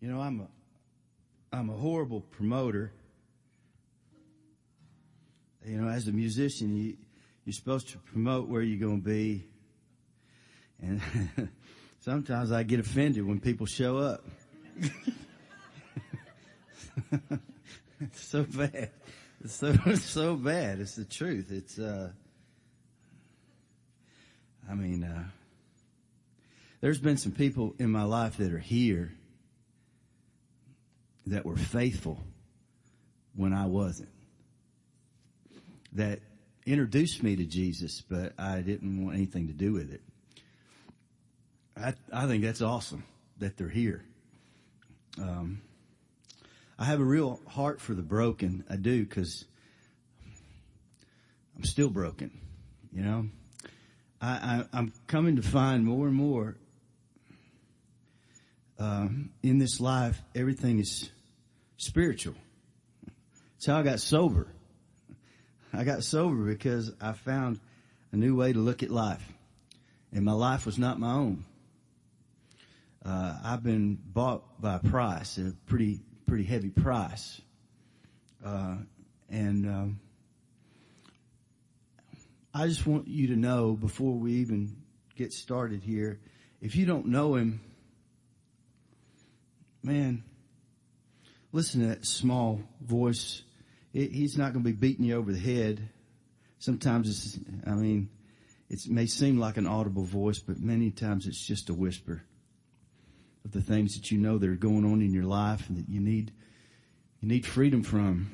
You 0.00 0.08
know, 0.08 0.20
I'm 0.20 0.40
a, 0.40 0.48
I'm 1.56 1.70
a 1.70 1.72
horrible 1.72 2.20
promoter. 2.20 2.92
You 5.64 5.80
know, 5.80 5.88
as 5.88 6.06
a 6.06 6.12
musician, 6.12 6.76
you, 6.76 6.96
you're 7.44 7.54
supposed 7.54 7.88
to 7.90 7.98
promote 7.98 8.48
where 8.48 8.60
you're 8.60 8.78
going 8.78 9.00
to 9.00 9.08
be. 9.08 9.48
And 10.82 11.00
sometimes 12.00 12.52
I 12.52 12.62
get 12.62 12.78
offended 12.78 13.26
when 13.26 13.40
people 13.40 13.66
show 13.66 13.98
up. 13.98 14.24
it's 18.00 18.20
so 18.28 18.42
bad. 18.42 18.90
It's 19.42 19.54
so, 19.54 19.72
so 19.94 20.36
bad. 20.36 20.80
It's 20.80 20.96
the 20.96 21.04
truth. 21.04 21.50
It's, 21.50 21.78
uh, 21.78 22.10
I 24.70 24.74
mean, 24.74 25.04
uh, 25.04 25.24
there's 26.82 26.98
been 26.98 27.16
some 27.16 27.32
people 27.32 27.74
in 27.78 27.90
my 27.90 28.02
life 28.02 28.36
that 28.36 28.52
are 28.52 28.58
here 28.58 29.14
that 31.26 31.44
were 31.44 31.56
faithful 31.56 32.22
when 33.34 33.52
I 33.52 33.66
wasn't. 33.66 34.10
That 35.92 36.20
introduced 36.64 37.22
me 37.22 37.36
to 37.36 37.44
Jesus, 37.44 38.02
but 38.02 38.32
I 38.38 38.60
didn't 38.60 39.04
want 39.04 39.16
anything 39.16 39.48
to 39.48 39.52
do 39.52 39.72
with 39.72 39.92
it. 39.92 40.02
I, 41.76 41.94
I 42.12 42.26
think 42.26 42.42
that's 42.42 42.62
awesome 42.62 43.04
that 43.38 43.56
they're 43.56 43.68
here. 43.68 44.04
Um, 45.20 45.62
I 46.78 46.84
have 46.84 47.00
a 47.00 47.04
real 47.04 47.40
heart 47.46 47.80
for 47.80 47.94
the 47.94 48.02
broken. 48.02 48.64
I 48.68 48.76
do 48.76 49.04
because 49.04 49.44
I'm 51.56 51.64
still 51.64 51.88
broken. 51.88 52.30
You 52.92 53.02
know, 53.02 53.26
I, 54.20 54.64
I, 54.72 54.78
am 54.78 54.92
coming 55.06 55.36
to 55.36 55.42
find 55.42 55.84
more 55.84 56.06
and 56.06 56.16
more 56.16 56.56
um, 58.78 59.30
in 59.42 59.58
this 59.58 59.80
life, 59.80 60.20
everything 60.34 60.78
is 60.78 61.10
spiritual. 61.76 62.34
It's 63.56 63.66
how 63.66 63.78
I 63.78 63.82
got 63.82 64.00
sober. 64.00 64.48
I 65.72 65.84
got 65.84 66.04
sober 66.04 66.44
because 66.44 66.92
I 67.00 67.12
found 67.12 67.60
a 68.12 68.16
new 68.16 68.36
way 68.36 68.52
to 68.52 68.58
look 68.58 68.82
at 68.82 68.90
life. 68.90 69.26
And 70.12 70.24
my 70.24 70.32
life 70.32 70.66
was 70.66 70.78
not 70.78 70.98
my 70.98 71.12
own. 71.12 71.44
Uh, 73.04 73.38
I've 73.44 73.62
been 73.62 73.98
bought 74.02 74.60
by 74.60 74.76
a 74.76 74.78
price, 74.78 75.38
a 75.38 75.52
pretty, 75.66 76.00
pretty 76.26 76.44
heavy 76.44 76.70
price. 76.70 77.40
Uh, 78.44 78.76
and, 79.28 79.66
um, 79.66 80.00
I 82.54 82.66
just 82.68 82.86
want 82.86 83.06
you 83.06 83.26
to 83.28 83.36
know 83.36 83.74
before 83.74 84.14
we 84.14 84.32
even 84.36 84.76
get 85.14 85.34
started 85.34 85.82
here, 85.82 86.20
if 86.62 86.74
you 86.74 86.86
don't 86.86 87.08
know 87.08 87.34
him, 87.34 87.60
man, 89.82 90.24
listen 91.52 91.80
to 91.80 91.86
that 91.88 92.06
small 92.06 92.60
voice. 92.80 93.42
It, 93.92 94.12
he's 94.12 94.36
not 94.36 94.52
going 94.52 94.64
to 94.64 94.70
be 94.70 94.76
beating 94.76 95.04
you 95.04 95.16
over 95.16 95.32
the 95.32 95.38
head. 95.38 95.88
Sometimes 96.58 97.08
it's, 97.08 97.38
I 97.66 97.74
mean, 97.74 98.08
it 98.68 98.80
may 98.88 99.06
seem 99.06 99.38
like 99.38 99.56
an 99.56 99.66
audible 99.66 100.04
voice, 100.04 100.38
but 100.38 100.58
many 100.58 100.90
times 100.90 101.26
it's 101.26 101.44
just 101.44 101.70
a 101.70 101.74
whisper 101.74 102.22
of 103.44 103.52
the 103.52 103.60
things 103.60 103.94
that 103.94 104.10
you 104.10 104.18
know 104.18 104.38
that 104.38 104.48
are 104.48 104.56
going 104.56 104.84
on 104.84 105.00
in 105.00 105.12
your 105.12 105.24
life 105.24 105.68
and 105.68 105.78
that 105.78 105.88
you 105.88 106.00
need, 106.00 106.32
you 107.20 107.28
need 107.28 107.46
freedom 107.46 107.82
from. 107.82 108.30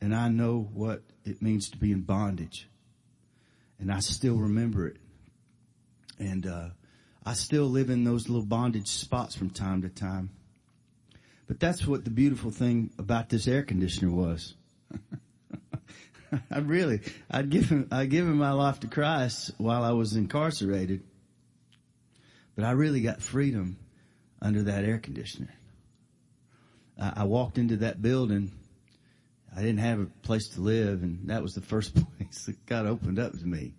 And 0.00 0.14
I 0.14 0.28
know 0.28 0.68
what 0.72 1.02
it 1.24 1.42
means 1.42 1.70
to 1.70 1.78
be 1.78 1.92
in 1.92 2.02
bondage. 2.02 2.68
And 3.78 3.92
I 3.92 4.00
still 4.00 4.36
remember 4.36 4.86
it. 4.86 4.96
And, 6.18 6.46
uh, 6.46 6.68
I 7.24 7.34
still 7.34 7.66
live 7.66 7.88
in 7.88 8.02
those 8.02 8.28
little 8.28 8.44
bondage 8.44 8.88
spots 8.88 9.36
from 9.36 9.50
time 9.50 9.82
to 9.82 9.88
time. 9.88 10.30
But 11.46 11.60
that's 11.60 11.86
what 11.86 12.04
the 12.04 12.10
beautiful 12.10 12.50
thing 12.50 12.90
about 12.98 13.28
this 13.28 13.46
air 13.46 13.62
conditioner 13.62 14.10
was. 14.10 14.54
I 16.50 16.58
really, 16.58 17.00
I'd 17.30 17.50
given, 17.50 17.88
I'd 17.90 18.10
given 18.10 18.34
my 18.34 18.52
life 18.52 18.80
to 18.80 18.86
Christ 18.86 19.50
while 19.58 19.82
I 19.84 19.92
was 19.92 20.16
incarcerated. 20.16 21.02
But 22.54 22.64
I 22.64 22.72
really 22.72 23.00
got 23.00 23.20
freedom 23.20 23.76
under 24.40 24.62
that 24.64 24.84
air 24.84 24.98
conditioner. 24.98 25.52
I, 26.98 27.12
I 27.16 27.24
walked 27.24 27.58
into 27.58 27.76
that 27.78 28.00
building. 28.00 28.52
I 29.54 29.60
didn't 29.60 29.78
have 29.78 30.00
a 30.00 30.06
place 30.06 30.48
to 30.50 30.60
live 30.60 31.02
and 31.02 31.28
that 31.28 31.42
was 31.42 31.54
the 31.54 31.60
first 31.60 31.94
place 32.16 32.46
that 32.46 32.64
God 32.66 32.86
opened 32.86 33.18
up 33.18 33.32
to 33.32 33.46
me. 33.46 33.74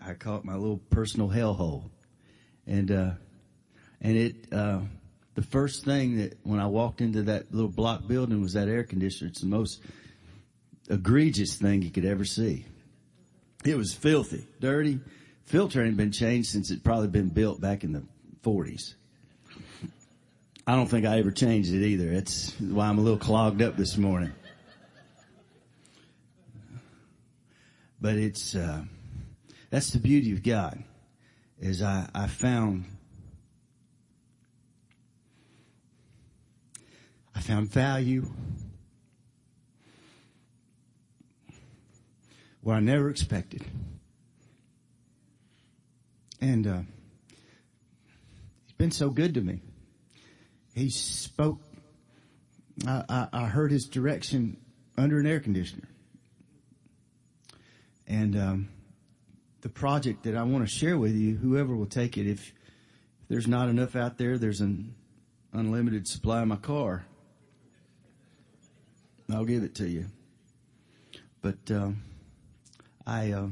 I 0.00 0.14
caught 0.14 0.44
my 0.44 0.54
little 0.54 0.78
personal 0.90 1.28
hellhole. 1.28 1.90
And, 2.66 2.90
uh, 2.90 3.10
and 4.00 4.16
it, 4.16 4.52
uh, 4.52 4.80
the 5.34 5.42
first 5.42 5.84
thing 5.84 6.18
that 6.18 6.38
when 6.44 6.60
I 6.60 6.66
walked 6.66 7.00
into 7.00 7.22
that 7.22 7.52
little 7.52 7.70
block 7.70 8.06
building 8.06 8.40
was 8.40 8.52
that 8.52 8.68
air 8.68 8.84
conditioner. 8.84 9.30
It's 9.30 9.40
the 9.40 9.46
most 9.46 9.80
egregious 10.88 11.56
thing 11.56 11.82
you 11.82 11.90
could 11.90 12.04
ever 12.04 12.24
see. 12.24 12.66
It 13.64 13.76
was 13.76 13.92
filthy, 13.92 14.46
dirty. 14.60 15.00
Filter 15.46 15.80
hadn't 15.80 15.96
been 15.96 16.12
changed 16.12 16.50
since 16.50 16.70
it 16.70 16.84
probably 16.84 17.08
been 17.08 17.28
built 17.28 17.60
back 17.60 17.82
in 17.82 17.92
the 17.92 18.04
40s. 18.42 18.94
I 20.66 20.76
don't 20.76 20.86
think 20.86 21.04
I 21.04 21.18
ever 21.18 21.30
changed 21.30 21.72
it 21.74 21.84
either. 21.84 22.10
That's 22.14 22.52
why 22.60 22.86
I'm 22.86 22.98
a 22.98 23.02
little 23.02 23.18
clogged 23.18 23.60
up 23.60 23.76
this 23.76 23.98
morning. 23.98 24.32
But 28.00 28.16
it's, 28.16 28.54
uh, 28.54 28.82
that's 29.70 29.90
the 29.90 29.98
beauty 29.98 30.32
of 30.32 30.42
God 30.42 30.82
is 31.58 31.82
I, 31.82 32.08
I 32.14 32.26
found 32.26 32.84
I 37.34 37.40
found 37.40 37.70
value 37.70 38.30
where 42.60 42.76
I 42.76 42.80
never 42.80 43.10
expected. 43.10 43.64
And, 46.40 46.66
uh, 46.66 46.80
he's 48.64 48.72
been 48.76 48.90
so 48.90 49.10
good 49.10 49.34
to 49.34 49.40
me. 49.40 49.60
He 50.74 50.90
spoke, 50.90 51.60
I, 52.86 53.28
I, 53.32 53.46
heard 53.46 53.70
his 53.70 53.84
direction 53.84 54.56
under 54.96 55.20
an 55.20 55.26
air 55.26 55.40
conditioner. 55.40 55.88
And, 58.06 58.36
um, 58.36 58.68
the 59.64 59.68
project 59.70 60.24
that 60.24 60.36
I 60.36 60.42
want 60.42 60.68
to 60.68 60.70
share 60.70 60.98
with 60.98 61.14
you, 61.14 61.36
whoever 61.36 61.74
will 61.74 61.86
take 61.86 62.18
it, 62.18 62.26
if, 62.26 62.48
if 62.48 63.28
there's 63.28 63.48
not 63.48 63.70
enough 63.70 63.96
out 63.96 64.18
there, 64.18 64.36
there's 64.36 64.60
an 64.60 64.94
unlimited 65.54 66.06
supply 66.06 66.42
in 66.42 66.48
my 66.48 66.56
car. 66.56 67.06
I'll 69.34 69.44
give 69.44 69.62
it 69.62 69.74
to 69.76 69.88
you. 69.88 70.06
But 71.42 71.70
uh, 71.70 71.90
I 73.06 73.32
uh, 73.32 73.48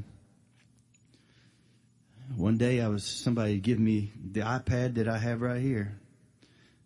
one 2.37 2.57
day 2.57 2.81
I 2.81 2.89
was 2.89 3.05
somebody 3.05 3.59
give 3.59 3.79
me 3.79 4.13
the 4.33 4.41
iPad 4.41 4.95
that 4.95 5.09
I 5.09 5.19
have 5.19 5.43
right 5.43 5.61
here, 5.61 5.99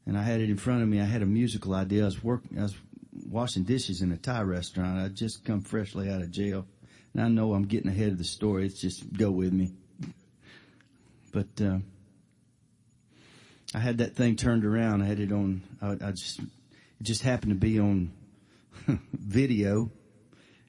and 0.06 0.18
I 0.18 0.22
had 0.22 0.40
it 0.40 0.50
in 0.50 0.56
front 0.56 0.82
of 0.82 0.88
me. 0.88 1.00
I 1.00 1.04
had 1.04 1.22
a 1.22 1.26
musical 1.26 1.74
idea. 1.74 2.02
I 2.02 2.06
was 2.06 2.24
working. 2.24 2.58
I 2.58 2.62
was 2.62 2.74
washing 3.28 3.64
dishes 3.64 4.02
in 4.02 4.12
a 4.12 4.16
Thai 4.16 4.42
restaurant. 4.42 4.98
I 4.98 5.08
just 5.08 5.44
come 5.44 5.60
freshly 5.60 6.10
out 6.10 6.22
of 6.22 6.30
jail, 6.30 6.66
and 7.14 7.22
I 7.22 7.28
know 7.28 7.54
I'm 7.54 7.66
getting 7.66 7.90
ahead 7.90 8.12
of 8.12 8.18
the 8.18 8.24
story. 8.24 8.66
It's 8.66 8.80
just 8.80 9.12
go 9.12 9.30
with 9.30 9.52
me. 9.52 9.72
But 11.32 11.60
uh, 11.60 11.78
I 13.74 13.78
had 13.78 13.98
that 13.98 14.16
thing 14.16 14.36
turned 14.36 14.64
around. 14.64 15.02
I 15.02 15.06
had 15.06 15.20
it 15.20 15.32
on. 15.32 15.62
I, 15.82 15.92
I 16.08 16.10
just 16.12 16.40
it 16.40 17.02
just 17.02 17.22
happened 17.22 17.52
to 17.52 17.56
be 17.56 17.78
on 17.78 18.10
video 19.12 19.90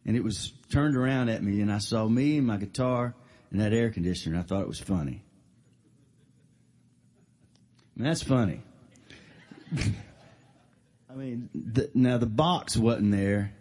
and 0.06 0.16
it 0.16 0.24
was 0.24 0.54
turned 0.72 0.96
around 0.96 1.30
at 1.30 1.44
me 1.44 1.62
and 1.62 1.72
I 1.72 1.80
saw 1.80 2.08
me 2.08 2.38
and 2.38 2.48
my 2.48 2.58
guitar 2.58 3.14
and 3.52 3.62
that 3.62 3.74
air 3.74 3.90
conditioner. 3.90 4.40
I 4.40 4.44
thought 4.44 4.62
it 4.62 4.68
was 4.68 4.80
funny. 4.80 5.24
That's 7.96 8.22
funny. 8.22 8.62
I 11.10 11.14
mean, 11.16 11.50
the, 11.54 11.90
now 11.94 12.18
the 12.18 12.28
box 12.28 12.78
wasn't 12.78 13.12
there. 13.12 13.54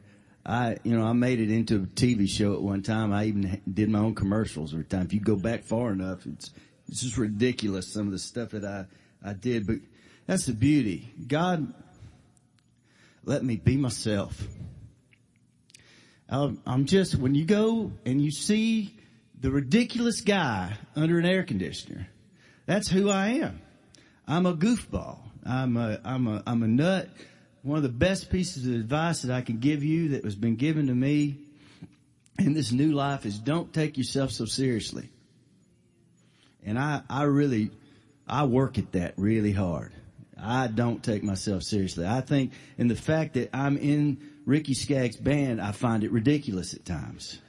I, 0.44 0.76
you 0.85 0.97
know, 0.97 1.05
I 1.05 1.12
made 1.12 1.41
it 1.41 1.50
into 1.50 1.76
a 1.76 1.81
TV 1.81 2.29
show 2.29 2.55
at 2.55 2.62
one 2.62 2.82
time. 2.82 3.12
I 3.12 3.25
even 3.25 3.61
did 3.73 3.88
my 3.88 3.99
own 3.99 4.15
commercials 4.15 4.73
every 4.73 4.85
time. 4.85 5.03
If 5.03 5.12
you 5.12 5.20
go 5.20 5.37
back 5.37 5.65
far 5.65 5.91
enough, 5.91 6.26
it's, 6.26 6.53
it's 6.87 7.03
just 7.03 7.17
ridiculous 7.17 7.93
some 7.93 8.06
of 8.06 8.12
the 8.12 8.19
stuff 8.19 8.50
that 8.50 8.65
I, 8.65 8.85
I 9.25 9.32
did, 9.32 9.67
but 9.67 9.76
that's 10.26 10.47
the 10.47 10.53
beauty. 10.53 11.12
God 11.26 11.73
let 13.26 13.44
me 13.44 13.56
be 13.56 13.76
myself. 13.76 14.40
Um, 16.28 16.62
I'm 16.64 16.87
just, 16.87 17.17
when 17.17 17.34
you 17.34 17.44
go 17.44 17.93
and 18.05 18.23
you 18.23 18.31
see 18.31 18.96
the 19.38 19.50
ridiculous 19.50 20.23
guy 20.23 20.76
under 20.94 21.19
an 21.19 21.26
air 21.26 21.43
conditioner, 21.43 22.08
that's 22.64 22.88
who 22.88 23.11
I 23.11 23.28
am. 23.28 23.61
I'm 24.26 24.46
a 24.46 24.55
goofball. 24.55 25.19
I'm 25.44 25.76
a, 25.76 26.00
I'm 26.05 26.26
a, 26.26 26.43
I'm 26.46 26.62
a 26.62 26.69
nut. 26.69 27.08
One 27.62 27.76
of 27.76 27.82
the 27.82 27.88
best 27.88 28.31
pieces 28.31 28.67
of 28.67 28.75
advice 28.75 29.23
that 29.23 29.34
I 29.34 29.43
can 29.43 29.58
give 29.58 29.84
you 29.84 30.11
that 30.11 30.25
has 30.25 30.37
been 30.37 30.56
given 30.56 30.87
to 30.87 30.94
me 30.94 31.38
in 32.38 32.55
this 32.55 32.70
new 32.70 32.93
life 32.93 33.26
is 33.26 33.38
don't 33.38 33.72
take 33.72 33.99
yourself 33.99 34.31
so 34.31 34.44
seriously. 34.44 35.08
And 36.64 36.79
I, 36.79 37.02
I 37.11 37.25
really, 37.25 37.70
I 38.26 38.44
work 38.44 38.79
at 38.79 38.93
that 38.93 39.14
really 39.17 39.52
hard. 39.52 39.93
I 40.41 40.67
don't 40.67 41.03
take 41.03 41.23
myself 41.23 41.62
seriously. 41.62 42.06
I 42.06 42.21
think, 42.21 42.53
and 42.77 42.91
the 42.91 42.97
fact 42.97 43.35
that 43.35 43.50
I'm 43.55 43.77
in 43.79 44.19
Ricky 44.44 44.75
Skaggs' 44.75 45.17
band, 45.17 45.61
I 45.61 45.73
find 45.73 46.05
it 46.05 46.12
ridiculous 46.12 46.75
at 46.75 46.85
times. 46.85 47.41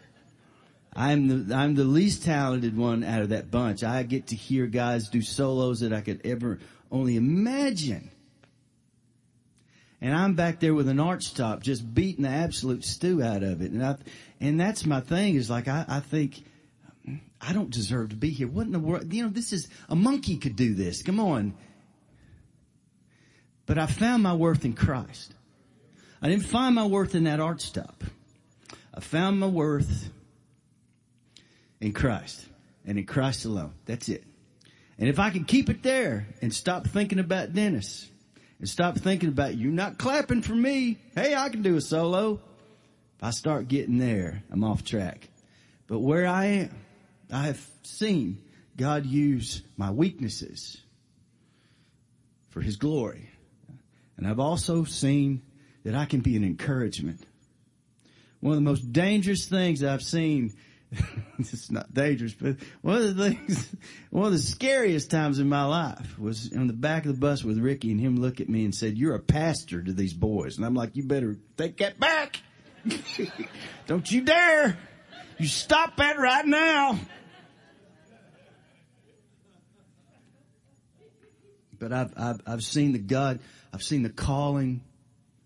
I'm 0.96 1.48
the, 1.48 1.56
I'm 1.56 1.76
the 1.76 1.84
least 1.84 2.24
talented 2.24 2.76
one 2.76 3.04
out 3.04 3.22
of 3.22 3.30
that 3.30 3.52
bunch. 3.52 3.84
I 3.84 4.02
get 4.04 4.28
to 4.28 4.36
hear 4.36 4.66
guys 4.66 5.10
do 5.10 5.22
solos 5.22 5.82
that 5.82 5.94
I 5.94 6.02
could 6.02 6.22
ever 6.26 6.60
only 6.92 7.18
imagine. 7.18 8.10
And 10.02 10.16
I'm 10.16 10.34
back 10.36 10.60
there 10.60 10.74
with 10.74 10.88
an 10.88 11.00
arch 11.00 11.34
top 11.34 11.62
just 11.62 11.94
beating 11.94 12.24
the 12.24 12.30
absolute 12.30 12.84
stew 12.84 13.22
out 13.22 13.44
of 13.44 13.62
it. 13.62 13.72
And 13.72 13.86
I, 13.86 13.98
and 14.40 14.60
that's 14.60 14.86
my 14.86 15.02
thing 15.02 15.36
is 15.36 15.50
like, 15.50 15.68
I, 15.68 15.86
I 15.88 16.00
think, 16.00 16.44
I 17.42 17.54
don't 17.54 17.70
deserve 17.70 18.10
to 18.10 18.16
be 18.16 18.30
here. 18.30 18.48
What 18.48 18.66
in 18.66 18.72
the 18.72 18.80
world? 18.80 19.14
You 19.14 19.24
know, 19.24 19.30
this 19.30 19.54
is, 19.54 19.68
a 19.90 19.96
monkey 19.96 20.38
could 20.38 20.56
do 20.56 20.74
this. 20.74 21.04
Come 21.04 21.20
on. 21.20 21.54
But 23.68 23.78
I 23.78 23.86
found 23.86 24.24
my 24.24 24.34
worth 24.34 24.66
in 24.66 24.74
Christ. 24.74 25.36
I 26.22 26.30
didn't 26.30 26.46
find 26.46 26.74
my 26.74 26.88
worth 26.88 27.14
in 27.14 27.26
that 27.26 27.40
arch 27.40 27.72
top. 27.72 28.04
I 28.92 29.02
found 29.02 29.40
my 29.40 29.48
worth 29.48 30.10
in 31.80 31.94
Christ 31.94 32.44
and 32.86 32.98
in 32.98 33.06
Christ 33.06 33.46
alone. 33.46 33.74
That's 33.86 34.10
it. 34.10 34.24
And 34.98 35.08
if 35.08 35.20
I 35.20 35.30
can 35.30 35.46
keep 35.46 35.70
it 35.70 35.84
there 35.84 36.28
and 36.42 36.52
stop 36.52 36.88
thinking 36.88 37.20
about 37.20 37.54
Dennis 37.54 38.10
and 38.60 38.68
stop 38.68 38.98
thinking 38.98 39.30
about 39.30 39.56
you 39.56 39.70
not 39.70 39.98
clapping 39.98 40.42
for 40.42 40.56
me. 40.56 40.98
Hey, 41.14 41.36
I 41.36 41.50
can 41.50 41.62
do 41.62 41.76
a 41.76 41.82
solo. 41.82 42.40
If 43.18 43.24
I 43.24 43.30
start 43.30 43.68
getting 43.68 43.98
there, 43.98 44.44
I'm 44.50 44.64
off 44.64 44.84
track. 44.84 45.30
But 45.88 46.00
where 46.00 46.26
I 46.26 46.46
am, 46.46 46.76
I 47.32 47.48
have 47.48 47.64
seen 47.84 48.42
God 48.76 49.06
use 49.06 49.62
my 49.76 49.92
weaknesses 49.92 50.82
for 52.50 52.62
his 52.62 52.78
glory. 52.78 53.30
And 54.18 54.28
I've 54.28 54.40
also 54.40 54.84
seen 54.84 55.42
that 55.84 55.96
I 55.96 56.06
can 56.06 56.22
be 56.22 56.36
an 56.36 56.44
encouragement. 56.44 57.22
One 58.40 58.54
of 58.54 58.58
the 58.58 58.70
most 58.70 58.92
dangerous 58.92 59.48
things 59.48 59.84
I've 59.84 60.04
seen 60.04 60.54
it's 61.40 61.70
not 61.70 61.94
dangerous, 61.94 62.34
but 62.34 62.56
one 62.82 62.96
of 62.98 63.16
the 63.16 63.30
things, 63.30 63.76
one 64.10 64.28
of 64.28 64.32
the 64.32 64.40
scariest 64.40 65.12
times 65.12 65.40
in 65.40 65.50
my 65.50 65.66
life 65.66 66.18
was 66.18 66.54
on 66.54 66.68
the 66.68 66.74
back 66.74 67.06
of 67.06 67.14
the 67.14 67.20
bus 67.20 67.44
with 67.44 67.58
Ricky 67.58 67.92
and 67.92 68.00
him 68.00 68.18
look 68.18 68.40
at 68.40 68.48
me 68.48 68.64
and 68.64 68.74
said, 68.74 68.98
you're 68.98 69.16
a 69.16 69.20
pastor 69.20 69.82
to 69.82 69.94
these 69.94 70.14
boys. 70.14 70.58
And 70.58 70.66
I'm 70.66 70.74
like, 70.74 70.96
you 70.96 71.04
better 71.04 71.36
take 71.58 71.78
that 71.78 72.00
back. 72.00 72.42
Don't 73.88 74.10
you 74.10 74.22
dare. 74.22 74.78
You 75.38 75.48
stop 75.48 75.98
that 75.98 76.20
right 76.20 76.46
now. 76.46 77.00
But 81.80 81.94
I've, 81.94 82.14
I've, 82.18 82.42
I've 82.48 82.64
seen 82.64 82.94
the 82.94 83.00
God, 83.00 83.40
I've 83.78 83.84
seen 83.84 84.02
the 84.02 84.10
calling 84.10 84.82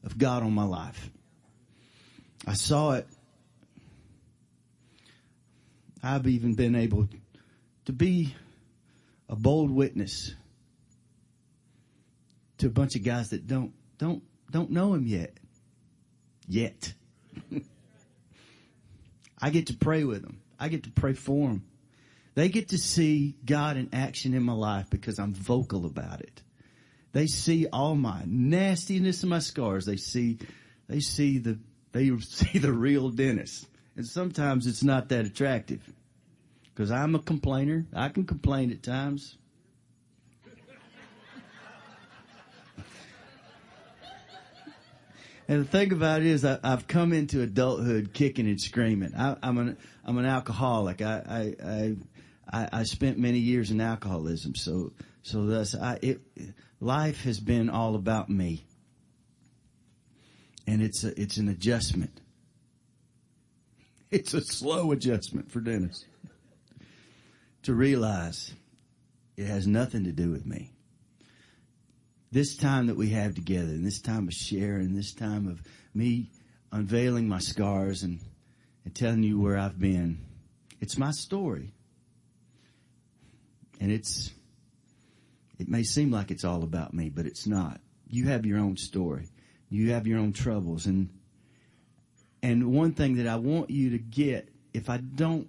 of 0.06 0.18
God 0.18 0.42
on 0.42 0.54
my 0.54 0.63
life. 0.63 1.10
I 2.48 2.54
saw 2.54 2.94
it 2.94 3.06
I've 6.01 6.25
even 6.28 6.54
been 6.54 6.75
able 6.75 7.10
to 7.88 7.92
be 7.92 8.33
a 9.28 9.36
bold 9.36 9.69
witness 9.69 10.33
to 12.60 12.68
a 12.68 12.69
bunch 12.69 12.95
of 12.95 13.04
guys 13.04 13.31
that 13.31 13.48
don't, 13.48 13.74
don't, 13.98 14.24
don't 14.50 14.72
know 14.72 14.94
him 14.94 15.06
yet. 15.07 15.38
Yet. 16.48 16.94
I 19.42 19.50
get 19.50 19.68
to 19.68 19.74
pray 19.75 20.06
with 20.06 20.22
them. 20.22 20.39
I 20.57 20.69
get 20.69 20.84
to 20.84 20.92
pray 20.92 21.16
for 21.16 21.50
them. 21.50 21.66
They 22.36 22.48
get 22.48 22.69
to 22.69 22.77
see 22.77 23.36
God 23.44 23.75
in 23.75 23.89
action 23.92 24.34
in 24.34 24.44
my 24.44 24.54
life 24.54 24.89
because 24.89 25.19
I'm 25.19 25.34
vocal 25.34 25.86
about 25.86 26.22
it. 26.22 26.42
They 27.13 27.28
see 27.28 27.68
all 27.68 27.96
my 27.96 28.24
nastiness 28.25 29.24
and 29.24 29.30
my 29.30 29.40
scars. 29.40 29.86
They 29.86 29.98
see, 29.98 30.40
they 30.88 31.00
see 31.00 31.40
the, 31.40 31.60
they 31.92 32.12
see 32.19 32.58
the 32.58 32.72
real 32.72 33.10
Dennis. 33.10 33.66
And 33.96 34.06
sometimes 34.06 34.68
it's 34.68 34.84
not 34.84 35.10
that 35.10 35.25
attractive. 35.25 35.81
Cause 36.75 36.90
I'm 36.90 37.16
a 37.16 37.19
complainer. 37.19 37.86
I 37.94 38.10
can 38.10 38.25
complain 38.25 38.72
at 38.72 38.81
times. 38.81 39.38
And 45.48 45.66
the 45.66 45.68
thing 45.68 45.92
about 45.92 46.22
it 46.22 46.28
is, 46.28 46.46
I, 46.46 46.60
have 46.63 46.88
come 46.88 47.12
into 47.12 47.42
adulthood 47.42 48.13
kicking 48.13 48.48
and 48.48 48.62
screaming. 48.62 49.13
I, 49.18 49.36
am 49.44 49.58
an 49.58 49.78
I'm 50.06 50.18
an 50.18 50.25
alcoholic. 50.25 51.02
I, 51.02 51.56
I 51.62 51.96
I 52.52 52.69
I 52.72 52.84
spent 52.84 53.18
many 53.18 53.40
years 53.40 53.69
in 53.69 53.81
alcoholism, 53.81 54.56
so 54.56 54.94
so 55.24 55.46
thus 55.46 55.75
I 55.75 56.00
it 56.02 56.22
life 56.81 57.24
has 57.24 57.39
been 57.39 57.69
all 57.69 57.95
about 57.95 58.30
me, 58.30 58.66
and 60.68 60.81
it's 60.81 61.06
a, 61.06 61.19
it's 61.22 61.38
an 61.38 61.48
adjustment. 61.48 62.19
It's 64.10 64.33
a 64.33 64.42
slow 64.42 64.92
adjustment 64.92 65.51
for 65.51 65.62
Dennis 65.62 66.04
to 67.63 67.74
realize 67.74 68.54
it 69.38 69.45
has 69.45 69.68
nothing 69.68 70.04
to 70.04 70.12
do 70.12 70.31
with 70.31 70.45
me. 70.45 70.74
This 72.31 72.57
time 72.57 72.88
that 72.88 72.98
we 72.98 73.10
have 73.10 73.36
together, 73.36 73.69
and 73.69 73.86
this 73.86 74.01
time 74.01 74.27
of 74.27 74.34
sharing, 74.34 74.95
this 74.95 75.13
time 75.13 75.48
of 75.48 75.62
me 75.94 76.31
unveiling 76.72 77.27
my 77.27 77.39
scars 77.39 78.04
and, 78.04 78.19
and 78.86 78.95
telling 78.95 79.24
you 79.24 79.39
where 79.39 79.57
I've 79.57 79.80
been, 79.80 80.19
it's 80.80 80.98
my 80.98 81.12
story. 81.12 81.74
And 83.80 83.92
it's, 83.92 84.31
it 85.62 85.69
may 85.69 85.84
seem 85.84 86.10
like 86.10 86.31
it's 86.31 86.44
all 86.44 86.63
about 86.63 86.92
me, 86.92 87.10
but 87.10 87.28
it's 87.28 87.46
not. 87.46 87.80
You 88.10 88.30
have 88.30 88.48
your 88.48 88.58
own 88.58 88.78
story. 88.78 89.30
You 89.69 89.92
have 89.92 90.08
your 90.08 90.18
own 90.18 90.34
troubles. 90.34 90.88
And, 90.88 91.10
and 92.42 92.74
one 92.74 92.94
thing 92.94 93.18
that 93.18 93.28
I 93.28 93.36
want 93.36 93.69
you 93.69 93.92
to 93.92 94.00
get, 94.00 94.50
if 94.74 94.90
I 94.90 94.98
don't 94.98 95.48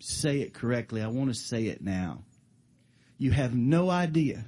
say 0.00 0.40
it 0.40 0.54
correctly, 0.54 1.02
I 1.02 1.06
want 1.06 1.32
to 1.32 1.34
say 1.34 1.66
it 1.66 1.82
now. 1.82 2.24
You 3.16 3.30
have 3.30 3.54
no 3.54 3.90
idea 3.90 4.44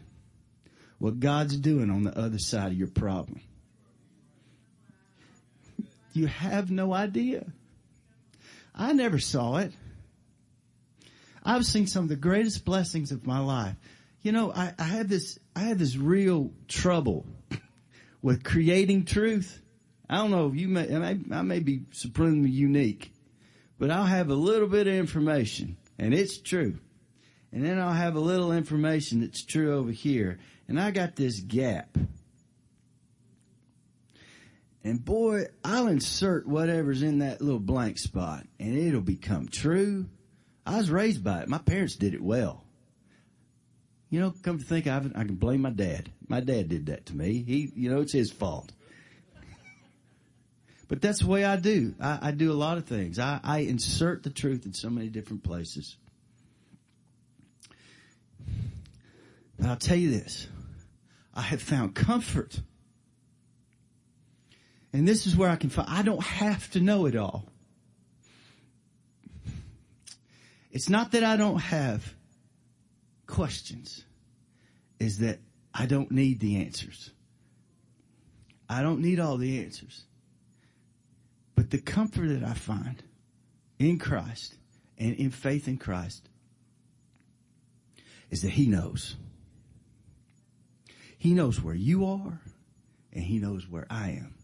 what 0.98 1.20
God's 1.20 1.56
doing 1.56 1.88
on 1.88 2.02
the 2.02 2.18
other 2.18 2.40
side 2.40 2.72
of 2.72 2.78
your 2.78 2.88
problem. 2.88 3.40
You 6.14 6.26
have 6.26 6.72
no 6.72 6.92
idea. 6.92 7.46
I 8.74 8.92
never 8.92 9.20
saw 9.20 9.58
it. 9.58 9.72
I've 11.44 11.64
seen 11.64 11.86
some 11.86 12.02
of 12.02 12.08
the 12.08 12.16
greatest 12.16 12.64
blessings 12.64 13.12
of 13.12 13.24
my 13.24 13.38
life. 13.38 13.76
You 14.26 14.32
know, 14.32 14.52
I, 14.52 14.74
I 14.76 14.82
had 14.82 15.08
this, 15.08 15.38
I 15.54 15.60
had 15.60 15.78
this 15.78 15.96
real 15.96 16.50
trouble 16.66 17.26
with 18.22 18.42
creating 18.42 19.04
truth. 19.04 19.62
I 20.10 20.16
don't 20.16 20.32
know 20.32 20.48
if 20.48 20.56
you 20.56 20.66
may, 20.66 20.92
I 20.92 21.42
may 21.42 21.60
be 21.60 21.82
supremely 21.92 22.50
unique 22.50 23.12
but 23.78 23.92
I'll 23.92 24.04
have 24.04 24.30
a 24.30 24.34
little 24.34 24.66
bit 24.66 24.88
of 24.88 24.94
information 24.94 25.76
and 25.96 26.12
it's 26.12 26.38
true. 26.38 26.78
And 27.52 27.64
then 27.64 27.78
I'll 27.78 27.92
have 27.92 28.16
a 28.16 28.20
little 28.20 28.50
information 28.50 29.20
that's 29.20 29.44
true 29.44 29.74
over 29.74 29.92
here. 29.92 30.40
And 30.66 30.80
I 30.80 30.90
got 30.90 31.14
this 31.14 31.38
gap. 31.38 31.96
And 34.82 35.04
boy, 35.04 35.44
I'll 35.64 35.86
insert 35.86 36.48
whatever's 36.48 37.02
in 37.02 37.20
that 37.20 37.40
little 37.40 37.60
blank 37.60 37.98
spot 37.98 38.44
and 38.58 38.76
it'll 38.76 39.00
become 39.00 39.46
true. 39.48 40.06
I 40.66 40.78
was 40.78 40.90
raised 40.90 41.22
by 41.22 41.42
it. 41.42 41.48
My 41.48 41.58
parents 41.58 41.94
did 41.94 42.12
it 42.12 42.22
well. 42.22 42.65
You 44.08 44.20
know, 44.20 44.34
come 44.42 44.58
to 44.58 44.64
think 44.64 44.86
it, 44.86 44.90
I 44.90 45.24
can 45.24 45.34
blame 45.34 45.62
my 45.62 45.70
dad. 45.70 46.10
My 46.28 46.40
dad 46.40 46.68
did 46.68 46.86
that 46.86 47.06
to 47.06 47.16
me. 47.16 47.42
He, 47.46 47.72
you 47.74 47.90
know, 47.90 48.00
it's 48.00 48.12
his 48.12 48.30
fault. 48.30 48.70
But 50.88 51.02
that's 51.02 51.20
the 51.20 51.26
way 51.26 51.44
I 51.44 51.56
do. 51.56 51.94
I, 52.00 52.18
I 52.22 52.30
do 52.30 52.52
a 52.52 52.54
lot 52.54 52.78
of 52.78 52.86
things. 52.86 53.18
I, 53.18 53.40
I 53.42 53.58
insert 53.60 54.22
the 54.22 54.30
truth 54.30 54.64
in 54.66 54.72
so 54.72 54.88
many 54.88 55.08
different 55.08 55.42
places. 55.42 55.96
But 59.58 59.66
I'll 59.66 59.76
tell 59.76 59.96
you 59.96 60.10
this. 60.10 60.46
I 61.34 61.42
have 61.42 61.60
found 61.60 61.94
comfort. 61.94 62.60
And 64.92 65.06
this 65.06 65.26
is 65.26 65.36
where 65.36 65.50
I 65.50 65.56
can 65.56 65.70
find, 65.70 65.88
I 65.90 66.02
don't 66.02 66.22
have 66.22 66.70
to 66.72 66.80
know 66.80 67.06
it 67.06 67.16
all. 67.16 67.46
It's 70.70 70.88
not 70.88 71.12
that 71.12 71.24
I 71.24 71.36
don't 71.36 71.58
have 71.58 72.14
questions. 73.26 74.04
Is 74.98 75.18
that 75.18 75.40
I 75.74 75.86
don't 75.86 76.10
need 76.10 76.40
the 76.40 76.56
answers. 76.56 77.10
I 78.68 78.82
don't 78.82 79.00
need 79.00 79.20
all 79.20 79.36
the 79.36 79.62
answers. 79.62 80.04
But 81.54 81.70
the 81.70 81.78
comfort 81.78 82.28
that 82.28 82.42
I 82.42 82.54
find 82.54 83.02
in 83.78 83.98
Christ 83.98 84.54
and 84.98 85.14
in 85.16 85.30
faith 85.30 85.68
in 85.68 85.76
Christ 85.76 86.28
is 88.30 88.42
that 88.42 88.50
He 88.50 88.66
knows. 88.66 89.16
He 91.18 91.32
knows 91.32 91.62
where 91.62 91.74
you 91.74 92.06
are 92.06 92.40
and 93.12 93.24
He 93.24 93.38
knows 93.38 93.68
where 93.68 93.86
I 93.90 94.10
am. 94.10 94.34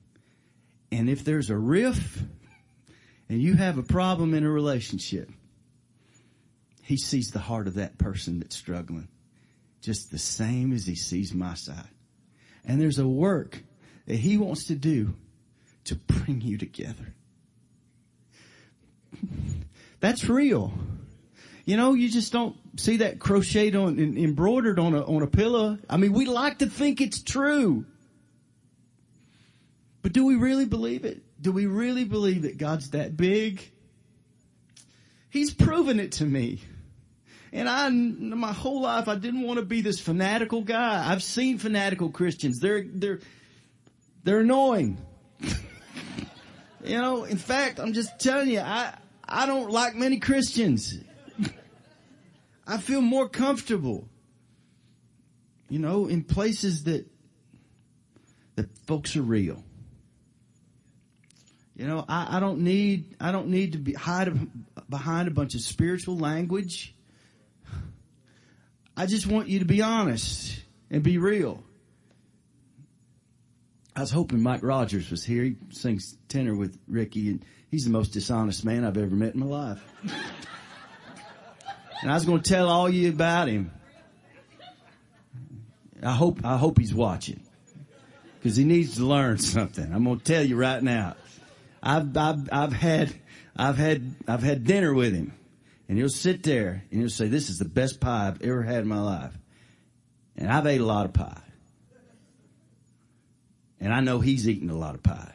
And 0.91 1.09
if 1.09 1.25
there's 1.25 1.49
a 1.49 1.57
rift 1.57 2.23
and 3.29 3.41
you 3.41 3.55
have 3.55 3.79
a 3.79 3.83
problem 3.83 4.35
in 4.35 4.45
a 4.45 4.51
relationship, 4.51 5.31
He 6.83 6.97
sees 6.97 7.31
the 7.31 7.39
heart 7.39 7.67
of 7.67 7.75
that 7.75 7.97
person 7.97 8.41
that's 8.41 8.57
struggling 8.57 9.09
just 9.81 10.11
the 10.11 10.19
same 10.19 10.73
as 10.73 10.87
He 10.87 10.95
sees 10.95 11.35
my 11.35 11.55
side. 11.55 11.89
And 12.65 12.81
there's 12.81 12.99
a 12.99 13.09
work 13.09 13.63
that 14.07 14.17
he 14.17 14.39
wants 14.39 14.65
to 14.65 14.75
do 14.75 15.15
to 15.85 15.97
bring 15.97 16.41
you 16.41 16.59
together. 16.59 17.15
That's 20.01 20.29
real. 20.29 20.73
You 21.65 21.77
know, 21.77 21.95
you 21.95 22.09
just 22.09 22.33
don't 22.33 22.57
see 22.79 22.99
that 22.99 23.21
crocheted 23.21 23.77
on, 23.77 23.99
embroidered 23.99 24.79
on 24.79 24.95
a, 24.95 25.03
on 25.05 25.23
a 25.23 25.29
pillow. 25.29 25.79
I 25.89 25.97
mean, 25.97 26.13
we 26.13 26.27
like 26.27 26.59
to 26.59 26.67
think 26.67 27.01
it's 27.01 27.23
true. 27.23 27.87
But 30.03 30.13
do 30.13 30.25
we 30.25 30.35
really 30.35 30.65
believe 30.65 31.05
it? 31.05 31.23
Do 31.41 31.53
we 31.53 31.67
really 31.67 32.05
believe 32.05 32.43
that 32.43 32.59
God's 32.59 32.91
that 32.91 33.17
big? 33.17 33.63
He's 35.31 35.55
proven 35.55 36.01
it 36.01 36.13
to 36.13 36.25
me. 36.25 36.61
And 37.53 37.69
I, 37.69 37.91
my 37.91 38.53
whole 38.53 38.81
life, 38.81 39.09
I 39.09 39.17
didn't 39.17 39.43
want 39.43 39.59
to 39.59 39.65
be 39.65 39.83
this 39.83 40.01
fanatical 40.01 40.63
guy. 40.63 41.11
I've 41.11 41.23
seen 41.23 41.59
fanatical 41.59 42.09
Christians. 42.09 42.59
They're, 42.61 42.83
they're, 42.83 43.21
they're 44.25 44.41
annoying. 44.41 44.97
you 46.85 46.99
know, 46.99 47.25
in 47.25 47.37
fact, 47.37 47.79
I'm 47.79 47.93
just 47.93 48.19
telling 48.19 48.49
you, 48.49 48.61
I, 48.61 48.95
I 49.29 49.45
don't 49.45 49.71
like 49.71 49.95
many 49.95 50.19
Christians. 50.19 50.95
I 52.67 52.79
feel 52.79 53.03
more 53.03 53.29
comfortable, 53.29 54.09
you 55.69 55.79
know, 55.79 56.07
in 56.07 56.25
places 56.25 56.85
that, 56.85 57.07
that 58.57 58.79
folks 58.87 59.15
are 59.15 59.23
real. 59.23 59.63
You 61.77 61.87
know, 61.87 62.05
I, 62.09 62.39
I 62.39 62.41
don't 62.41 62.61
need, 62.61 63.17
I 63.21 63.31
don't 63.31 63.49
need 63.49 63.73
to 63.73 63.79
be 63.79 63.93
hide 63.93 64.33
behind 64.89 65.29
a 65.29 65.33
bunch 65.33 65.55
of 65.55 65.61
spiritual 65.61 66.17
language. 66.17 66.95
I 69.03 69.07
just 69.07 69.27
want 69.27 69.49
you 69.49 69.59
to 69.59 69.65
be 69.65 69.83
honest 69.83 70.63
and 70.89 71.03
be 71.03 71.19
real. 71.19 71.61
I 73.97 74.01
was 74.01 74.13
hoping 74.13 74.41
Mike 74.41 74.63
Rogers 74.63 75.11
was 75.11 75.25
here. 75.25 75.43
He 75.43 75.57
sings 75.71 76.17
tenor 76.29 76.55
with 76.55 76.79
Ricky 76.87 77.31
and 77.31 77.45
he's 77.69 77.85
the 77.85 77.91
most 77.91 78.11
dishonest 78.11 78.65
man 78.65 78.85
I've 78.85 78.97
ever 78.97 79.13
met 79.13 79.35
in 79.35 79.41
my 79.41 79.47
life. 79.47 79.83
and 82.01 82.13
I 82.13 82.15
was 82.15 82.25
going 82.25 82.43
to 82.43 82.49
tell 82.49 82.69
all 82.69 82.89
you 82.89 83.09
about 83.09 83.49
him. 83.49 83.73
I 86.01 86.13
hope, 86.13 86.45
I 86.45 86.57
hope 86.57 86.79
he's 86.79 86.95
watching 86.95 87.41
because 88.39 88.55
he 88.55 88.63
needs 88.63 88.99
to 88.99 89.05
learn 89.05 89.39
something. 89.39 89.93
I'm 89.93 90.05
going 90.05 90.21
to 90.21 90.25
tell 90.25 90.45
you 90.45 90.55
right 90.55 90.81
now. 90.81 91.17
I've, 91.83 92.17
I've, 92.17 92.49
I've 92.53 92.73
had, 92.73 93.13
I've 93.57 93.79
had, 93.79 94.15
I've 94.29 94.45
had 94.45 94.63
dinner 94.63 94.95
with 94.95 95.13
him 95.13 95.33
and 95.93 95.99
he'll 95.99 96.09
sit 96.09 96.43
there 96.43 96.83
and 96.91 97.01
he'll 97.01 97.11
say, 97.11 97.29
this 97.29 97.51
is 97.51 97.59
the 97.59 97.67
best 97.67 98.01
pie 98.01 98.29
I've 98.29 98.41
ever 98.41 98.63
had 98.63 98.79
in 98.79 98.89
my 98.89 99.03
life. 99.03 99.37
And 100.39 100.51
I've 100.51 100.67
ate 100.67 100.81
a 100.81 100.87
lot 100.87 101.05
of 101.05 101.13
pie. 101.13 101.43
And 103.79 103.93
I 103.93 104.01
know 104.01 104.19
he's 104.19 104.49
eaten 104.49 104.71
a 104.71 104.75
lot 104.75 104.95
of 104.95 105.03
pie. 105.03 105.35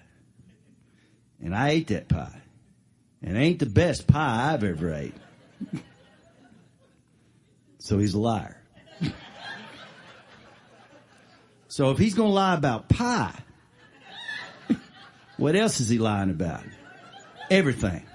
And 1.43 1.55
I 1.55 1.69
ate 1.69 1.89
that 1.89 2.07
pie. 2.07 2.41
And 3.21 3.37
it 3.37 3.39
ain't 3.39 3.59
the 3.59 3.67
best 3.67 4.07
pie 4.07 4.51
I've 4.51 4.63
ever 4.63 4.95
ate. 4.95 5.13
so 7.77 7.99
he's 7.99 8.15
a 8.15 8.19
liar. 8.19 8.59
so 11.67 11.91
if 11.91 11.99
he's 11.99 12.15
gonna 12.15 12.29
lie 12.29 12.55
about 12.55 12.89
pie, 12.89 13.37
what 15.37 15.55
else 15.55 15.81
is 15.81 15.87
he 15.87 15.99
lying 15.99 16.31
about? 16.31 16.63
Everything. 17.51 18.06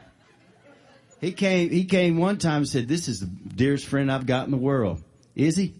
He 1.22 1.32
came, 1.32 1.70
he 1.70 1.84
came 1.84 2.18
one 2.18 2.36
time 2.36 2.58
and 2.58 2.68
said, 2.68 2.88
this 2.88 3.06
is 3.06 3.20
the 3.20 3.26
dearest 3.26 3.86
friend 3.86 4.10
I've 4.10 4.26
got 4.26 4.44
in 4.46 4.50
the 4.50 4.56
world. 4.56 5.00
Is 5.36 5.56
he? 5.56 5.72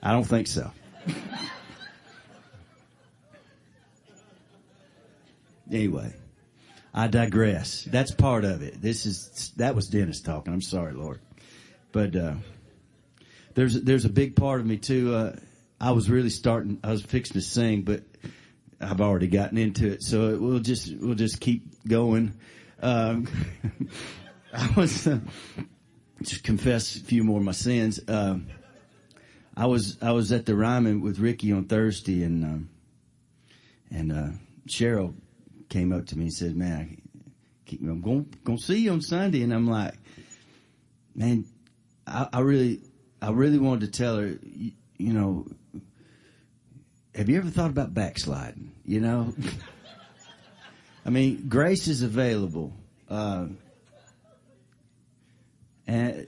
I 0.00 0.12
don't 0.12 0.22
think 0.24 0.46
so. 0.46 0.70
anyway, 5.70 6.14
I 6.94 7.08
digress. 7.08 7.82
That's 7.82 8.12
part 8.12 8.44
of 8.44 8.62
it. 8.62 8.80
This 8.80 9.06
is, 9.06 9.52
that 9.56 9.74
was 9.74 9.88
Dennis 9.88 10.20
talking. 10.20 10.52
I'm 10.52 10.62
sorry, 10.62 10.92
Lord. 10.92 11.18
But, 11.90 12.14
uh, 12.14 12.34
there's, 13.54 13.74
there's 13.74 14.04
a 14.04 14.08
big 14.10 14.36
part 14.36 14.60
of 14.60 14.66
me 14.66 14.76
too. 14.76 15.12
Uh, 15.12 15.34
I 15.80 15.90
was 15.90 16.08
really 16.08 16.30
starting, 16.30 16.78
I 16.84 16.92
was 16.92 17.02
fixing 17.02 17.34
to 17.34 17.40
sing, 17.40 17.82
but 17.82 18.04
I've 18.80 19.00
already 19.00 19.26
gotten 19.26 19.58
into 19.58 19.90
it, 19.90 20.02
so 20.02 20.38
we'll 20.38 20.60
just 20.60 20.94
we'll 20.96 21.14
just 21.14 21.40
keep 21.40 21.86
going. 21.86 22.34
Um, 22.80 23.26
I 24.56 24.72
was 24.76 25.06
uh, 25.06 25.20
just 26.22 26.42
confess 26.42 26.96
a 26.96 27.00
few 27.00 27.22
more 27.24 27.38
of 27.38 27.44
my 27.44 27.52
sins. 27.52 28.00
Um, 28.08 28.48
I 29.56 29.66
was 29.66 29.98
I 30.02 30.12
was 30.12 30.32
at 30.32 30.46
the 30.46 30.56
Ryman 30.56 31.00
with 31.00 31.18
Ricky 31.18 31.52
on 31.52 31.64
Thursday, 31.66 32.22
and 32.24 32.44
um, 32.44 32.70
and 33.90 34.12
uh, 34.12 34.28
Cheryl 34.68 35.14
came 35.68 35.92
up 35.92 36.06
to 36.06 36.18
me 36.18 36.24
and 36.24 36.32
said, 36.32 36.56
"Man, 36.56 37.00
keep, 37.66 37.80
I'm 37.80 38.00
going 38.00 38.34
going 38.44 38.58
to 38.58 38.64
see 38.64 38.78
you 38.78 38.92
on 38.92 39.02
Sunday," 39.02 39.42
and 39.42 39.54
I'm 39.54 39.68
like, 39.68 39.94
"Man, 41.14 41.44
I, 42.06 42.28
I 42.32 42.40
really 42.40 42.80
I 43.22 43.30
really 43.30 43.58
wanted 43.58 43.92
to 43.92 43.98
tell 43.98 44.16
her, 44.16 44.36
you, 44.42 44.72
you 44.98 45.12
know." 45.12 45.46
have 47.14 47.28
you 47.28 47.36
ever 47.36 47.50
thought 47.50 47.70
about 47.70 47.92
backsliding? 47.92 48.72
You 48.84 49.00
know, 49.00 49.34
I 51.04 51.10
mean, 51.10 51.46
grace 51.48 51.88
is 51.88 52.02
available, 52.02 52.72
uh, 53.08 53.46
and, 55.90 56.26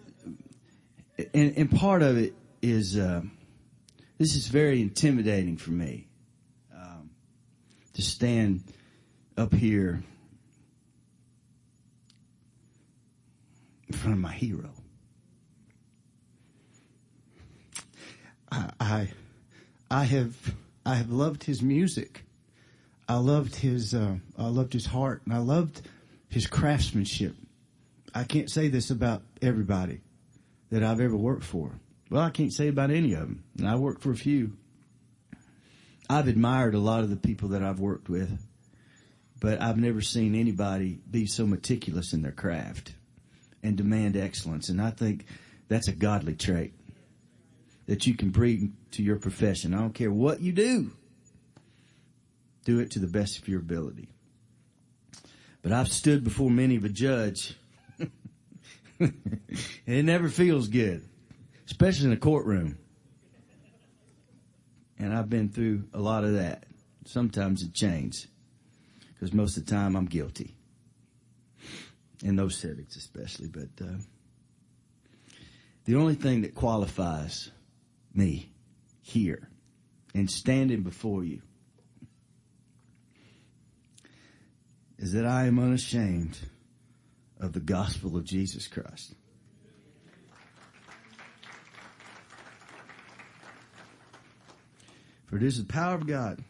and, 1.32 1.56
and 1.56 1.70
part 1.70 2.02
of 2.02 2.18
it 2.18 2.34
is 2.62 2.98
uh, 2.98 3.22
this 4.18 4.34
is 4.34 4.48
very 4.48 4.82
intimidating 4.82 5.56
for 5.56 5.70
me 5.70 6.08
um, 6.74 7.10
to 7.94 8.02
stand 8.02 8.64
up 9.36 9.54
here 9.54 10.02
in 13.86 13.94
front 13.94 14.14
of 14.14 14.20
my 14.20 14.32
hero. 14.32 14.70
I, 18.50 19.08
I, 19.90 20.04
have 20.04 20.54
I 20.84 20.96
have 20.96 21.10
loved 21.10 21.44
his 21.44 21.62
music. 21.62 22.24
I 23.08 23.16
loved 23.16 23.54
his, 23.54 23.94
uh, 23.94 24.16
I 24.36 24.48
loved 24.48 24.72
his 24.72 24.86
heart 24.86 25.22
and 25.24 25.32
I 25.32 25.38
loved 25.38 25.82
his 26.28 26.48
craftsmanship. 26.48 27.36
I 28.14 28.24
can't 28.24 28.50
say 28.50 28.68
this 28.68 28.90
about 28.90 29.22
everybody 29.40 30.00
that 30.70 30.82
I've 30.82 31.00
ever 31.00 31.16
worked 31.16 31.44
for. 31.44 31.72
Well, 32.10 32.22
I 32.22 32.30
can't 32.30 32.52
say 32.52 32.68
about 32.68 32.90
any 32.90 33.14
of 33.14 33.20
them. 33.20 33.44
And 33.58 33.66
I 33.66 33.76
worked 33.76 34.02
for 34.02 34.10
a 34.10 34.16
few. 34.16 34.56
I've 36.10 36.28
admired 36.28 36.74
a 36.74 36.78
lot 36.78 37.04
of 37.04 37.10
the 37.10 37.16
people 37.16 37.50
that 37.50 37.62
I've 37.62 37.80
worked 37.80 38.08
with, 38.08 38.38
but 39.40 39.62
I've 39.62 39.78
never 39.78 40.02
seen 40.02 40.34
anybody 40.34 40.98
be 41.10 41.26
so 41.26 41.46
meticulous 41.46 42.12
in 42.12 42.22
their 42.22 42.32
craft 42.32 42.94
and 43.62 43.76
demand 43.76 44.16
excellence. 44.16 44.68
And 44.68 44.80
I 44.80 44.90
think 44.90 45.24
that's 45.68 45.88
a 45.88 45.92
godly 45.92 46.34
trait 46.34 46.74
that 47.86 48.06
you 48.06 48.14
can 48.14 48.30
bring 48.30 48.76
to 48.90 49.02
your 49.02 49.16
profession. 49.16 49.72
I 49.72 49.78
don't 49.78 49.94
care 49.94 50.12
what 50.12 50.40
you 50.40 50.52
do. 50.52 50.90
Do 52.64 52.78
it 52.78 52.90
to 52.92 52.98
the 52.98 53.06
best 53.06 53.38
of 53.38 53.48
your 53.48 53.60
ability. 53.60 54.08
But 55.62 55.72
I've 55.72 55.88
stood 55.88 56.24
before 56.24 56.50
many 56.50 56.76
of 56.76 56.84
a 56.84 56.88
judge. 56.88 57.56
it 59.86 60.04
never 60.04 60.28
feels 60.28 60.68
good, 60.68 61.08
especially 61.66 62.06
in 62.06 62.12
a 62.12 62.16
courtroom. 62.16 62.78
And 64.98 65.14
I've 65.14 65.28
been 65.28 65.48
through 65.48 65.84
a 65.92 66.00
lot 66.00 66.24
of 66.24 66.34
that. 66.34 66.64
Sometimes 67.06 67.62
it 67.62 67.74
changes 67.74 68.28
because 69.14 69.32
most 69.32 69.56
of 69.56 69.66
the 69.66 69.72
time 69.72 69.96
I'm 69.96 70.06
guilty 70.06 70.54
in 72.22 72.36
those 72.36 72.56
settings, 72.56 72.96
especially. 72.96 73.48
But 73.48 73.84
uh, 73.84 73.98
the 75.84 75.96
only 75.96 76.14
thing 76.14 76.42
that 76.42 76.54
qualifies 76.54 77.50
me 78.14 78.52
here 79.00 79.48
and 80.14 80.30
standing 80.30 80.82
before 80.82 81.24
you 81.24 81.42
is 84.98 85.12
that 85.12 85.26
I 85.26 85.46
am 85.46 85.58
unashamed 85.58 86.38
of 87.42 87.52
the 87.52 87.60
gospel 87.60 88.16
of 88.16 88.24
Jesus 88.24 88.66
Christ. 88.66 89.14
For 95.26 95.36
it 95.36 95.42
is 95.42 95.58
the 95.58 95.70
power 95.70 95.94
of 95.94 96.06
God 96.06 96.42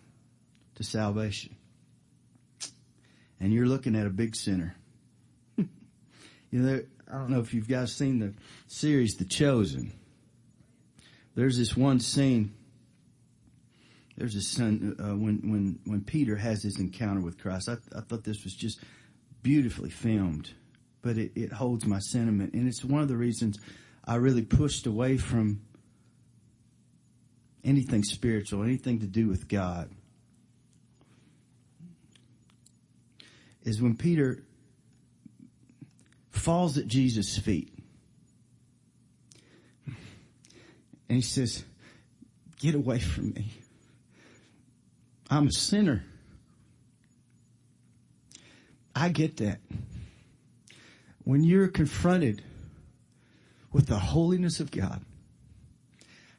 to 0.76 0.84
salvation. 0.84 1.56
And 3.40 3.52
you're 3.52 3.66
looking 3.66 3.96
at 3.96 4.06
a 4.06 4.10
big 4.10 4.36
sinner. 4.36 4.76
you 5.56 5.66
know, 6.52 6.80
I 7.10 7.14
don't 7.14 7.30
know 7.30 7.40
if 7.40 7.52
you've 7.52 7.68
guys 7.68 7.92
seen 7.92 8.20
the 8.20 8.34
series, 8.68 9.16
The 9.16 9.24
Chosen 9.24 9.92
there's 11.34 11.58
this 11.58 11.76
one 11.76 12.00
scene. 12.00 12.54
There's 14.16 14.34
a 14.34 14.42
son 14.42 14.96
uh, 14.98 15.16
when 15.16 15.50
when 15.50 15.78
when 15.84 16.02
Peter 16.02 16.36
has 16.36 16.62
his 16.62 16.78
encounter 16.78 17.20
with 17.20 17.38
Christ. 17.38 17.68
I, 17.68 17.76
I 17.96 18.02
thought 18.02 18.24
this 18.24 18.44
was 18.44 18.54
just 18.54 18.80
beautifully 19.42 19.90
filmed, 19.90 20.50
but 21.02 21.18
it, 21.18 21.32
it 21.34 21.52
holds 21.52 21.84
my 21.84 21.98
sentiment, 21.98 22.54
and 22.54 22.68
it's 22.68 22.84
one 22.84 23.02
of 23.02 23.08
the 23.08 23.16
reasons 23.16 23.58
I 24.04 24.16
really 24.16 24.42
pushed 24.42 24.86
away 24.86 25.16
from 25.18 25.60
anything 27.64 28.02
spiritual, 28.04 28.62
anything 28.62 29.00
to 29.00 29.06
do 29.06 29.28
with 29.28 29.48
God, 29.48 29.90
is 33.62 33.80
when 33.80 33.96
Peter 33.96 34.42
falls 36.30 36.78
at 36.78 36.86
Jesus' 36.86 37.36
feet. 37.38 37.72
And 39.86 41.16
he 41.16 41.22
says, 41.22 41.64
Get 42.58 42.74
away 42.74 43.00
from 43.00 43.32
me. 43.32 43.50
I'm 45.28 45.48
a 45.48 45.52
sinner. 45.52 46.04
I 48.94 49.08
get 49.08 49.38
that. 49.38 49.58
When 51.24 51.44
you're 51.44 51.68
confronted 51.68 52.42
with 53.72 53.86
the 53.86 53.98
holiness 53.98 54.60
of 54.60 54.70
God, 54.70 55.04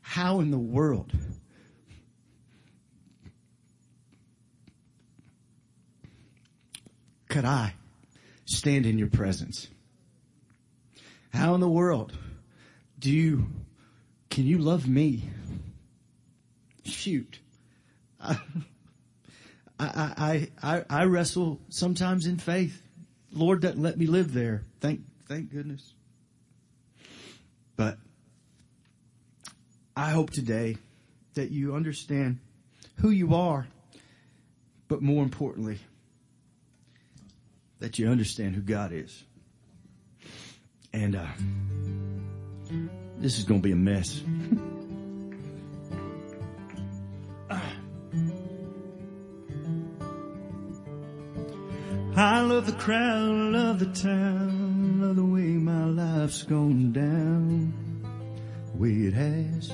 how 0.01 0.39
in 0.39 0.51
the 0.51 0.59
world 0.59 1.13
could 7.29 7.45
I 7.45 7.73
stand 8.45 8.85
in 8.85 8.99
your 8.99 9.09
presence? 9.09 9.67
How 11.33 11.55
in 11.55 11.61
the 11.61 11.69
world 11.69 12.13
do 12.99 13.09
you, 13.11 13.47
can 14.29 14.45
you 14.45 14.59
love 14.59 14.87
me? 14.87 15.23
Shoot. 16.85 17.39
I, 18.19 18.37
I, 19.79 20.49
I, 20.61 20.83
I 20.89 21.03
wrestle 21.05 21.59
sometimes 21.69 22.27
in 22.27 22.37
faith. 22.37 22.81
Lord 23.33 23.61
doesn't 23.61 23.81
let 23.81 23.97
me 23.97 24.05
live 24.05 24.33
there. 24.33 24.63
Thank, 24.79 25.01
thank 25.27 25.51
goodness. 25.51 25.93
But 27.75 27.97
I 29.95 30.11
hope 30.11 30.29
today 30.29 30.77
that 31.33 31.49
you 31.51 31.75
understand 31.75 32.39
who 32.97 33.09
you 33.09 33.33
are, 33.33 33.67
but 34.87 35.01
more 35.01 35.23
importantly, 35.23 35.79
that 37.79 37.97
you 37.97 38.07
understand 38.07 38.55
who 38.55 38.61
God 38.61 38.91
is. 38.93 39.23
And 40.93 41.15
uh, 41.15 41.25
this 43.17 43.39
is 43.39 43.45
going 43.45 43.61
to 43.61 43.63
be 43.63 43.71
a 43.71 43.75
mess. 43.75 44.21
I 52.23 52.39
love 52.39 52.67
the 52.67 52.71
crowd, 52.71 53.51
love 53.51 53.79
the 53.79 53.85
town, 53.87 55.01
love 55.01 55.17
the 55.17 55.25
way 55.25 55.41
my 55.41 55.83
life's 55.83 56.43
gone 56.43 56.93
down, 56.93 57.73
the 58.71 58.77
way 58.77 58.91
it 58.91 59.13
has. 59.13 59.69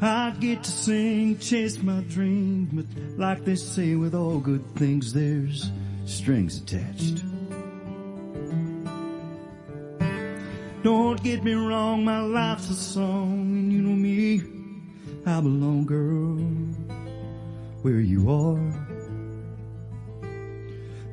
I 0.00 0.34
get 0.40 0.64
to 0.64 0.70
sing, 0.72 1.38
chase 1.38 1.80
my 1.84 2.00
dreams, 2.08 2.70
but 2.72 2.86
like 3.16 3.44
they 3.44 3.54
say 3.54 3.94
with 3.94 4.12
all 4.12 4.40
good 4.40 4.64
things, 4.74 5.12
there's 5.12 5.70
strings 6.04 6.60
attached. 6.60 7.22
Don't 10.82 11.22
get 11.22 11.44
me 11.44 11.52
wrong, 11.52 12.04
my 12.04 12.22
life's 12.22 12.70
a 12.70 12.74
song, 12.74 13.52
and 13.52 13.72
you 13.72 13.82
know 13.82 13.94
me, 13.94 14.42
I 15.24 15.40
belong, 15.40 15.86
girl, 15.86 16.38
where 17.82 18.00
you 18.00 18.28
are. 18.32 18.89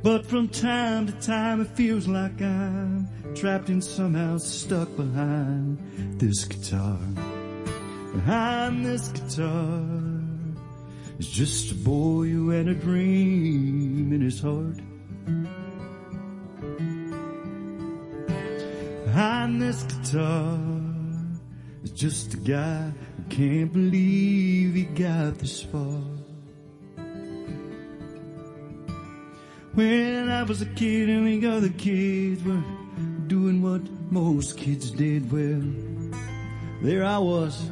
But 0.04 0.25
from 0.25 0.48
time 0.48 1.08
to 1.08 1.13
time 1.13 1.62
it 1.62 1.68
feels 1.70 2.08
like 2.08 2.42
I'm 2.42 3.08
trapped 3.36 3.70
and 3.70 3.84
somehow 3.84 4.38
stuck 4.38 4.96
behind 4.96 5.80
this 6.20 6.46
guitar. 6.46 7.00
Behind 8.13 8.86
this 8.86 9.10
guitar 9.10 9.82
is 11.20 11.27
just 11.27 11.72
a 11.72 11.75
boy 11.75 12.27
who 12.27 12.50
had 12.50 12.68
a 12.68 12.74
dream 12.74 14.14
in 14.14 14.22
his 14.22 14.40
heart. 14.40 14.77
Behind 19.05 19.62
this 19.62 19.83
guitar 19.83 20.60
is 21.83 21.92
just 21.92 22.36
a 22.36 22.38
guy 22.38 22.92
who 23.18 23.24
can't 23.29 23.74
believe 23.74 24.75
he 24.75 24.83
got 24.83 25.40
this 25.40 25.64
far. 25.64 26.17
When 29.77 30.27
I 30.31 30.42
was 30.42 30.63
a 30.63 30.66
kid 30.66 31.07
and 31.07 31.27
the 31.27 31.48
other 31.48 31.70
kids 31.70 32.44
were 32.44 32.63
doing 33.27 33.61
what 33.61 33.81
most 34.11 34.57
kids 34.57 34.90
did, 34.90 35.31
well, 35.31 35.61
there 36.81 37.05
I 37.05 37.20
was. 37.20 37.70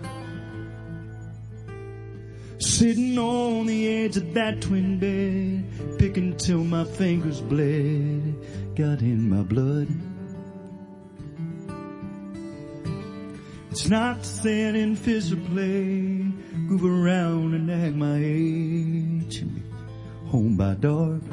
Sitting 2.59 3.17
on 3.17 3.65
the 3.65 3.87
edge 3.91 4.17
of 4.17 4.35
that 4.35 4.61
twin 4.61 4.99
bed, 4.99 5.97
picking 5.97 6.37
till 6.37 6.63
my 6.63 6.83
fingers 6.83 7.41
bled, 7.41 8.35
got 8.75 9.01
in 9.01 9.27
my 9.27 9.41
blood. 9.41 9.87
It's 13.71 13.87
not 13.87 14.23
stand 14.23 14.77
in 14.77 14.91
or 14.93 15.49
play, 15.49 16.21
move 16.53 16.85
around 16.85 17.55
and 17.55 17.71
act 17.71 17.95
my 17.95 18.19
age, 18.21 19.43
home 20.27 20.55
by 20.55 20.75
dark. 20.75 21.23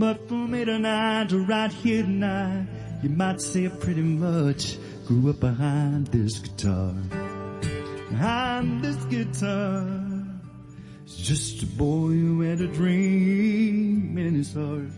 But 0.00 0.30
for 0.30 0.48
me 0.48 0.64
tonight 0.64 1.28
to 1.28 1.44
right 1.44 1.70
here 1.70 2.02
tonight, 2.02 2.66
you 3.02 3.10
might 3.10 3.38
say 3.38 3.66
I 3.66 3.68
pretty 3.68 4.00
much 4.00 4.78
grew 5.06 5.28
up 5.28 5.40
behind 5.40 6.06
this 6.06 6.38
guitar. 6.38 6.94
Behind 8.08 8.82
this 8.82 8.96
guitar, 9.04 10.24
it's 11.04 11.16
just 11.16 11.62
a 11.64 11.66
boy 11.66 12.12
who 12.12 12.40
had 12.40 12.62
a 12.62 12.68
dream 12.68 14.16
in 14.16 14.36
his 14.36 14.54
heart. 14.54 14.88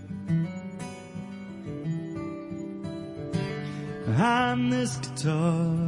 Behind 4.07 4.73
this 4.73 4.97
guitar, 4.99 5.79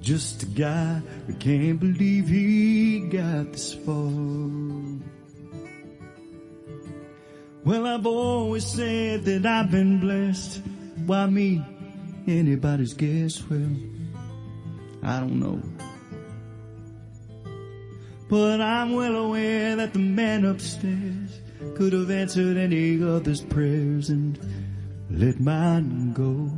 just 0.00 0.44
a 0.44 0.46
guy 0.46 1.02
who 1.26 1.34
can't 1.34 1.80
believe 1.80 2.28
he 2.28 3.00
got 3.10 3.52
this 3.52 3.74
far. 3.74 4.87
Well, 7.68 7.86
I've 7.86 8.06
always 8.06 8.66
said 8.66 9.26
that 9.26 9.44
I've 9.44 9.70
been 9.70 10.00
blessed. 10.00 10.62
Why 11.04 11.26
me? 11.26 11.62
Anybody's 12.26 12.94
guess. 12.94 13.42
Well, 13.46 13.68
I 15.02 15.20
don't 15.20 15.38
know. 15.38 15.60
But 18.30 18.62
I'm 18.62 18.94
well 18.94 19.16
aware 19.16 19.76
that 19.76 19.92
the 19.92 19.98
man 19.98 20.46
upstairs 20.46 21.42
could 21.76 21.92
have 21.92 22.10
answered 22.10 22.56
any 22.56 23.02
other's 23.02 23.42
prayers 23.42 24.08
and 24.08 24.38
let 25.10 25.38
mine 25.38 26.14
go. 26.14 26.50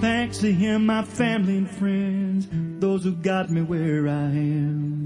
Thanks 0.00 0.38
to 0.38 0.52
him, 0.52 0.86
my 0.86 1.04
family 1.04 1.58
and 1.58 1.70
friends, 1.70 2.48
those 2.80 3.04
who 3.04 3.12
got 3.14 3.48
me 3.48 3.62
where 3.62 4.08
I 4.08 4.24
am. 4.24 5.04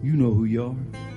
You 0.00 0.12
know 0.12 0.32
who 0.32 0.44
you 0.44 0.62
are. 0.62 1.07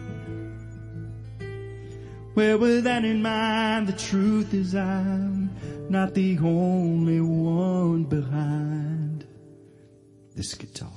Well, 2.34 2.60
with 2.60 2.86
that 2.86 3.04
in 3.04 3.22
mind, 3.22 3.88
the 3.88 3.94
truth 3.94 4.54
is 4.54 4.74
I'm 4.74 5.50
not 5.90 6.14
the 6.14 6.38
only 6.38 7.20
one 7.20 8.06
behind 8.06 9.26
this 10.34 10.54
guitar. 10.54 10.88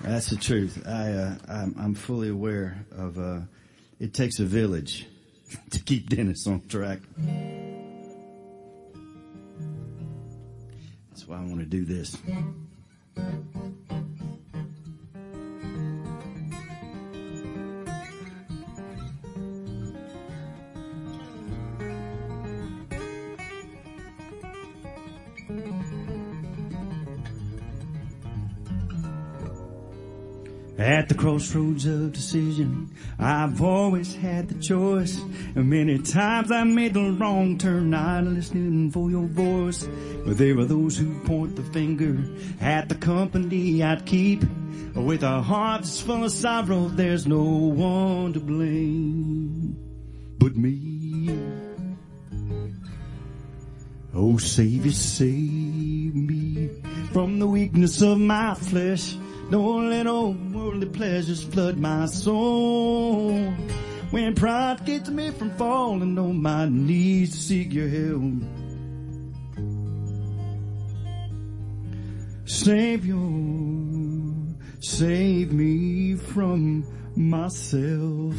That's 0.00 0.28
the 0.28 0.36
truth. 0.36 0.82
I, 0.86 1.12
uh, 1.12 1.34
I'm, 1.48 1.74
I'm, 1.78 1.94
fully 1.94 2.28
aware 2.28 2.84
of 2.92 3.18
uh, 3.18 3.40
it 4.00 4.14
takes 4.14 4.38
a 4.38 4.44
village 4.44 5.06
to 5.70 5.80
keep 5.80 6.08
Dennis 6.08 6.46
on 6.46 6.66
track. 6.68 7.00
That's 11.10 11.26
why 11.26 11.36
I 11.36 11.40
want 11.40 11.60
to 11.60 11.66
do 11.66 11.84
this. 11.84 12.16
At 30.76 31.08
the 31.08 31.14
crossroads 31.14 31.86
of 31.86 32.12
decision, 32.12 32.90
I've 33.18 33.62
always 33.62 34.14
had 34.16 34.48
the 34.48 34.60
choice. 34.60 35.20
And 35.54 35.70
many 35.70 35.98
times 35.98 36.50
I 36.50 36.64
made 36.64 36.94
the 36.94 37.12
wrong 37.12 37.58
turn, 37.58 37.90
not 37.90 38.24
listening 38.24 38.90
for 38.90 39.08
your 39.08 39.26
voice. 39.26 39.88
But 40.24 40.36
there 40.36 40.58
are 40.58 40.64
those 40.64 40.98
who 40.98 41.18
point 41.20 41.54
the 41.54 41.62
finger 41.62 42.18
at 42.60 42.88
the 42.88 42.96
company 42.96 43.82
I'd 43.82 44.04
keep. 44.04 44.42
With 44.94 45.22
a 45.22 45.42
heart 45.42 45.82
that's 45.82 46.00
full 46.00 46.24
of 46.24 46.32
sorrow, 46.32 46.88
there's 46.88 47.26
no 47.26 47.42
one 47.42 48.32
to 48.32 48.40
blame 48.40 49.76
but 50.44 50.56
me. 50.56 51.38
Oh, 54.14 54.36
Savior, 54.36 54.92
save 54.92 56.14
me 56.14 56.68
from 57.12 57.38
the 57.38 57.46
weakness 57.46 58.02
of 58.02 58.18
my 58.18 58.54
flesh. 58.54 59.16
Don't 59.50 59.90
let 59.90 60.06
old 60.06 60.54
worldly 60.54 60.86
pleasures 60.86 61.44
flood 61.44 61.78
my 61.78 62.06
soul. 62.06 63.32
When 64.10 64.34
pride 64.34 64.84
gets 64.84 65.08
me 65.10 65.30
from 65.30 65.50
falling 65.56 66.18
on 66.18 66.40
my 66.40 66.66
knees 66.68 67.32
to 67.32 67.36
seek 67.36 67.72
your 67.72 67.88
help. 67.88 68.42
Savior, 72.46 73.16
save 74.80 75.52
me 75.52 76.14
from 76.14 76.86
myself. 77.16 78.34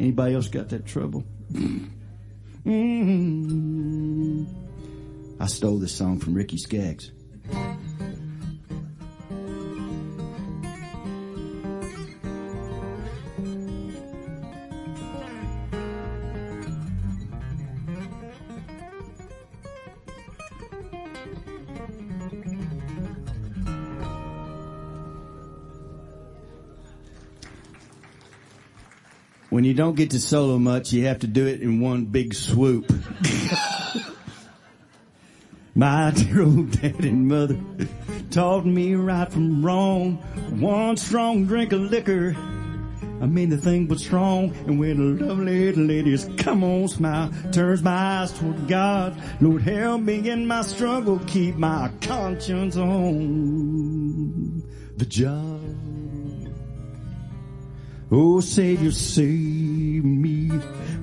Anybody 0.00 0.34
else 0.34 0.48
got 0.48 0.68
that 0.70 0.86
trouble? 0.86 1.22
mm-hmm. 1.52 1.94
I 5.40 5.46
stole 5.46 5.78
this 5.78 5.92
song 5.92 6.18
from 6.20 6.34
Ricky 6.34 6.56
Skaggs. 6.58 7.12
When 29.54 29.62
you 29.62 29.72
don't 29.72 29.94
get 29.94 30.10
to 30.10 30.18
solo 30.18 30.58
much, 30.58 30.92
you 30.92 31.06
have 31.06 31.20
to 31.20 31.28
do 31.28 31.46
it 31.46 31.60
in 31.60 31.78
one 31.78 32.06
big 32.06 32.34
swoop. 32.34 32.92
My 35.76 36.10
dear 36.10 36.42
old 36.42 36.72
dad 36.72 37.04
and 37.04 37.28
mother 37.28 37.60
taught 38.32 38.66
me 38.66 38.96
right 38.96 39.32
from 39.32 39.64
wrong. 39.64 40.16
One 40.58 40.96
strong 40.96 41.46
drink 41.46 41.72
of 41.72 41.82
liquor. 41.82 42.34
I 43.22 43.26
mean 43.26 43.48
the 43.48 43.56
thing 43.56 43.86
but 43.86 44.00
strong. 44.00 44.52
And 44.66 44.80
when 44.80 45.18
the 45.18 45.24
lovely 45.24 45.72
ladies 45.72 46.28
come 46.36 46.64
on 46.64 46.88
smile, 46.88 47.30
turns 47.52 47.80
my 47.80 48.22
eyes 48.22 48.32
toward 48.36 48.66
God. 48.66 49.16
Lord 49.40 49.62
help 49.62 50.00
me 50.00 50.28
in 50.28 50.48
my 50.48 50.62
struggle, 50.62 51.20
keep 51.28 51.54
my 51.54 51.92
conscience 52.00 52.76
on 52.76 54.64
the 54.96 55.06
job. 55.06 55.83
Oh 58.16 58.38
Savior, 58.38 58.92
save 58.92 60.04
me 60.04 60.48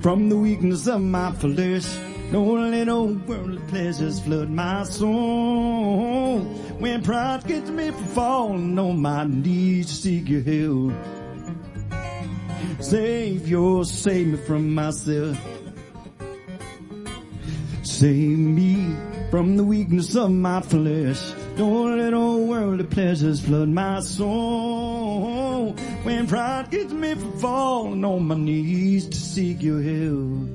from 0.00 0.30
the 0.30 0.36
weakness 0.38 0.86
of 0.86 1.02
my 1.02 1.30
flesh. 1.32 1.84
Don't 2.32 2.70
let 2.70 2.88
old 2.88 3.28
worldly 3.28 3.60
pleasures 3.68 4.18
flood 4.20 4.48
my 4.48 4.84
soul. 4.84 6.40
When 6.80 7.02
pride 7.02 7.46
gets 7.46 7.68
me 7.68 7.90
from 7.90 8.04
falling 8.06 8.78
on 8.78 9.02
my 9.02 9.24
knees 9.24 9.88
to 9.88 9.92
seek 9.92 10.26
your 10.30 10.40
help. 10.40 10.94
Savior, 12.80 13.84
save 13.84 14.28
me 14.28 14.38
from 14.38 14.74
myself. 14.74 15.38
Save 17.82 18.38
me 18.38 18.96
from 19.30 19.58
the 19.58 19.64
weakness 19.64 20.16
of 20.16 20.30
my 20.30 20.62
flesh. 20.62 21.41
Don't 21.56 21.98
let 21.98 22.14
old 22.14 22.48
worldly 22.48 22.84
pleasures 22.84 23.40
flood 23.40 23.68
my 23.68 24.00
soul. 24.00 25.72
When 26.02 26.26
pride 26.26 26.70
gets 26.70 26.92
me 26.92 27.14
from 27.14 27.38
falling 27.38 28.04
on 28.04 28.26
my 28.26 28.34
knees 28.34 29.06
to 29.08 29.16
seek 29.16 29.62
your 29.62 29.82
help. 29.82 30.48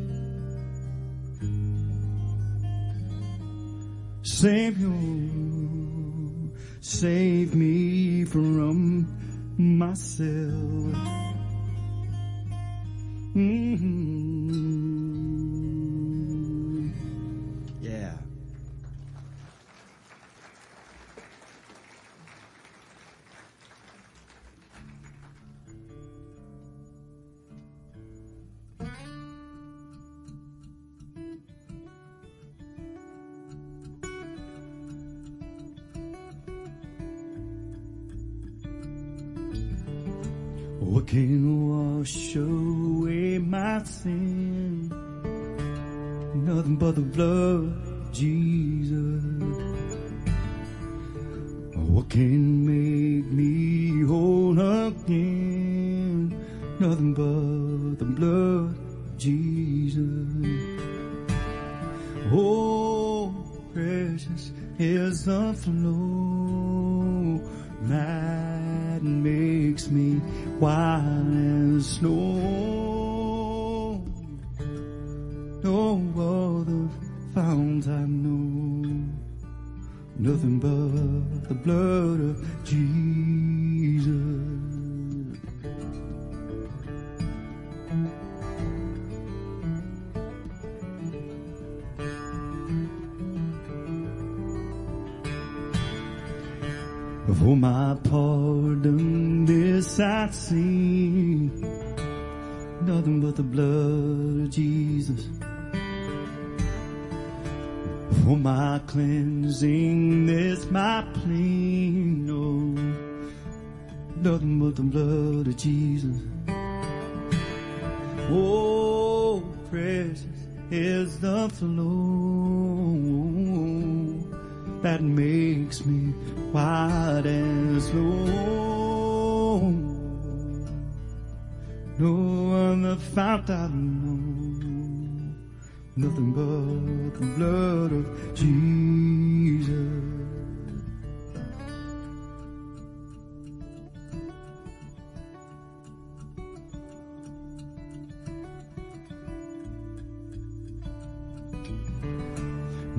Savior, 4.23 4.91
save 6.81 7.55
me 7.55 8.25
from 8.25 9.07
myself. 9.57 10.17
Mm-hmm. 13.35 14.36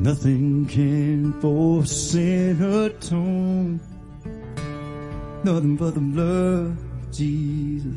Nothing 0.08 0.64
can 0.64 1.38
for 1.38 1.84
sin 1.84 2.62
atone. 2.62 3.78
Nothing 5.44 5.76
but 5.76 5.92
the 5.92 6.00
blood 6.00 6.78
of 6.78 7.12
Jesus. 7.12 7.92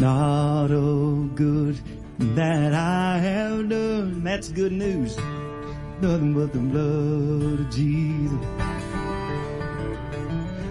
Not 0.00 0.72
all 0.72 1.28
good 1.36 1.78
that 2.18 2.74
I 2.74 3.18
have 3.18 3.68
done. 3.68 4.24
That's 4.24 4.48
good 4.48 4.72
news. 4.72 5.16
Nothing 6.00 6.34
but 6.34 6.52
the 6.52 6.58
blood 6.58 7.60
of 7.60 7.70
Jesus. 7.70 8.44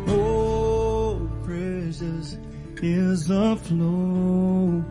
Oh, 0.10 1.26
precious 1.46 2.38
is 2.82 3.28
the 3.28 3.56
flow 3.64 4.84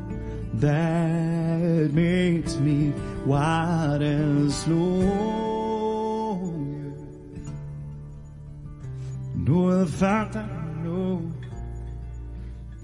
that 0.54 1.92
makes 1.92 2.56
me 2.56 2.94
white 3.24 4.02
as 4.02 4.54
snow. 4.62 5.54
No 9.34 9.68
other 9.68 9.86
fountain, 9.86 10.84
no, 10.84 11.20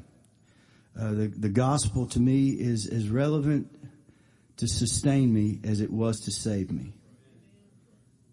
Uh, 0.99 1.11
the 1.11 1.27
the 1.27 1.49
gospel 1.49 2.05
to 2.07 2.19
me 2.19 2.49
is 2.49 2.87
as 2.87 3.09
relevant 3.09 3.67
to 4.57 4.67
sustain 4.67 5.33
me 5.33 5.59
as 5.63 5.81
it 5.81 5.91
was 5.91 6.21
to 6.21 6.31
save 6.31 6.71
me. 6.71 6.93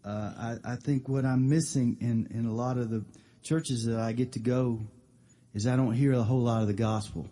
Uh, 0.05 0.57
I, 0.64 0.72
I 0.72 0.77
think 0.77 1.09
what 1.09 1.25
I'm 1.25 1.48
missing 1.48 1.96
in, 2.01 2.29
in 2.31 2.46
a 2.46 2.53
lot 2.53 2.79
of 2.79 2.90
the 2.90 3.05
churches 3.42 3.85
that 3.87 3.98
I 3.98 4.12
get 4.12 4.33
to 4.33 4.40
go 4.40 4.81
is 5.55 5.66
I 5.66 5.77
don't 5.77 5.92
hear 5.92 6.12
a 6.12 6.22
whole 6.22 6.40
lot 6.42 6.62
of 6.62 6.66
the 6.66 6.75
gospel. 6.75 7.29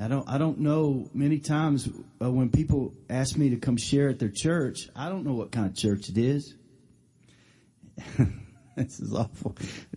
I 0.00 0.06
don't, 0.06 0.28
I 0.28 0.38
don't 0.38 0.60
know 0.60 1.08
many 1.12 1.40
times 1.40 1.88
uh, 2.22 2.30
when 2.30 2.50
people 2.50 2.94
ask 3.10 3.36
me 3.36 3.50
to 3.50 3.56
come 3.56 3.76
share 3.76 4.08
at 4.08 4.20
their 4.20 4.30
church, 4.30 4.88
I 4.94 5.08
don't 5.08 5.24
know 5.24 5.34
what 5.34 5.50
kind 5.50 5.66
of 5.66 5.76
church 5.76 6.08
it 6.08 6.16
is. 6.16 6.54
this 8.76 9.00
is 9.00 9.12
awful. 9.12 9.56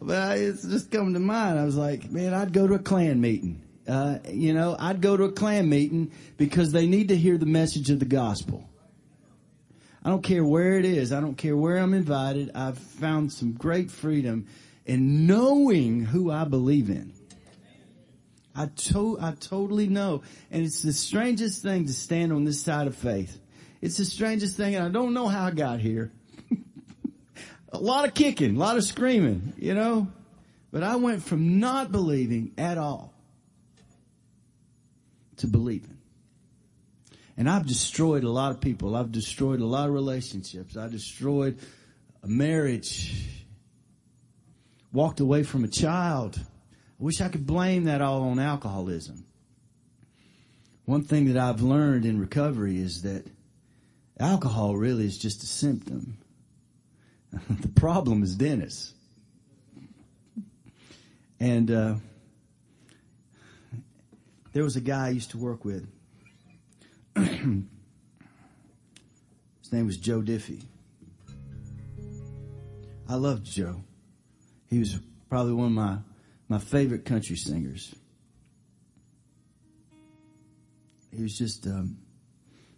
but 0.00 0.16
I, 0.16 0.34
it's 0.36 0.62
just 0.62 0.90
come 0.90 1.12
to 1.12 1.20
mind. 1.20 1.58
I 1.58 1.64
was 1.64 1.76
like, 1.76 2.10
man, 2.10 2.32
I'd 2.32 2.54
go 2.54 2.66
to 2.66 2.74
a 2.74 2.78
Klan 2.78 3.20
meeting. 3.20 3.62
Uh, 3.86 4.18
you 4.30 4.54
know, 4.54 4.76
I'd 4.78 5.02
go 5.02 5.16
to 5.16 5.24
a 5.24 5.32
Klan 5.32 5.68
meeting 5.68 6.12
because 6.38 6.72
they 6.72 6.86
need 6.86 7.08
to 7.08 7.16
hear 7.16 7.36
the 7.36 7.46
message 7.46 7.90
of 7.90 7.98
the 7.98 8.06
gospel. 8.06 8.68
I 10.02 10.08
don't 10.08 10.22
care 10.22 10.44
where 10.44 10.78
it 10.78 10.86
is. 10.86 11.12
I 11.12 11.20
don't 11.20 11.36
care 11.36 11.56
where 11.56 11.76
I'm 11.76 11.92
invited. 11.92 12.52
I've 12.54 12.78
found 12.78 13.30
some 13.30 13.52
great 13.52 13.90
freedom 13.90 14.46
in 14.86 15.26
knowing 15.26 16.04
who 16.04 16.30
I 16.30 16.44
believe 16.44 16.88
in. 16.88 17.12
I 18.58 18.66
to, 18.66 19.16
I 19.20 19.32
totally 19.38 19.86
know. 19.86 20.22
And 20.50 20.64
it's 20.64 20.82
the 20.82 20.92
strangest 20.92 21.62
thing 21.62 21.86
to 21.86 21.92
stand 21.92 22.32
on 22.32 22.44
this 22.44 22.60
side 22.60 22.88
of 22.88 22.96
faith. 22.96 23.38
It's 23.80 23.98
the 23.98 24.04
strangest 24.04 24.56
thing 24.56 24.74
and 24.74 24.84
I 24.84 24.88
don't 24.88 25.14
know 25.14 25.28
how 25.28 25.46
I 25.46 25.52
got 25.52 25.78
here. 25.78 26.10
a 27.72 27.78
lot 27.78 28.08
of 28.08 28.14
kicking, 28.14 28.56
a 28.56 28.58
lot 28.58 28.76
of 28.76 28.82
screaming, 28.82 29.54
you 29.58 29.74
know, 29.74 30.08
but 30.72 30.82
I 30.82 30.96
went 30.96 31.22
from 31.22 31.60
not 31.60 31.92
believing 31.92 32.52
at 32.58 32.78
all 32.78 33.14
to 35.36 35.46
believing. 35.46 35.96
And 37.36 37.48
I've 37.48 37.64
destroyed 37.64 38.24
a 38.24 38.30
lot 38.30 38.50
of 38.50 38.60
people. 38.60 38.96
I've 38.96 39.12
destroyed 39.12 39.60
a 39.60 39.66
lot 39.66 39.86
of 39.86 39.94
relationships. 39.94 40.76
I 40.76 40.88
destroyed 40.88 41.60
a 42.24 42.26
marriage. 42.26 43.24
Walked 44.92 45.20
away 45.20 45.44
from 45.44 45.62
a 45.62 45.68
child. 45.68 46.40
I 47.00 47.04
wish 47.04 47.20
I 47.20 47.28
could 47.28 47.46
blame 47.46 47.84
that 47.84 48.02
all 48.02 48.22
on 48.22 48.38
alcoholism. 48.38 49.24
One 50.84 51.04
thing 51.04 51.32
that 51.32 51.36
I've 51.36 51.60
learned 51.60 52.06
in 52.06 52.18
recovery 52.18 52.78
is 52.78 53.02
that 53.02 53.24
alcohol 54.18 54.76
really 54.76 55.04
is 55.04 55.18
just 55.18 55.42
a 55.42 55.46
symptom. 55.46 56.18
the 57.48 57.68
problem 57.68 58.22
is 58.22 58.34
Dennis. 58.34 58.94
And 61.38 61.70
uh, 61.70 61.94
there 64.52 64.64
was 64.64 64.76
a 64.76 64.80
guy 64.80 65.06
I 65.06 65.10
used 65.10 65.30
to 65.32 65.38
work 65.38 65.64
with. 65.64 65.86
His 67.14 67.32
name 69.70 69.86
was 69.86 69.98
Joe 69.98 70.20
Diffie. 70.20 70.64
I 73.08 73.14
loved 73.14 73.44
Joe. 73.44 73.82
He 74.68 74.78
was 74.78 74.98
probably 75.30 75.52
one 75.52 75.66
of 75.66 75.72
my, 75.72 75.98
my 76.48 76.58
favorite 76.58 77.04
country 77.04 77.36
singers. 77.36 77.94
He 81.14 81.22
was 81.22 81.36
just, 81.36 81.66
um, 81.66 81.98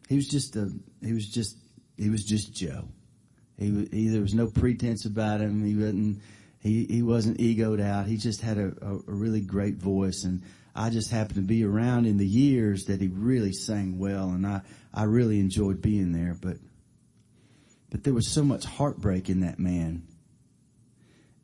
he 0.09 0.17
was 0.17 0.29
just 0.29 0.57
a, 0.57 0.71
he 1.03 1.13
was 1.13 1.29
just, 1.29 1.57
he 1.97 2.11
was 2.11 2.25
just 2.25 2.53
Joe. 2.53 2.89
He, 3.59 3.89
he 3.93 4.09
there 4.09 4.23
was 4.23 4.35
no 4.35 4.49
pretense 4.49 5.05
about 5.05 5.41
him. 5.41 5.65
He 5.65 5.75
wasn't, 5.75 6.23
he, 6.61 6.85
he 6.85 7.03
wasn't 7.03 7.39
egoed 7.39 7.81
out. 7.81 8.07
He 8.07 8.17
just 8.17 8.41
had 8.41 8.59
a, 8.59 8.73
a, 8.83 8.95
a 8.95 9.13
really 9.13 9.41
great 9.41 9.77
voice 9.77 10.25
and 10.25 10.43
I 10.75 10.91
just 10.91 11.11
happened 11.11 11.37
to 11.37 11.43
be 11.43 11.65
around 11.65 12.07
in 12.07 12.17
the 12.17 12.27
years 12.27 12.87
that 12.87 13.01
he 13.01 13.09
really 13.09 13.53
sang 13.53 13.99
well 13.99 14.31
and 14.31 14.47
I, 14.47 14.63
I 14.95 15.05
really 15.05 15.41
enjoyed 15.41 15.83
being 15.83 16.13
there, 16.13 16.37
but, 16.41 16.57
but 17.91 18.05
there 18.05 18.15
was 18.15 18.29
so 18.29 18.43
much 18.43 18.65
heartbreak 18.65 19.29
in 19.29 19.41
that 19.41 19.59
man. 19.59 20.07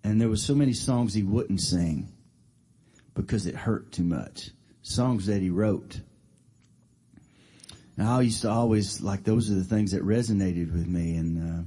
And 0.03 0.21
there 0.21 0.29
was 0.29 0.43
so 0.43 0.55
many 0.55 0.73
songs 0.73 1.13
he 1.13 1.25
wouldn't 1.25 1.61
sing 1.61 2.13
because 3.17 3.47
it 3.47 3.57
hurt 3.57 3.91
too 3.91 4.05
much. 4.05 4.51
Songs 4.83 5.27
that 5.27 5.43
he 5.43 5.51
wrote. 5.51 6.01
I 7.99 8.21
used 8.21 8.43
to 8.43 8.51
always 8.51 9.01
like 9.01 9.25
those 9.25 9.51
are 9.51 9.55
the 9.55 9.65
things 9.65 9.93
that 9.93 10.05
resonated 10.05 10.71
with 10.71 10.87
me 10.87 11.17
and, 11.17 11.39
uh, 11.39 11.63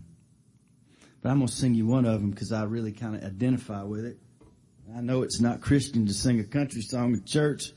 but 1.22 1.30
I'm 1.30 1.40
going 1.40 1.48
to 1.48 1.54
sing 1.54 1.74
you 1.74 1.88
one 1.88 2.06
of 2.06 2.22
them 2.22 2.30
because 2.30 2.52
I 2.54 2.64
really 2.64 2.92
kind 2.92 3.16
of 3.16 3.24
identify 3.24 3.84
with 3.84 4.06
it. 4.06 4.20
I 4.96 5.02
know 5.02 5.24
it's 5.24 5.42
not 5.42 5.60
Christian 5.60 6.06
to 6.06 6.14
sing 6.14 6.40
a 6.40 6.44
country 6.44 6.82
song 6.82 7.16
at 7.16 7.26
church, 7.26 7.74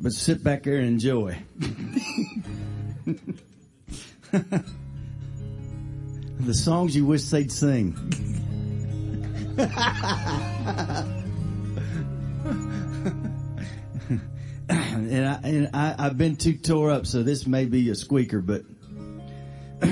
but 0.00 0.12
sit 0.12 0.42
back 0.42 0.62
there 0.62 0.76
and 0.76 0.86
enjoy. 0.86 1.36
the 6.40 6.54
songs 6.54 6.96
you 6.96 7.04
wish 7.04 7.24
they'd 7.24 7.52
sing. 7.52 7.94
and 14.68 15.26
I, 15.26 15.40
and 15.42 15.70
I, 15.74 15.94
I've 15.98 16.18
been 16.18 16.36
too 16.36 16.56
tore 16.56 16.90
up, 16.90 17.06
so 17.06 17.22
this 17.22 17.46
may 17.46 17.64
be 17.64 17.88
a 17.90 17.94
squeaker, 17.94 18.40
but 18.40 18.62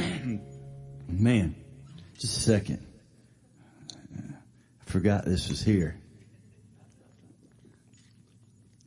man, 1.09 1.57
just 2.19 2.37
a 2.37 2.41
second. 2.41 2.87
I 4.17 4.85
forgot 4.85 5.25
this 5.25 5.49
was 5.49 5.63
here. 5.63 5.97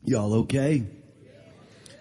Y'all 0.04 0.34
okay? 0.34 0.84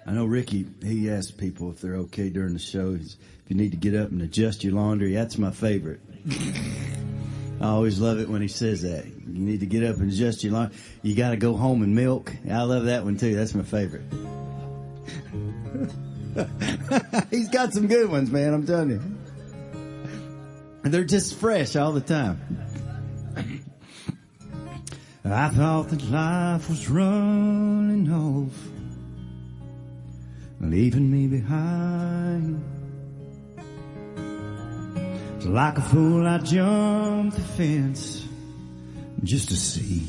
I 0.06 0.12
know 0.12 0.26
Ricky, 0.26 0.68
he 0.84 1.10
asks 1.10 1.32
people 1.32 1.72
if 1.72 1.82
they're 1.82 1.96
okay 1.96 2.30
during 2.30 2.54
the 2.54 2.60
show. 2.60 2.94
He's, 2.94 3.18
if 3.44 3.50
you 3.50 3.56
need 3.56 3.72
to 3.72 3.78
get 3.78 3.96
up 3.96 4.12
and 4.12 4.22
adjust 4.22 4.64
your 4.64 4.74
laundry, 4.74 5.14
that's 5.14 5.40
my 5.40 5.50
favorite. 5.50 6.02
I 7.60 7.66
always 7.68 8.00
love 8.00 8.20
it 8.20 8.30
when 8.30 8.44
he 8.44 8.48
says 8.48 8.84
that. 8.84 9.06
You 9.36 9.42
need 9.42 9.60
to 9.60 9.66
get 9.66 9.84
up 9.84 9.98
and 9.98 10.10
adjust 10.10 10.46
your 10.46 10.54
laundry. 10.54 10.78
You 11.02 11.14
gotta 11.14 11.36
go 11.36 11.58
home 11.58 11.84
and 11.84 11.94
milk. 11.94 12.32
I 12.50 12.62
love 12.62 12.86
that 12.86 13.04
one 13.04 13.18
too. 13.18 13.36
That's 13.36 13.54
my 13.54 13.64
favorite. 13.64 14.06
He's 17.32 17.50
got 17.50 17.74
some 17.74 17.88
good 17.88 18.10
ones, 18.10 18.32
man. 18.32 18.54
I'm 18.54 18.66
telling 18.66 18.92
you. 18.92 19.02
They're 20.84 21.04
just 21.04 21.36
fresh 21.36 21.76
all 21.76 21.92
the 21.92 22.00
time. 22.00 22.40
I 25.26 25.50
thought 25.50 25.90
that 25.90 26.10
life 26.10 26.70
was 26.70 26.90
running 26.90 28.10
off, 28.14 28.58
leaving 30.62 31.12
me 31.12 31.28
behind. 31.28 32.64
So 35.40 35.50
like 35.50 35.78
a 35.78 35.82
fool, 35.82 36.26
I 36.26 36.38
jumped 36.38 37.36
the 37.36 37.42
fence 37.42 38.25
just 39.24 39.50
to 39.50 39.56
see 39.56 40.08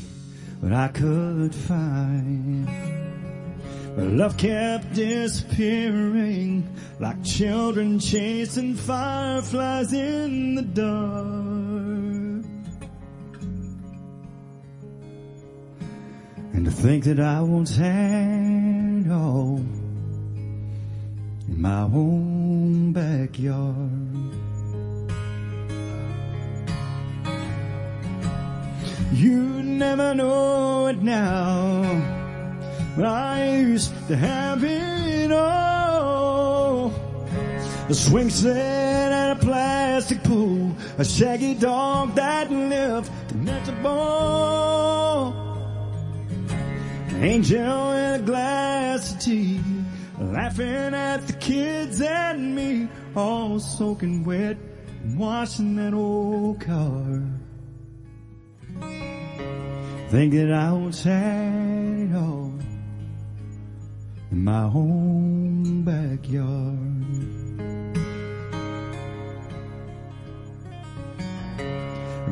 what 0.59 0.73
I 0.73 0.87
could 0.89 1.53
find. 1.53 2.67
But 3.95 4.05
love 4.07 4.37
kept 4.37 4.93
disappearing 4.93 6.69
like 6.99 7.23
children 7.23 7.99
chasing 7.99 8.75
fireflies 8.75 9.91
in 9.91 10.55
the 10.55 10.61
dark. 10.61 12.45
And 16.53 16.65
to 16.65 16.71
think 16.71 17.05
that 17.05 17.19
I 17.19 17.41
once 17.41 17.75
had 17.75 19.07
all 19.11 19.57
in 21.47 21.61
my 21.61 21.81
own 21.81 22.93
backyard. 22.93 24.36
You 29.13 29.63
never 29.63 30.13
know 30.13 30.87
it 30.87 31.01
now, 31.01 31.81
but 32.95 33.05
I 33.05 33.59
used 33.59 33.93
to 34.09 34.17
have 34.17 34.63
it 34.63 35.31
all. 35.31 36.91
A 37.89 37.93
swing 37.93 38.29
set 38.29 39.13
and 39.13 39.39
a 39.39 39.41
plastic 39.41 40.21
pool, 40.23 40.75
a 40.97 41.05
shaggy 41.05 41.53
dog 41.53 42.15
that 42.15 42.51
lived 42.51 43.09
to 43.29 43.37
net 43.37 43.65
the 43.65 43.71
ball. 43.83 45.33
An 47.07 47.23
angel 47.23 47.91
in 47.91 48.21
a 48.21 48.23
glass 48.25 49.13
of 49.13 49.21
tea, 49.21 49.61
laughing 50.19 50.93
at 50.93 51.25
the 51.27 51.33
kids 51.33 52.01
and 52.01 52.53
me, 52.53 52.89
all 53.15 53.57
soaking 53.57 54.25
wet, 54.25 54.57
washing 55.15 55.77
that 55.77 55.93
old 55.93 56.59
car. 56.59 57.21
Think 60.09 60.33
that 60.35 60.53
I 60.53 60.71
once 60.71 61.03
had 61.03 61.13
it 61.13 62.15
all 62.15 62.53
in 64.31 64.43
my 64.45 64.63
own 64.63 65.83
backyard. 65.83 66.87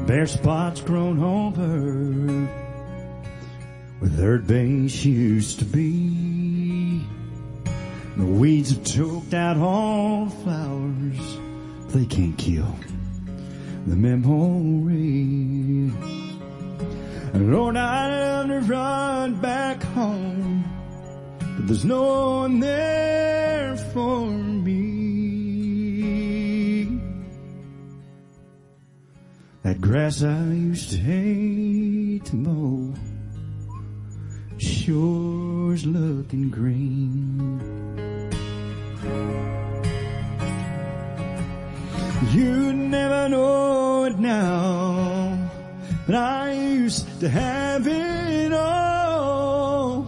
Bare 0.08 0.26
spots 0.26 0.80
grown 0.80 1.20
over 1.22 2.48
where 4.00 4.10
third 4.10 4.48
base 4.48 5.04
used 5.04 5.60
to 5.60 5.66
be. 5.66 7.06
The 8.16 8.26
weeds 8.26 8.70
have 8.70 8.86
choked 8.86 9.34
out 9.34 9.58
all 9.58 10.28
the 10.28 10.36
flowers. 10.44 11.38
They 11.90 12.06
can't 12.06 12.38
kill 12.38 12.74
the 13.86 13.98
memory. 13.98 15.92
Lord, 17.38 17.76
I'd 17.76 18.10
love 18.10 18.48
to 18.48 18.60
run 18.62 19.36
back 19.42 19.84
home, 19.84 20.64
but 21.40 21.68
there's 21.68 21.84
no 21.84 22.40
one 22.42 22.60
there 22.62 23.76
for 23.94 24.26
me. 24.28 24.86
That 29.64 29.82
grass 29.82 30.24
I 30.24 30.44
used 30.46 30.92
to 30.92 30.98
hate 30.98 32.24
to 32.26 32.36
mow, 32.36 32.94
sure's 34.58 35.86
looking 35.86 36.50
green. 36.50 37.60
You 42.32 42.74
never 42.74 43.28
know 43.30 44.06
it 44.06 44.20
now, 44.20 45.15
but 46.06 46.16
I 46.16 46.54
used 46.54 47.20
to 47.20 47.30
have 47.30 47.88
it 47.88 48.54
all. 48.54 50.08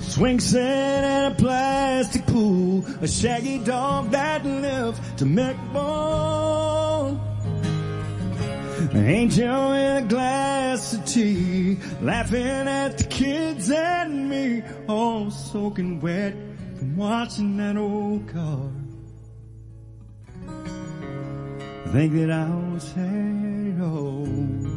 Swing 0.00 0.40
set 0.40 1.04
and 1.04 1.32
a 1.32 1.36
plastic 1.36 2.26
pool, 2.26 2.84
a 3.00 3.08
shaggy 3.08 3.58
dog 3.58 4.10
that 4.10 4.44
lived 4.44 5.18
to 5.18 5.26
make 5.26 5.56
ball. 5.72 7.20
An 8.78 9.06
angel 9.06 9.72
in 9.72 10.04
a 10.04 10.06
glass 10.08 10.94
of 10.94 11.04
tea, 11.04 11.78
laughing 12.00 12.42
at 12.42 12.98
the 12.98 13.04
kids 13.04 13.70
and 13.70 14.28
me, 14.28 14.62
all 14.88 15.30
soaking 15.30 16.00
wet 16.00 16.34
from 16.78 16.96
watching 16.96 17.56
that 17.58 17.76
old 17.76 18.26
car. 18.28 18.70
Think 21.92 22.12
that 22.14 22.30
I 22.30 22.48
was 22.72 22.92
all 23.80 24.24
in 24.24 24.67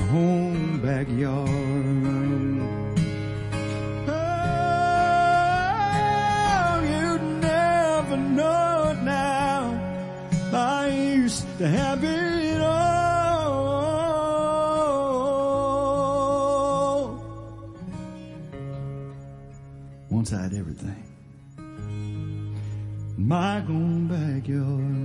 my 0.00 0.06
home 0.06 0.80
backyard. 0.80 1.48
Oh, 4.08 4.12
you'd 6.90 7.22
never 7.42 8.16
know 8.16 8.90
it 8.90 9.02
now. 9.02 9.78
I 10.52 10.88
used 10.88 11.46
to 11.58 11.68
have 11.68 12.02
it 12.04 12.60
all. 12.60 12.80
Once 20.10 20.32
I 20.32 20.42
had 20.42 20.54
everything. 20.54 21.04
My 23.16 23.58
own 23.58 24.08
backyard. 24.08 24.99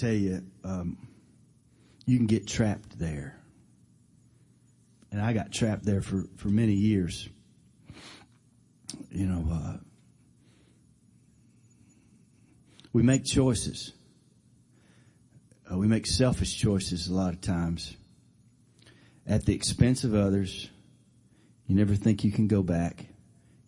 Tell 0.00 0.12
you, 0.12 0.42
um, 0.64 0.96
you 2.06 2.16
can 2.16 2.26
get 2.26 2.46
trapped 2.46 2.98
there. 2.98 3.36
And 5.12 5.20
I 5.20 5.32
got 5.32 5.52
trapped 5.52 5.84
there 5.84 6.00
for, 6.00 6.24
for 6.36 6.48
many 6.48 6.72
years. 6.72 7.28
You 9.10 9.26
know, 9.26 9.46
uh, 9.52 9.76
we 12.92 13.02
make 13.02 13.24
choices. 13.24 13.92
Uh, 15.70 15.78
we 15.78 15.86
make 15.86 16.06
selfish 16.06 16.56
choices 16.56 17.08
a 17.08 17.14
lot 17.14 17.34
of 17.34 17.40
times 17.40 17.96
at 19.26 19.44
the 19.44 19.54
expense 19.54 20.04
of 20.04 20.14
others. 20.14 20.70
You 21.66 21.76
never 21.76 21.94
think 21.94 22.24
you 22.24 22.32
can 22.32 22.48
go 22.48 22.62
back. 22.62 23.06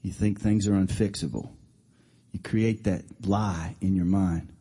You 0.02 0.12
think 0.12 0.40
things 0.40 0.66
are 0.66 0.72
unfixable. 0.72 1.50
You 2.32 2.40
create 2.40 2.84
that 2.84 3.04
lie 3.24 3.76
in 3.80 3.94
your 3.94 4.06
mind. 4.06 4.52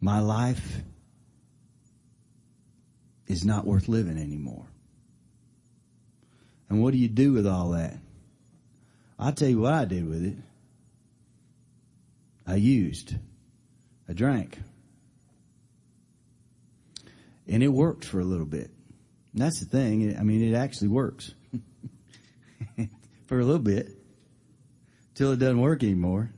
My 0.00 0.20
life 0.20 0.82
is 3.26 3.44
not 3.44 3.66
worth 3.66 3.88
living 3.88 4.18
anymore. 4.18 4.66
And 6.68 6.82
what 6.82 6.92
do 6.92 6.98
you 6.98 7.08
do 7.08 7.32
with 7.32 7.46
all 7.46 7.70
that? 7.70 7.96
I'll 9.18 9.32
tell 9.32 9.48
you 9.48 9.60
what 9.60 9.74
I 9.74 9.84
did 9.84 10.08
with 10.08 10.24
it. 10.24 10.36
I 12.46 12.56
used. 12.56 13.14
I 14.08 14.12
drank. 14.12 14.58
And 17.46 17.62
it 17.62 17.68
worked 17.68 18.04
for 18.04 18.20
a 18.20 18.24
little 18.24 18.46
bit. 18.46 18.70
And 19.32 19.42
that's 19.42 19.60
the 19.60 19.66
thing. 19.66 20.16
I 20.16 20.22
mean, 20.22 20.42
it 20.42 20.56
actually 20.56 20.88
works 20.88 21.34
for 23.26 23.38
a 23.38 23.44
little 23.44 23.60
bit 23.60 23.90
till 25.14 25.32
it 25.32 25.38
doesn't 25.38 25.60
work 25.60 25.82
anymore. 25.82 26.32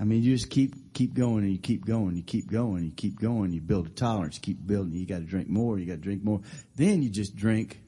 I 0.00 0.04
mean, 0.04 0.22
you 0.22 0.34
just 0.34 0.50
keep, 0.50 0.74
keep 0.92 1.14
going 1.14 1.44
and 1.44 1.52
you 1.52 1.58
keep 1.58 1.84
going, 1.84 2.16
you 2.16 2.22
keep 2.22 2.50
going, 2.50 2.78
and 2.78 2.86
you 2.86 2.92
keep 2.92 3.20
going, 3.20 3.52
you 3.52 3.60
build 3.60 3.86
a 3.86 3.90
tolerance, 3.90 4.36
you 4.36 4.42
keep 4.42 4.66
building, 4.66 4.92
you 4.94 5.06
gotta 5.06 5.24
drink 5.24 5.48
more, 5.48 5.78
you 5.78 5.86
gotta 5.86 5.98
drink 5.98 6.22
more. 6.22 6.40
Then 6.76 7.02
you 7.02 7.10
just 7.10 7.36
drink 7.36 7.80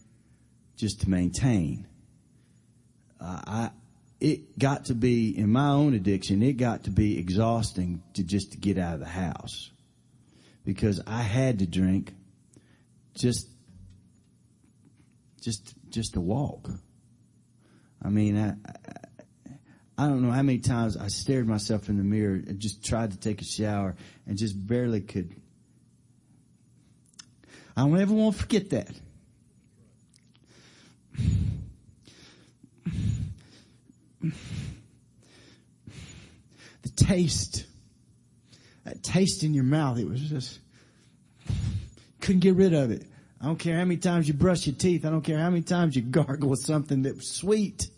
just 0.77 1.01
to 1.03 1.11
maintain. 1.11 1.87
Uh, 3.21 3.41
I, 3.47 3.71
it 4.21 4.59
got 4.59 4.87
to 4.87 4.95
be, 4.95 5.37
in 5.37 5.51
my 5.51 5.69
own 5.69 5.95
addiction, 5.95 6.43
it 6.43 6.55
got 6.55 6.85
to 6.85 6.91
be 6.91 7.19
exhausting 7.19 8.03
to 8.15 8.23
just 8.23 8.53
to 8.53 8.59
get 8.59 8.79
out 8.79 8.95
of 8.95 9.01
the 9.01 9.07
house. 9.07 9.71
Because 10.65 11.01
I 11.07 11.23
had 11.23 11.59
to 11.59 11.67
drink 11.67 12.15
just, 13.15 13.49
just, 15.43 15.75
just 15.91 16.15
to 16.15 16.21
walk. 16.21 16.69
I 18.03 18.09
mean, 18.09 18.39
I, 18.39 18.55
I 18.67 19.14
don't 20.03 20.23
know 20.23 20.33
how 20.33 20.43
many 20.43 20.59
times 20.59 20.97
I 20.97 21.09
stared 21.09 21.47
myself 21.47 21.89
in 21.89 21.97
the 21.97 22.05
mirror 22.05 22.35
and 22.35 22.59
just 22.59 22.85
tried 22.85 23.13
to 23.13 23.17
take 23.17 23.41
a 23.41 23.45
shower 23.45 23.95
and 24.27 24.37
just 24.37 24.55
barely 24.67 25.01
could. 25.01 25.35
I 27.77 27.83
don't 27.83 27.99
ever 28.01 28.13
want 28.13 28.35
to 28.35 28.43
forget 28.43 28.71
that. 28.71 28.91
The 36.83 36.91
taste, 36.97 37.67
that 38.85 39.03
taste 39.03 39.43
in 39.43 39.55
your 39.55 39.65
mouth, 39.65 39.99
it 39.99 40.09
was 40.09 40.21
just, 40.21 40.59
couldn't 42.21 42.41
get 42.41 42.55
rid 42.55 42.75
of 42.75 42.91
it. 42.91 43.07
I 43.41 43.47
don't 43.47 43.59
care 43.59 43.77
how 43.77 43.85
many 43.85 43.99
times 43.99 44.27
you 44.27 44.35
brush 44.35 44.67
your 44.67 44.77
teeth. 44.77 45.05
I 45.05 45.11
don't 45.11 45.23
care 45.23 45.39
how 45.39 45.51
many 45.51 45.63
times 45.63 45.95
you 45.95 46.03
gargle 46.11 46.49
with 46.49 46.61
something 46.61 47.03
that 47.03 47.17
was 47.17 47.29
sweet. 47.29 47.89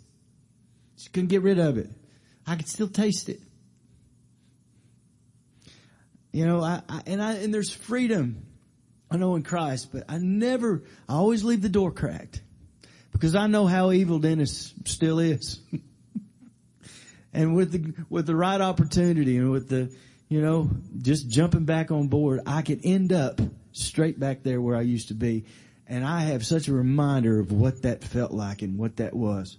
She 1.07 1.13
couldn't 1.13 1.29
get 1.29 1.43
rid 1.43 1.61
of 1.61 1.79
it. 1.79 1.89
I 2.49 2.57
could 2.57 2.67
still 2.67 2.89
taste 2.89 3.29
it. 3.29 3.41
You 6.33 6.45
know, 6.45 6.65
I, 6.65 6.83
I, 6.89 7.03
and 7.07 7.23
I 7.23 7.35
and 7.35 7.55
there's 7.55 7.71
freedom. 7.71 8.45
I 9.09 9.17
know 9.17 9.37
in 9.37 9.45
Christ, 9.45 9.93
but 9.93 10.03
I 10.09 10.19
never. 10.19 10.83
I 11.09 11.15
always 11.15 11.45
leave 11.45 11.63
the 11.63 11.69
door 11.69 11.93
cracked 11.93 12.43
because 13.13 13.37
I 13.37 13.47
know 13.47 13.69
how 13.69 13.93
evil 13.93 14.19
Dennis 14.19 14.75
still 14.85 15.21
is. 15.21 15.61
and 17.33 17.55
with 17.55 17.71
the 17.71 17.95
with 18.11 18.27
the 18.27 18.35
right 18.35 18.61
opportunity 18.61 19.37
and 19.37 19.53
with 19.53 19.69
the 19.69 19.95
you 20.29 20.43
know 20.43 20.69
just 21.01 21.29
jumping 21.29 21.67
back 21.67 21.93
on 21.93 22.09
board, 22.09 22.41
I 22.47 22.63
could 22.63 22.81
end 22.83 23.13
up 23.13 23.41
straight 23.71 24.19
back 24.19 24.43
there 24.43 24.61
where 24.61 24.75
I 24.75 24.83
used 24.83 25.09
to 25.09 25.15
be. 25.15 25.45
And 25.87 26.05
I 26.05 26.23
have 26.23 26.45
such 26.45 26.67
a 26.67 26.73
reminder 26.73 27.39
of 27.39 27.53
what 27.53 27.83
that 27.83 28.03
felt 28.03 28.33
like 28.33 28.63
and 28.63 28.77
what 28.77 28.97
that 28.97 29.15
was. 29.15 29.57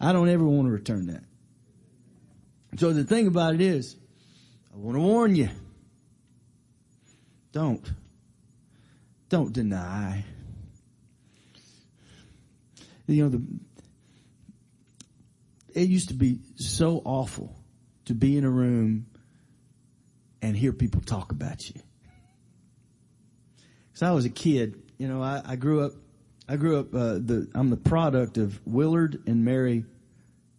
I 0.00 0.12
don't 0.12 0.28
ever 0.28 0.44
want 0.44 0.66
to 0.68 0.72
return 0.72 1.06
that. 1.06 1.24
So 2.78 2.92
the 2.92 3.04
thing 3.04 3.26
about 3.26 3.54
it 3.54 3.60
is, 3.60 3.96
I 4.72 4.76
want 4.76 4.96
to 4.96 5.00
warn 5.00 5.36
you. 5.36 5.48
Don't. 7.52 7.88
Don't 9.28 9.52
deny. 9.52 10.24
You 13.06 13.24
know, 13.24 13.28
the, 13.28 13.42
it 15.74 15.88
used 15.88 16.08
to 16.08 16.14
be 16.14 16.38
so 16.56 17.02
awful 17.04 17.54
to 18.06 18.14
be 18.14 18.36
in 18.36 18.44
a 18.44 18.50
room 18.50 19.06
and 20.42 20.56
hear 20.56 20.72
people 20.72 21.00
talk 21.00 21.32
about 21.32 21.68
you. 21.68 21.80
Cause 23.92 24.02
I 24.02 24.10
was 24.10 24.24
a 24.24 24.30
kid, 24.30 24.82
you 24.98 25.06
know, 25.06 25.22
I, 25.22 25.42
I 25.44 25.56
grew 25.56 25.84
up, 25.84 25.92
I 26.48 26.56
grew 26.56 26.78
up, 26.78 26.94
uh, 26.94 27.14
the, 27.14 27.48
I'm 27.54 27.70
the 27.70 27.76
product 27.76 28.36
of 28.36 28.60
Willard 28.66 29.22
and 29.26 29.44
Mary 29.44 29.84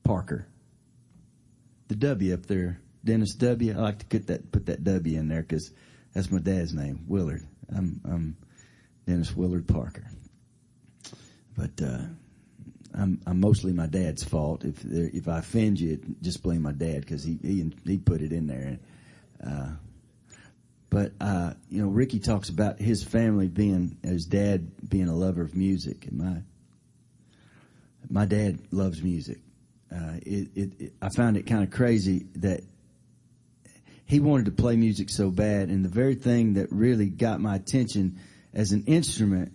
Parker. 0.04 0.48
The 1.88 1.96
W 1.96 2.34
up 2.34 2.48
there, 2.48 2.80
Dennis 3.04 3.36
W. 3.36 3.74
I 3.78 3.82
like 3.82 4.00
to 4.00 4.06
put 4.08 4.28
that 4.28 4.52
put 4.52 4.66
that 4.66 4.84
W 4.84 5.20
in 5.20 5.28
there 5.28 5.44
because 5.44 5.72
that's 6.14 6.32
my 6.32 6.40
dad's 6.40 6.74
name, 6.74 7.06
Willard. 7.08 7.46
I'm, 7.70 8.02
I'm 8.04 8.38
Dennis 9.06 9.36
Willard 9.36 9.68
Parker. 9.68 10.08
But 11.56 11.80
uh, 11.82 12.02
I'm, 12.96 13.22
I'm 13.28 13.40
mostly 13.40 13.72
my 13.72 13.86
dad's 13.86 14.24
fault. 14.24 14.66
If 14.66 14.84
if 14.84 15.28
I 15.28 15.40
offend 15.40 15.80
you, 15.80 16.02
just 16.24 16.42
blame 16.42 16.64
my 16.64 16.72
dad 16.72 17.02
because 17.02 17.24
he, 17.24 17.38
he 17.42 17.72
he 17.86 17.98
put 18.00 18.22
it 18.22 18.32
in 18.32 18.48
there. 18.48 18.62
And, 18.62 18.80
uh, 19.48 19.70
but 20.96 21.12
uh, 21.20 21.54
you 21.70 21.82
know, 21.82 21.90
Ricky 21.90 22.20
talks 22.20 22.48
about 22.48 22.80
his 22.80 23.04
family 23.04 23.50
being 23.50 23.98
his 24.02 24.26
dad 24.26 24.90
being 24.90 25.10
a 25.10 25.16
lover 25.16 25.42
of 25.42 25.56
music, 25.56 26.06
and 26.08 26.18
my 26.18 26.42
my 28.10 28.26
dad 28.26 28.60
loves 28.72 29.02
music 29.02 29.40
uh, 29.92 30.14
it, 30.26 30.50
it, 30.56 30.82
it, 30.82 30.94
I 31.02 31.10
found 31.10 31.38
it 31.38 31.44
kind 31.44 31.64
of 31.64 31.72
crazy 31.72 32.26
that 32.36 32.62
he 34.06 34.20
wanted 34.20 34.46
to 34.46 34.52
play 34.52 34.76
music 34.76 35.10
so 35.10 35.30
bad, 35.30 35.70
and 35.70 35.84
the 35.84 35.90
very 35.90 36.16
thing 36.16 36.56
that 36.56 36.72
really 36.72 37.08
got 37.08 37.40
my 37.40 37.56
attention 37.56 38.20
as 38.54 38.72
an 38.72 38.84
instrument. 38.86 39.54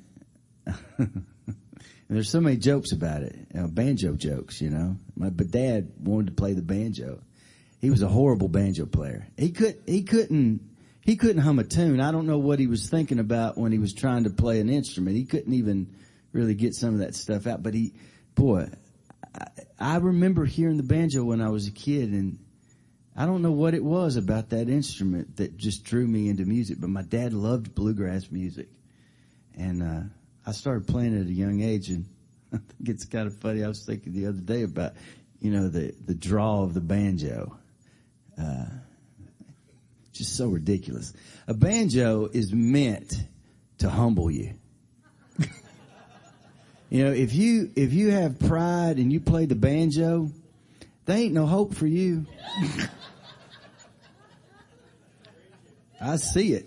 and 0.99 1.25
there's 2.09 2.31
so 2.31 2.41
many 2.41 2.57
jokes 2.57 2.93
about 2.93 3.23
it, 3.23 3.37
you 3.55 3.61
know, 3.61 3.69
banjo 3.69 4.15
jokes, 4.15 4.61
you 4.61 4.71
know. 4.71 4.97
My 5.17 5.31
but 5.31 5.51
dad 5.51 5.93
wanted 6.01 6.29
to 6.29 6.33
play 6.33 6.53
the 6.53 6.63
banjo. 6.63 7.21
He 7.81 7.91
was 7.91 8.03
a 8.03 8.09
horrible 8.09 8.49
banjo 8.49 8.87
player. 8.87 9.27
He 9.37 9.53
could 9.53 9.83
he 9.87 10.03
couldn't 10.03 10.61
he 11.11 11.17
couldn't 11.17 11.43
hum 11.43 11.59
a 11.59 11.65
tune. 11.65 12.01
I 12.01 12.13
don't 12.13 12.29
know 12.29 12.39
what 12.39 12.61
he 12.61 12.69
was 12.69 12.89
thinking 12.89 13.19
about 13.19 13.59
when 13.59 13.73
he 13.73 13.81
was 13.81 13.93
trying 13.93 14.23
to 14.23 14.31
play 14.31 14.61
an 14.61 14.69
instrument. 14.69 15.17
He 15.17 15.25
couldn't 15.25 15.53
even 15.55 15.93
really 16.31 16.55
get 16.55 16.73
some 16.73 16.95
of 16.95 17.01
that 17.01 17.17
stuff 17.17 17.49
out. 17.49 17.65
But 17.65 17.75
he, 17.75 17.95
boy, 18.37 18.69
I 19.77 19.97
remember 19.97 20.45
hearing 20.45 20.77
the 20.77 20.85
banjo 20.85 21.25
when 21.25 21.41
I 21.41 21.49
was 21.49 21.67
a 21.67 21.73
kid 21.73 22.11
and 22.11 22.39
I 23.17 23.27
don't 23.27 23.43
know 23.43 23.51
what 23.51 23.75
it 23.75 23.83
was 23.83 24.15
about 24.15 24.51
that 24.51 24.69
instrument 24.69 25.39
that 25.39 25.57
just 25.57 25.83
drew 25.83 26.07
me 26.07 26.29
into 26.29 26.45
music, 26.45 26.77
but 26.81 26.91
my 26.91 27.03
dad 27.03 27.33
loved 27.33 27.75
bluegrass 27.75 28.31
music. 28.31 28.69
And, 29.57 29.83
uh, 29.83 30.03
I 30.47 30.53
started 30.53 30.87
playing 30.87 31.21
at 31.21 31.27
a 31.27 31.33
young 31.33 31.61
age 31.61 31.89
and 31.89 32.05
I 32.53 32.59
think 32.59 32.89
it's 32.89 33.05
kind 33.05 33.27
of 33.27 33.37
funny. 33.37 33.65
I 33.65 33.67
was 33.67 33.85
thinking 33.85 34.13
the 34.13 34.27
other 34.27 34.41
day 34.41 34.63
about, 34.63 34.93
you 35.41 35.51
know, 35.51 35.67
the, 35.67 35.93
the 36.07 36.15
draw 36.15 36.63
of 36.63 36.73
the 36.73 36.81
banjo. 36.81 37.59
Uh, 38.41 38.67
just 40.21 40.37
so 40.37 40.49
ridiculous. 40.49 41.15
A 41.49 41.55
banjo 41.55 42.29
is 42.31 42.53
meant 42.53 43.15
to 43.79 43.89
humble 43.91 44.31
you. 44.31 44.55
You 46.93 47.05
know, 47.05 47.13
if 47.13 47.33
you, 47.33 47.71
if 47.77 47.93
you 47.93 48.11
have 48.11 48.41
pride 48.41 48.97
and 48.97 49.13
you 49.13 49.21
play 49.21 49.47
the 49.47 49.55
banjo, 49.55 50.33
there 51.07 51.17
ain't 51.17 51.33
no 51.33 51.47
hope 51.47 51.73
for 51.73 51.87
you. 51.87 52.27
I 56.01 56.17
see 56.17 56.55
it. 56.55 56.67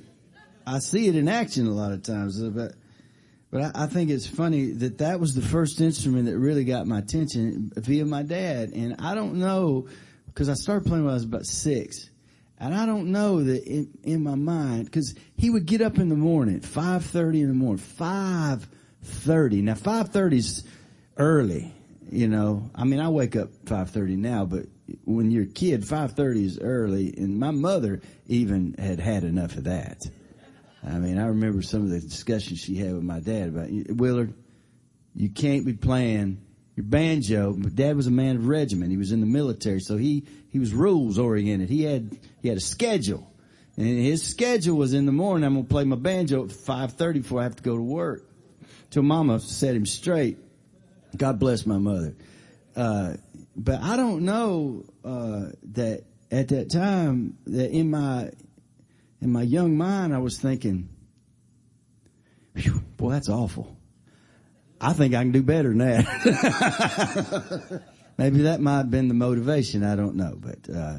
I 0.66 0.80
see 0.80 1.10
it 1.10 1.18
in 1.18 1.28
action 1.28 1.68
a 1.68 1.74
lot 1.74 1.92
of 1.92 2.04
times, 2.04 2.42
uh, 2.42 2.52
but, 2.52 2.76
but 3.52 3.76
I, 3.76 3.84
I, 3.84 3.88
think 3.88 4.12
it's 4.12 4.26
funny 4.26 4.68
that 4.72 5.00
that 5.00 5.20
was 5.20 5.36
the 5.36 5.42
first 5.42 5.82
instrument 5.82 6.28
that 6.28 6.38
really 6.38 6.64
got 6.64 6.88
my 6.88 7.00
attention 7.00 7.74
via 7.76 8.06
my 8.06 8.24
dad. 8.24 8.72
And 8.74 8.96
I 9.00 9.16
don't 9.16 9.36
know, 9.36 9.90
cause 10.36 10.48
I 10.48 10.54
started 10.54 10.88
playing 10.88 11.04
when 11.04 11.12
I 11.12 11.16
was 11.16 11.26
about 11.26 11.46
six. 11.46 12.10
And 12.64 12.74
I 12.74 12.86
don't 12.86 13.12
know 13.12 13.44
that 13.44 13.66
in, 13.66 13.90
in 14.04 14.24
my 14.24 14.36
mind, 14.36 14.90
cause 14.90 15.14
he 15.36 15.50
would 15.50 15.66
get 15.66 15.82
up 15.82 15.98
in 15.98 16.08
the 16.08 16.16
morning, 16.16 16.62
5.30 16.62 17.42
in 17.42 17.48
the 17.50 17.54
morning, 17.54 17.84
5.30. 17.84 19.64
Now 19.64 19.74
5.30 19.74 20.34
is 20.34 20.64
early, 21.18 21.74
you 22.10 22.30
know. 22.30 22.72
I 22.74 22.86
mean, 22.86 23.02
I 23.02 23.10
wake 23.10 23.36
up 23.36 23.50
5.30 23.66 24.18
now, 24.18 24.46
but 24.46 24.68
when 25.04 25.30
you're 25.30 25.44
a 25.44 25.48
kid, 25.48 25.82
5.30 25.82 26.46
is 26.46 26.60
early. 26.62 27.14
And 27.18 27.38
my 27.38 27.52
mother 27.52 28.00
even 28.28 28.76
had 28.80 28.98
had 28.98 29.26
enough 29.26 29.58
of 29.58 29.66
that. 29.66 30.02
I 30.88 31.00
mean, 31.00 31.20
I 31.20 31.26
remember 31.26 31.64
some 31.64 31.82
of 31.82 31.90
the 31.90 32.00
discussions 32.00 32.60
she 32.60 32.78
had 32.78 32.94
with 32.94 33.04
my 33.04 33.20
dad 33.20 33.50
about, 33.50 33.68
Willard, 33.90 34.34
you 35.14 35.28
can't 35.28 35.66
be 35.66 35.74
playing 35.74 36.42
your 36.76 36.86
banjo. 36.86 37.54
But 37.54 37.76
dad 37.76 37.96
was 37.96 38.08
a 38.08 38.12
man 38.12 38.38
of 38.38 38.48
regiment. 38.48 38.92
He 38.92 38.98
was 38.98 39.12
in 39.12 39.20
the 39.20 39.28
military, 39.28 39.80
so 39.80 39.98
he, 39.98 40.26
he 40.50 40.60
was 40.60 40.74
rules 40.74 41.18
oriented. 41.20 41.70
He 41.70 41.84
had, 41.84 42.18
he 42.42 42.48
had 42.48 42.58
a 42.58 42.62
schedule. 42.62 43.30
And 43.76 43.88
his 43.88 44.24
schedule 44.24 44.78
was 44.78 44.94
in 44.94 45.06
the 45.06 45.12
morning, 45.12 45.46
I'm 45.46 45.56
gonna 45.56 45.66
play 45.66 45.84
my 45.84 45.96
banjo 45.96 46.44
at 46.44 46.50
5.30 46.50 47.14
before 47.14 47.40
I 47.40 47.44
have 47.44 47.56
to 47.56 47.64
go 47.64 47.76
to 47.76 47.82
work 47.82 48.30
till 48.92 49.04
mama 49.04 49.40
set 49.40 49.76
him 49.76 49.88
straight. 49.88 50.38
God 51.18 51.40
bless 51.40 51.66
my 51.66 51.80
mother. 51.80 52.16
Uh, 52.76 53.16
but 53.56 53.82
I 53.82 53.98
don't 53.98 54.24
know, 54.26 54.86
uh, 55.04 55.46
that 55.74 56.04
at 56.32 56.50
that 56.50 56.72
time 56.72 57.38
that 57.48 57.72
in 57.72 57.90
my, 57.90 58.30
in 59.22 59.32
my 59.32 59.42
young 59.42 59.78
mind, 59.78 60.14
I 60.14 60.20
was 60.20 60.38
thinking, 60.38 60.90
boy, 62.98 63.12
that's 63.12 63.30
awful. 63.30 63.76
I 64.84 64.92
think 64.92 65.16
I 65.16 65.22
can 65.22 65.32
do 65.32 65.42
better 65.42 65.70
than 65.70 65.78
that. 65.78 66.04
Maybe 68.18 68.42
that 68.42 68.60
might 68.60 68.78
have 68.78 68.92
been 68.92 69.08
the 69.08 69.14
motivation. 69.14 69.82
I 69.82 69.96
don't 69.96 70.16
know, 70.16 70.38
but, 70.38 70.70
uh, 70.70 70.98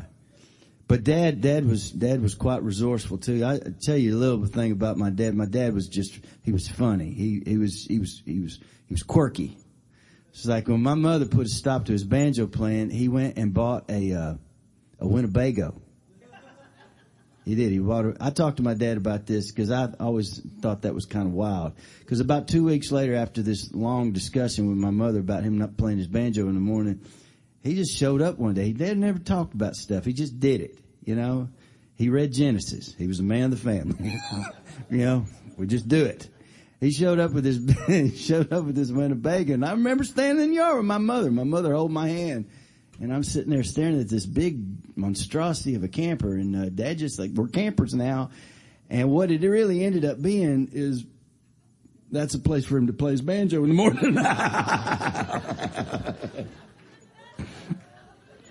but 0.89 1.05
dad, 1.05 1.43
dad 1.43 1.67
was, 1.67 1.91
dad 1.91 2.23
was 2.23 2.35
quite 2.35 2.63
resourceful 2.63 3.19
too. 3.19 3.45
I 3.45 3.61
tell 3.83 3.99
you 3.99 4.17
a 4.17 4.19
little 4.19 4.47
thing 4.47 4.73
about 4.73 4.97
my 4.97 5.11
dad. 5.11 5.35
My 5.35 5.45
dad 5.45 5.75
was 5.75 5.87
just, 5.87 6.19
he 6.43 6.51
was 6.51 6.67
funny. 6.67 7.13
He, 7.13 7.43
he 7.47 7.59
was, 7.59 7.85
he 7.87 7.99
was, 7.99 8.23
he 8.25 8.41
was, 8.41 8.59
he 8.87 8.95
was 8.95 9.03
quirky. 9.03 9.59
It's 10.31 10.47
like 10.47 10.67
when 10.67 10.83
my 10.83 10.95
mother 10.95 11.27
put 11.27 11.47
a 11.47 11.51
stop 11.51 11.85
to 11.85 11.93
his 11.93 12.05
banjo 12.05 12.47
playing, 12.47 12.89
he 12.89 13.09
went 13.09 13.37
and 13.37 13.53
bought 13.53 13.91
a, 13.91 14.13
uh, 14.15 14.35
a 14.99 15.07
Winnebago. 15.07 15.81
He 17.45 17.55
did. 17.55 17.73
He 17.73 17.79
bought 17.79 18.17
I 18.21 18.31
talked 18.31 18.57
to 18.57 18.63
my 18.63 18.75
dad 18.75 18.97
about 18.97 19.27
this 19.27 19.53
because 19.53 19.71
I 19.71 19.89
always 20.01 20.41
thought 20.61 20.83
that 20.83 20.95
was 20.95 21.05
kind 21.05 21.27
of 21.27 21.35
wild. 21.35 21.75
Because 22.01 22.21
about 22.21 22.49
two 22.49 22.65
weeks 22.65 22.91
later, 22.91 23.15
after 23.15 23.43
this 23.43 23.73
long 23.73 24.13
discussion 24.13 24.69
with 24.69 24.79
my 24.79 24.91
mother 24.91 25.21
about 25.21 25.43
him 25.43 25.59
not 25.59 25.77
playing 25.77 25.99
his 25.99 26.07
banjo 26.07 26.49
in 26.49 26.55
the 26.55 26.61
morning, 26.61 27.01
he 27.63 27.75
just 27.75 27.97
showed 27.97 28.23
up 28.23 28.39
one 28.39 28.55
day. 28.55 28.73
Dad 28.73 28.97
never 28.97 29.19
talked 29.19 29.55
about 29.55 29.75
stuff. 29.75 30.05
He 30.07 30.15
just 30.15 30.41
did 30.41 30.63
it. 30.63 30.79
You 31.05 31.17
know, 31.17 31.51
he 31.97 32.09
read 32.09 32.33
Genesis. 32.33 32.95
He 32.97 33.07
was 33.07 33.21
a 33.21 33.25
man 33.25 33.45
of 33.45 33.51
the 33.51 33.57
family. 33.57 34.19
you 34.91 35.05
know, 35.05 35.27
we 35.59 35.67
just 35.67 35.87
do 35.87 36.05
it. 36.05 36.29
He 36.81 36.93
showed 36.93 37.19
up 37.19 37.33
with 37.33 37.45
his, 37.45 38.17
showed 38.27 38.53
up 38.53 38.65
with 38.65 38.77
his 38.77 38.93
Winnebago 38.93 39.55
and 39.55 39.65
I 39.65 39.73
remember 39.73 40.05
standing 40.05 40.45
in 40.45 40.51
the 40.51 40.57
yard 40.57 40.79
with 40.79 40.87
my 40.87 40.99
mother. 40.99 41.31
My 41.31 41.45
mother 41.45 41.73
held 41.73 41.91
my 41.91 42.09
hand 42.09 42.47
and 43.01 43.13
I'm 43.13 43.25
sitting 43.25 43.51
there 43.51 43.65
staring 43.65 44.01
at 44.01 44.09
this 44.09 44.27
big 44.27 44.97
monstrosity 44.97 45.75
of 45.75 45.85
a 45.85 45.89
camper 45.89 46.35
and 46.35 46.55
uh, 46.55 46.69
dad 46.69 46.99
just 46.99 47.19
like, 47.19 47.33
we're 47.33 47.49
campers 47.49 47.95
now. 47.95 48.31
And 48.89 49.11
what 49.11 49.31
it 49.31 49.43
really 49.43 49.85
ended 49.85 50.05
up 50.05 50.23
being 50.23 50.69
is 50.73 51.05
that's 52.11 52.35
a 52.35 52.39
place 52.39 52.65
for 52.65 52.77
him 52.77 52.87
to 52.87 52.93
play 52.93 53.13
his 53.13 53.23
banjo 53.23 53.65
in 53.65 53.71
the 53.71 53.75
morning. 53.75 54.17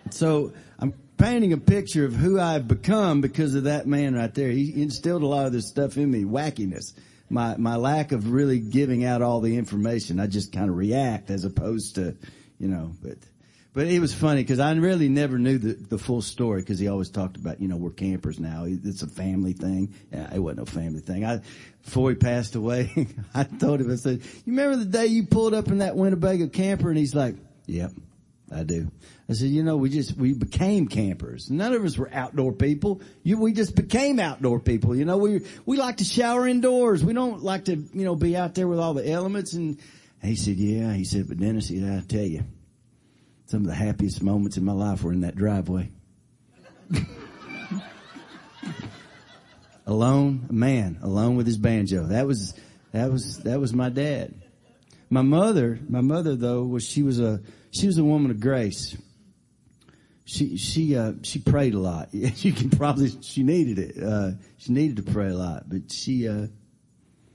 so 0.09 0.51
I'm 0.77 0.93
painting 1.17 1.53
a 1.53 1.57
picture 1.57 2.03
of 2.03 2.13
who 2.13 2.39
I've 2.39 2.67
become 2.67 3.21
because 3.21 3.55
of 3.55 3.63
that 3.63 3.87
man 3.87 4.15
right 4.15 4.33
there. 4.33 4.49
He 4.49 4.81
instilled 4.81 5.23
a 5.23 5.27
lot 5.27 5.45
of 5.45 5.53
this 5.53 5.69
stuff 5.69 5.97
in 5.97 6.11
me, 6.11 6.25
wackiness. 6.25 6.93
My, 7.29 7.55
my 7.57 7.77
lack 7.77 8.11
of 8.11 8.31
really 8.31 8.59
giving 8.59 9.05
out 9.05 9.21
all 9.21 9.39
the 9.39 9.57
information. 9.57 10.19
I 10.19 10.27
just 10.27 10.51
kind 10.51 10.69
of 10.69 10.75
react 10.75 11.29
as 11.29 11.45
opposed 11.45 11.95
to, 11.95 12.17
you 12.59 12.67
know, 12.67 12.91
but, 13.01 13.17
but 13.73 13.87
it 13.87 13.99
was 13.99 14.13
funny 14.13 14.43
because 14.43 14.59
I 14.59 14.71
really 14.73 15.09
never 15.09 15.39
knew 15.39 15.57
the, 15.57 15.73
the 15.73 15.97
full 15.97 16.21
story 16.21 16.61
because 16.61 16.77
he 16.77 16.87
always 16.87 17.09
talked 17.09 17.37
about, 17.37 17.59
you 17.59 17.67
know, 17.67 17.75
we're 17.75 17.89
campers 17.89 18.39
now. 18.39 18.65
It's 18.67 19.01
a 19.01 19.07
family 19.07 19.53
thing. 19.53 19.95
Yeah, 20.11 20.31
it 20.31 20.39
wasn't 20.39 20.69
a 20.69 20.71
family 20.71 21.01
thing. 21.01 21.25
I, 21.25 21.41
before 21.83 22.11
he 22.11 22.15
passed 22.15 22.53
away, 22.53 23.07
I 23.33 23.43
told 23.43 23.81
him, 23.81 23.91
I 23.91 23.95
said, 23.95 24.21
you 24.45 24.53
remember 24.53 24.77
the 24.77 24.85
day 24.85 25.07
you 25.07 25.25
pulled 25.25 25.55
up 25.55 25.69
in 25.69 25.79
that 25.79 25.95
Winnebago 25.95 26.49
camper? 26.49 26.89
And 26.89 26.99
he's 26.99 27.15
like, 27.15 27.35
yep, 27.65 27.91
I 28.51 28.61
do. 28.61 28.91
I 29.27 29.33
said, 29.33 29.49
you 29.49 29.63
know, 29.63 29.77
we 29.77 29.89
just, 29.89 30.15
we 30.15 30.33
became 30.33 30.87
campers. 30.87 31.49
None 31.49 31.73
of 31.73 31.83
us 31.83 31.97
were 31.97 32.11
outdoor 32.13 32.53
people. 32.53 33.01
You, 33.23 33.39
we 33.39 33.53
just 33.53 33.75
became 33.75 34.19
outdoor 34.19 34.59
people. 34.59 34.95
You 34.95 35.05
know, 35.05 35.17
we, 35.17 35.47
we 35.65 35.77
like 35.77 35.97
to 35.97 36.03
shower 36.03 36.47
indoors. 36.47 37.03
We 37.03 37.13
don't 37.13 37.41
like 37.41 37.65
to, 37.65 37.75
you 37.75 38.05
know, 38.05 38.15
be 38.15 38.37
out 38.37 38.53
there 38.53 38.67
with 38.67 38.77
all 38.77 38.93
the 38.93 39.09
elements. 39.09 39.53
And 39.53 39.79
he 40.21 40.35
said, 40.35 40.57
yeah, 40.57 40.93
he 40.93 41.05
said, 41.05 41.27
but 41.27 41.39
Dennis, 41.39 41.69
he 41.69 41.79
said, 41.79 42.03
I 42.03 42.05
tell 42.05 42.21
you, 42.21 42.43
some 43.53 43.61
of 43.61 43.67
the 43.67 43.75
happiest 43.75 44.23
moments 44.23 44.57
in 44.57 44.65
my 44.65 44.71
life 44.71 45.03
were 45.03 45.13
in 45.13 45.21
that 45.21 45.35
driveway. 45.35 45.87
alone, 49.85 50.47
a 50.49 50.53
man, 50.53 50.97
alone 51.03 51.35
with 51.35 51.45
his 51.45 51.59
banjo. 51.59 52.07
That 52.07 52.25
was, 52.25 52.55
that 52.93 53.11
was, 53.11 53.37
that 53.43 53.59
was 53.59 53.71
my 53.71 53.89
dad. 53.89 54.33
My 55.11 55.21
mother, 55.21 55.77
my 55.87 56.01
mother 56.01 56.35
though, 56.35 56.63
was, 56.63 56.83
she 56.83 57.03
was 57.03 57.19
a, 57.19 57.41
she 57.69 57.85
was 57.85 57.99
a 57.99 58.03
woman 58.03 58.31
of 58.31 58.39
grace. 58.39 58.97
She, 60.25 60.57
she, 60.57 60.97
uh, 60.97 61.13
she 61.21 61.37
prayed 61.37 61.75
a 61.75 61.79
lot. 61.79 62.09
You 62.11 62.53
can 62.53 62.71
probably, 62.71 63.11
she 63.21 63.43
needed 63.43 63.77
it. 63.77 64.03
Uh, 64.03 64.31
she 64.57 64.71
needed 64.71 64.97
to 64.97 65.03
pray 65.03 65.29
a 65.29 65.35
lot, 65.35 65.69
but 65.69 65.91
she, 65.91 66.27
uh, 66.27 66.47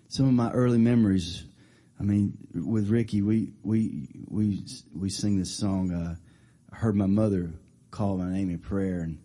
some 0.08 0.26
of 0.26 0.34
my 0.34 0.50
early 0.50 0.78
memories 0.78 1.44
I 2.00 2.04
mean, 2.04 2.38
with 2.54 2.90
Ricky, 2.90 3.22
we 3.22 3.52
we 3.62 4.08
we 4.28 4.64
we 4.94 5.10
sing 5.10 5.38
this 5.38 5.50
song. 5.50 5.92
Uh, 5.92 6.14
I 6.72 6.76
heard 6.76 6.94
my 6.94 7.06
mother 7.06 7.52
call 7.90 8.18
my 8.18 8.32
name 8.32 8.50
in 8.50 8.58
prayer, 8.58 9.00
and 9.00 9.18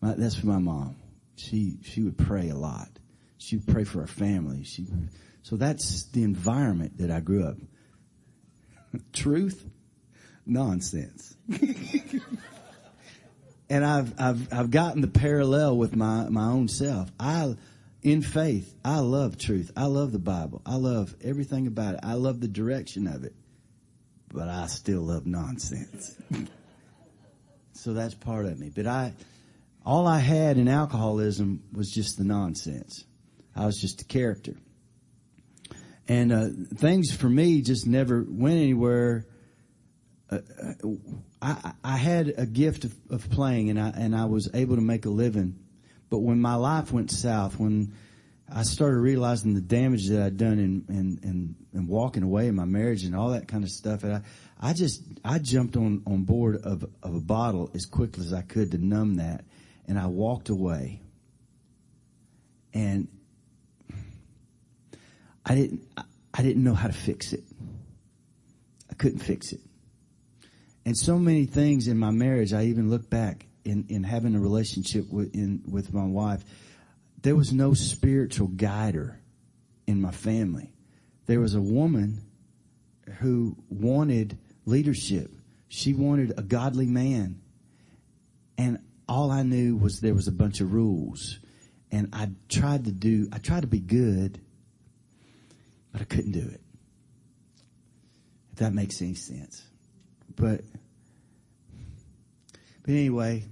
my, 0.00 0.14
that's 0.14 0.34
for 0.34 0.46
my 0.46 0.58
mom. 0.58 0.96
She 1.36 1.78
she 1.82 2.02
would 2.02 2.18
pray 2.18 2.50
a 2.50 2.54
lot. 2.54 2.88
She 3.38 3.56
would 3.56 3.66
pray 3.66 3.84
for 3.84 4.00
her 4.00 4.06
family. 4.06 4.64
She 4.64 4.86
so 5.42 5.56
that's 5.56 6.04
the 6.06 6.22
environment 6.22 6.98
that 6.98 7.10
I 7.10 7.20
grew 7.20 7.44
up. 7.44 7.56
Truth, 9.12 9.64
nonsense. 10.44 11.34
and 13.70 13.84
I've 13.84 14.12
I've 14.20 14.52
I've 14.52 14.70
gotten 14.70 15.00
the 15.00 15.08
parallel 15.08 15.78
with 15.78 15.96
my 15.96 16.28
my 16.28 16.46
own 16.46 16.68
self. 16.68 17.10
I 17.18 17.56
in 18.04 18.20
faith, 18.20 18.74
I 18.84 18.98
love 18.98 19.38
truth. 19.38 19.72
I 19.74 19.86
love 19.86 20.12
the 20.12 20.18
Bible. 20.18 20.60
I 20.66 20.76
love 20.76 21.14
everything 21.24 21.66
about 21.66 21.94
it. 21.94 22.00
I 22.02 22.12
love 22.12 22.38
the 22.38 22.48
direction 22.48 23.06
of 23.06 23.24
it. 23.24 23.34
But 24.28 24.48
I 24.48 24.66
still 24.66 25.00
love 25.00 25.24
nonsense. 25.24 26.14
so 27.72 27.94
that's 27.94 28.14
part 28.14 28.44
of 28.44 28.60
me. 28.60 28.70
But 28.74 28.86
I, 28.86 29.14
all 29.86 30.06
I 30.06 30.18
had 30.18 30.58
in 30.58 30.68
alcoholism 30.68 31.62
was 31.72 31.90
just 31.90 32.18
the 32.18 32.24
nonsense. 32.24 33.04
I 33.56 33.64
was 33.64 33.80
just 33.80 34.02
a 34.02 34.04
character. 34.04 34.54
And, 36.06 36.30
uh, 36.30 36.48
things 36.76 37.10
for 37.10 37.28
me 37.28 37.62
just 37.62 37.86
never 37.86 38.22
went 38.28 38.56
anywhere. 38.56 39.26
Uh, 40.30 40.40
uh 40.62 40.90
I, 41.40 41.72
I 41.82 41.96
had 41.96 42.34
a 42.36 42.44
gift 42.44 42.84
of, 42.84 42.94
of 43.10 43.30
playing 43.30 43.70
and 43.70 43.80
I, 43.80 43.88
and 43.96 44.14
I 44.14 44.26
was 44.26 44.50
able 44.52 44.76
to 44.76 44.82
make 44.82 45.06
a 45.06 45.10
living 45.10 45.63
but 46.10 46.18
when 46.18 46.40
my 46.40 46.54
life 46.54 46.92
went 46.92 47.10
south, 47.10 47.58
when 47.58 47.94
I 48.52 48.62
started 48.62 48.98
realizing 48.98 49.54
the 49.54 49.60
damage 49.60 50.08
that 50.08 50.22
I'd 50.22 50.36
done 50.36 50.58
in, 50.58 50.84
in, 50.88 51.18
in, 51.22 51.56
in 51.72 51.86
walking 51.86 52.22
away 52.22 52.48
in 52.48 52.54
my 52.54 52.66
marriage 52.66 53.04
and 53.04 53.16
all 53.16 53.30
that 53.30 53.48
kind 53.48 53.64
of 53.64 53.70
stuff, 53.70 54.04
and 54.04 54.14
I, 54.14 54.22
I 54.60 54.72
just, 54.72 55.02
I 55.24 55.38
jumped 55.38 55.76
on, 55.76 56.02
on 56.06 56.24
board 56.24 56.56
of, 56.62 56.84
of 57.02 57.14
a 57.14 57.20
bottle 57.20 57.70
as 57.74 57.86
quickly 57.86 58.24
as 58.24 58.32
I 58.32 58.42
could 58.42 58.70
to 58.72 58.78
numb 58.78 59.16
that. 59.16 59.44
And 59.86 59.98
I 59.98 60.06
walked 60.06 60.48
away. 60.48 61.00
And 62.72 63.08
I 65.44 65.54
didn't, 65.54 65.82
I 66.32 66.42
didn't 66.42 66.64
know 66.64 66.74
how 66.74 66.88
to 66.88 66.94
fix 66.94 67.32
it. 67.32 67.44
I 68.90 68.94
couldn't 68.94 69.18
fix 69.18 69.52
it. 69.52 69.60
And 70.86 70.96
so 70.96 71.18
many 71.18 71.46
things 71.46 71.88
in 71.88 71.98
my 71.98 72.10
marriage, 72.10 72.52
I 72.52 72.64
even 72.64 72.90
look 72.90 73.08
back 73.08 73.46
in, 73.64 73.86
in 73.88 74.04
having 74.04 74.34
a 74.34 74.40
relationship 74.40 75.10
with, 75.10 75.34
in, 75.34 75.62
with 75.68 75.92
my 75.92 76.04
wife, 76.04 76.44
there 77.22 77.34
was 77.34 77.52
no 77.52 77.74
spiritual 77.74 78.48
guider 78.48 79.18
in 79.86 80.00
my 80.00 80.10
family. 80.10 80.72
There 81.26 81.40
was 81.40 81.54
a 81.54 81.60
woman 81.60 82.22
who 83.20 83.56
wanted 83.68 84.38
leadership. 84.66 85.30
She 85.68 85.94
wanted 85.94 86.38
a 86.38 86.42
godly 86.42 86.86
man. 86.86 87.40
And 88.58 88.78
all 89.08 89.30
I 89.30 89.42
knew 89.42 89.76
was 89.76 90.00
there 90.00 90.14
was 90.14 90.28
a 90.28 90.32
bunch 90.32 90.60
of 90.60 90.72
rules. 90.72 91.38
And 91.90 92.10
I 92.12 92.30
tried 92.48 92.84
to 92.84 92.92
do, 92.92 93.28
I 93.32 93.38
tried 93.38 93.62
to 93.62 93.68
be 93.68 93.80
good, 93.80 94.40
but 95.92 96.00
I 96.02 96.04
couldn't 96.04 96.32
do 96.32 96.46
it. 96.46 96.60
If 98.52 98.58
that 98.58 98.72
makes 98.72 99.00
any 99.00 99.14
sense. 99.14 99.62
But, 100.36 100.62
but 102.82 102.90
anyway, 102.90 103.44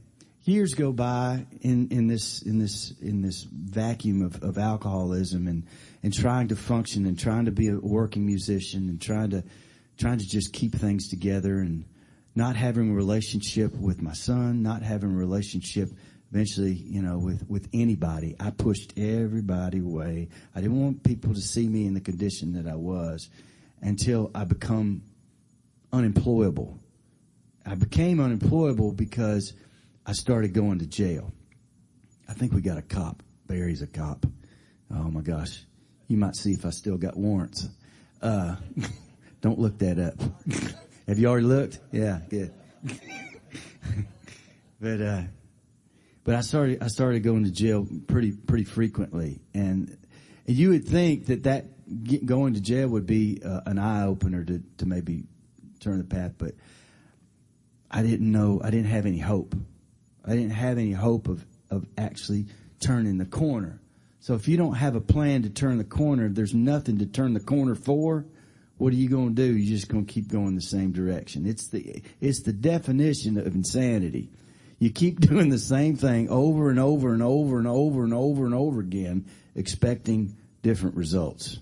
years 0.44 0.74
go 0.74 0.92
by 0.92 1.46
in, 1.60 1.88
in 1.90 2.06
this 2.06 2.42
in 2.42 2.58
this 2.58 2.92
in 3.00 3.22
this 3.22 3.44
vacuum 3.44 4.22
of, 4.22 4.42
of 4.42 4.58
alcoholism 4.58 5.46
and 5.46 5.66
and 6.02 6.12
trying 6.12 6.48
to 6.48 6.56
function 6.56 7.06
and 7.06 7.18
trying 7.18 7.44
to 7.44 7.52
be 7.52 7.68
a 7.68 7.78
working 7.78 8.26
musician 8.26 8.88
and 8.88 9.00
trying 9.00 9.30
to 9.30 9.44
trying 9.96 10.18
to 10.18 10.26
just 10.26 10.52
keep 10.52 10.74
things 10.74 11.08
together 11.08 11.58
and 11.58 11.84
not 12.34 12.56
having 12.56 12.90
a 12.90 12.94
relationship 12.94 13.74
with 13.76 14.00
my 14.00 14.12
son, 14.12 14.62
not 14.62 14.82
having 14.82 15.10
a 15.10 15.16
relationship 15.16 15.90
eventually, 16.32 16.72
you 16.72 17.02
know, 17.02 17.18
with, 17.18 17.48
with 17.48 17.68
anybody. 17.74 18.34
I 18.40 18.50
pushed 18.50 18.94
everybody 18.98 19.80
away. 19.80 20.28
I 20.54 20.62
didn't 20.62 20.80
want 20.80 21.02
people 21.02 21.34
to 21.34 21.40
see 21.40 21.68
me 21.68 21.86
in 21.86 21.92
the 21.92 22.00
condition 22.00 22.54
that 22.54 22.66
I 22.66 22.74
was 22.74 23.28
until 23.82 24.30
I 24.34 24.44
become 24.44 25.02
unemployable. 25.92 26.78
I 27.66 27.74
became 27.74 28.18
unemployable 28.18 28.92
because 28.92 29.52
I 30.06 30.12
started 30.12 30.52
going 30.52 30.80
to 30.80 30.86
jail. 30.86 31.32
I 32.28 32.34
think 32.34 32.52
we 32.52 32.60
got 32.60 32.78
a 32.78 32.82
cop. 32.82 33.22
Barry's 33.46 33.82
a 33.82 33.86
cop. 33.86 34.26
Oh 34.90 35.10
my 35.10 35.20
gosh. 35.20 35.64
You 36.08 36.16
might 36.16 36.36
see 36.36 36.52
if 36.52 36.66
I 36.66 36.70
still 36.70 36.96
got 36.96 37.16
warrants. 37.16 37.68
Uh, 38.20 38.56
don't 39.40 39.58
look 39.58 39.78
that 39.78 39.98
up. 39.98 40.14
Have 41.08 41.18
you 41.18 41.28
already 41.28 41.46
looked? 41.46 41.80
Yeah, 41.90 42.20
good. 42.28 42.52
but, 44.80 45.00
uh, 45.00 45.22
but 46.24 46.34
I 46.34 46.40
started, 46.40 46.82
I 46.82 46.88
started 46.88 47.22
going 47.22 47.44
to 47.44 47.50
jail 47.50 47.86
pretty, 48.06 48.32
pretty 48.32 48.64
frequently. 48.64 49.40
And, 49.54 49.96
you 50.46 50.70
would 50.70 50.86
think 50.86 51.26
that 51.26 51.44
that 51.44 51.66
going 52.26 52.54
to 52.54 52.60
jail 52.60 52.88
would 52.88 53.06
be 53.06 53.40
uh, 53.44 53.60
an 53.66 53.78
eye 53.78 54.04
opener 54.04 54.44
to, 54.44 54.62
to 54.78 54.86
maybe 54.86 55.24
turn 55.80 55.98
the 55.98 56.04
path, 56.04 56.32
but 56.38 56.54
I 57.90 58.02
didn't 58.02 58.30
know, 58.30 58.60
I 58.62 58.70
didn't 58.70 58.90
have 58.90 59.06
any 59.06 59.18
hope. 59.18 59.54
I 60.24 60.30
didn't 60.30 60.50
have 60.50 60.78
any 60.78 60.92
hope 60.92 61.28
of, 61.28 61.44
of 61.70 61.86
actually 61.98 62.46
turning 62.80 63.18
the 63.18 63.24
corner. 63.24 63.80
So 64.20 64.34
if 64.34 64.46
you 64.46 64.56
don't 64.56 64.74
have 64.74 64.94
a 64.94 65.00
plan 65.00 65.42
to 65.42 65.50
turn 65.50 65.78
the 65.78 65.84
corner, 65.84 66.28
there's 66.28 66.54
nothing 66.54 66.98
to 66.98 67.06
turn 67.06 67.34
the 67.34 67.40
corner 67.40 67.74
for. 67.74 68.24
What 68.78 68.92
are 68.92 68.96
you 68.96 69.08
going 69.08 69.34
to 69.34 69.34
do? 69.34 69.56
You're 69.56 69.76
just 69.76 69.88
going 69.88 70.06
to 70.06 70.12
keep 70.12 70.28
going 70.28 70.54
the 70.54 70.60
same 70.60 70.92
direction. 70.92 71.46
It's 71.46 71.68
the, 71.68 72.02
it's 72.20 72.42
the 72.42 72.52
definition 72.52 73.36
of 73.36 73.54
insanity. 73.54 74.30
You 74.78 74.90
keep 74.90 75.20
doing 75.28 75.48
the 75.48 75.58
same 75.58 75.96
thing 75.96 76.28
over 76.28 76.70
and 76.70 76.78
over 76.78 77.12
and 77.12 77.22
over 77.22 77.58
and 77.58 77.66
over 77.66 78.04
and 78.04 78.14
over 78.14 78.44
and 78.44 78.54
over 78.54 78.80
again, 78.80 79.26
expecting 79.54 80.36
different 80.62 80.96
results. 80.96 81.58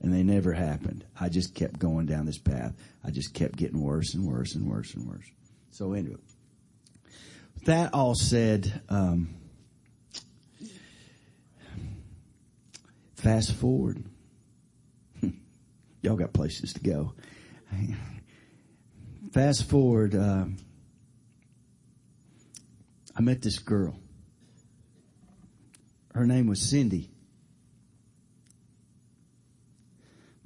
And 0.00 0.12
they 0.12 0.22
never 0.22 0.52
happened. 0.52 1.04
I 1.18 1.30
just 1.30 1.54
kept 1.54 1.78
going 1.78 2.06
down 2.06 2.26
this 2.26 2.38
path. 2.38 2.74
I 3.02 3.10
just 3.10 3.34
kept 3.34 3.56
getting 3.56 3.80
worse 3.80 4.14
and 4.14 4.26
worse 4.26 4.54
and 4.54 4.68
worse 4.68 4.94
and 4.94 5.08
worse. 5.08 5.30
So 5.70 5.94
anyway, 5.94 6.20
that 7.64 7.94
all 7.94 8.14
said, 8.14 8.82
um, 8.88 9.34
fast 13.16 13.54
forward. 13.54 14.04
Y'all 16.02 16.16
got 16.16 16.32
places 16.32 16.74
to 16.74 16.80
go. 16.80 17.14
Fast 19.32 19.68
forward, 19.68 20.14
uh, 20.14 20.44
I 23.16 23.20
met 23.22 23.42
this 23.42 23.58
girl. 23.58 23.98
Her 26.14 26.26
name 26.26 26.46
was 26.46 26.60
Cindy. 26.60 27.10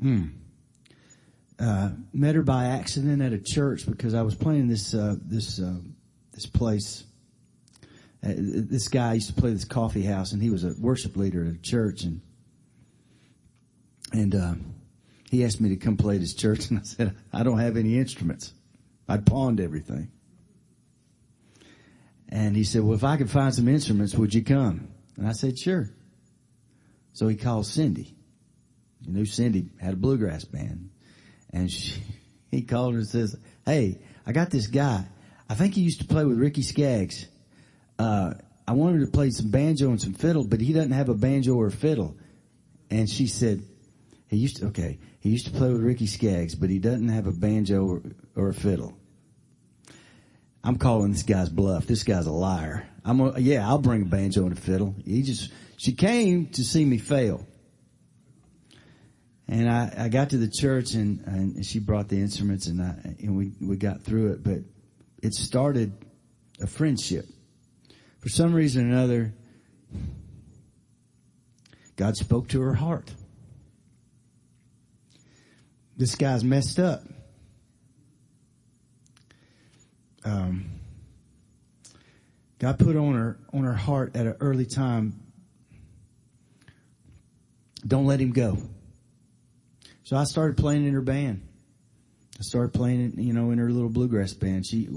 Hmm. 0.00 0.26
Uh, 1.58 1.90
met 2.12 2.36
her 2.36 2.42
by 2.42 2.66
accident 2.66 3.20
at 3.20 3.32
a 3.32 3.38
church 3.38 3.84
because 3.84 4.14
I 4.14 4.22
was 4.22 4.36
playing 4.36 4.68
this 4.68 4.94
uh, 4.94 5.16
this 5.20 5.60
uh, 5.60 5.80
this 6.32 6.46
place. 6.46 7.04
Uh, 8.24 8.32
this 8.36 8.88
guy 8.88 9.14
used 9.14 9.28
to 9.28 9.40
play 9.40 9.52
this 9.52 9.64
coffee 9.64 10.02
house, 10.02 10.32
and 10.32 10.42
he 10.42 10.50
was 10.50 10.64
a 10.64 10.74
worship 10.78 11.16
leader 11.16 11.44
at 11.44 11.54
a 11.54 11.58
church, 11.58 12.02
and 12.02 12.20
and 14.12 14.34
uh, 14.34 14.54
he 15.30 15.44
asked 15.44 15.60
me 15.60 15.68
to 15.68 15.76
come 15.76 15.96
play 15.96 16.16
at 16.16 16.20
his 16.20 16.34
church, 16.34 16.70
and 16.70 16.78
I 16.78 16.82
said 16.82 17.16
I 17.32 17.42
don't 17.42 17.58
have 17.58 17.76
any 17.76 17.98
instruments. 17.98 18.52
I'd 19.08 19.24
pawned 19.24 19.60
everything. 19.60 20.10
And 22.28 22.54
he 22.54 22.64
said, 22.64 22.82
well, 22.82 22.94
if 22.94 23.04
I 23.04 23.16
could 23.16 23.30
find 23.30 23.54
some 23.54 23.68
instruments, 23.68 24.14
would 24.14 24.34
you 24.34 24.44
come? 24.44 24.88
And 25.16 25.26
I 25.26 25.32
said, 25.32 25.58
sure. 25.58 25.90
So 27.14 27.26
he 27.26 27.36
called 27.36 27.66
Cindy. 27.66 28.14
You 29.00 29.12
knew 29.12 29.24
Cindy 29.24 29.70
had 29.80 29.94
a 29.94 29.96
bluegrass 29.96 30.44
band. 30.44 30.90
And 31.50 31.70
she, 31.70 32.02
he 32.50 32.62
called 32.62 32.92
her 32.92 32.98
and 32.98 33.08
says, 33.08 33.36
hey, 33.64 34.00
I 34.26 34.32
got 34.32 34.50
this 34.50 34.66
guy. 34.66 35.06
I 35.48 35.54
think 35.54 35.74
he 35.74 35.80
used 35.80 36.00
to 36.00 36.06
play 36.06 36.24
with 36.24 36.38
Ricky 36.38 36.62
Skaggs. 36.62 37.26
Uh, 37.98 38.34
I 38.66 38.72
wanted 38.72 39.00
to 39.00 39.06
play 39.06 39.30
some 39.30 39.50
banjo 39.50 39.90
and 39.90 40.00
some 40.00 40.12
fiddle, 40.12 40.44
but 40.44 40.60
he 40.60 40.72
doesn't 40.72 40.92
have 40.92 41.08
a 41.08 41.14
banjo 41.14 41.54
or 41.54 41.66
a 41.66 41.72
fiddle. 41.72 42.16
And 42.90 43.08
she 43.08 43.26
said, 43.26 43.62
he 44.28 44.36
used 44.36 44.58
to, 44.58 44.66
okay, 44.66 44.98
he 45.20 45.30
used 45.30 45.46
to 45.46 45.52
play 45.52 45.72
with 45.72 45.82
Ricky 45.82 46.06
Skaggs, 46.06 46.54
but 46.54 46.70
he 46.70 46.78
doesn't 46.78 47.08
have 47.08 47.26
a 47.26 47.32
banjo 47.32 47.86
or, 47.86 48.02
or 48.36 48.48
a 48.50 48.54
fiddle. 48.54 48.94
I'm 50.62 50.76
calling 50.76 51.12
this 51.12 51.22
guy's 51.22 51.48
bluff. 51.48 51.86
This 51.86 52.02
guy's 52.02 52.26
a 52.26 52.32
liar. 52.32 52.86
I'm 53.04 53.20
a, 53.20 53.38
yeah, 53.38 53.66
I'll 53.66 53.78
bring 53.78 54.02
a 54.02 54.04
banjo 54.04 54.42
and 54.42 54.52
a 54.52 54.60
fiddle. 54.60 54.94
He 55.04 55.22
just, 55.22 55.50
she 55.78 55.92
came 55.92 56.48
to 56.50 56.62
see 56.62 56.84
me 56.84 56.98
fail. 56.98 57.46
And 59.48 59.70
I, 59.70 59.94
I 59.96 60.08
got 60.10 60.30
to 60.30 60.36
the 60.36 60.50
church 60.50 60.92
and, 60.92 61.20
and 61.26 61.64
she 61.64 61.78
brought 61.78 62.08
the 62.08 62.20
instruments 62.20 62.66
and 62.66 62.82
I, 62.82 63.16
and 63.20 63.34
we, 63.34 63.52
we 63.62 63.76
got 63.76 64.02
through 64.02 64.32
it, 64.32 64.42
but 64.42 64.58
it 65.22 65.32
started 65.32 66.04
a 66.60 66.66
friendship. 66.66 67.24
For 68.18 68.28
some 68.28 68.54
reason 68.54 68.90
or 68.90 68.94
another, 68.94 69.34
God 71.96 72.16
spoke 72.16 72.48
to 72.48 72.60
her 72.60 72.74
heart. 72.74 73.12
This 75.96 76.14
guy's 76.14 76.44
messed 76.44 76.78
up. 76.78 77.02
Um, 80.24 80.70
God 82.58 82.78
put 82.78 82.96
on 82.96 83.14
her 83.14 83.38
on 83.52 83.64
her 83.64 83.74
heart 83.74 84.14
at 84.14 84.26
an 84.26 84.36
early 84.40 84.66
time. 84.66 85.20
Don't 87.86 88.06
let 88.06 88.20
him 88.20 88.32
go. 88.32 88.58
So 90.02 90.16
I 90.16 90.24
started 90.24 90.56
playing 90.56 90.86
in 90.86 90.94
her 90.94 91.00
band. 91.00 91.46
I 92.38 92.42
started 92.42 92.72
playing, 92.72 93.14
you 93.18 93.32
know, 93.32 93.50
in 93.50 93.58
her 93.58 93.70
little 93.70 93.88
bluegrass 93.88 94.34
band. 94.34 94.66
She 94.66 94.88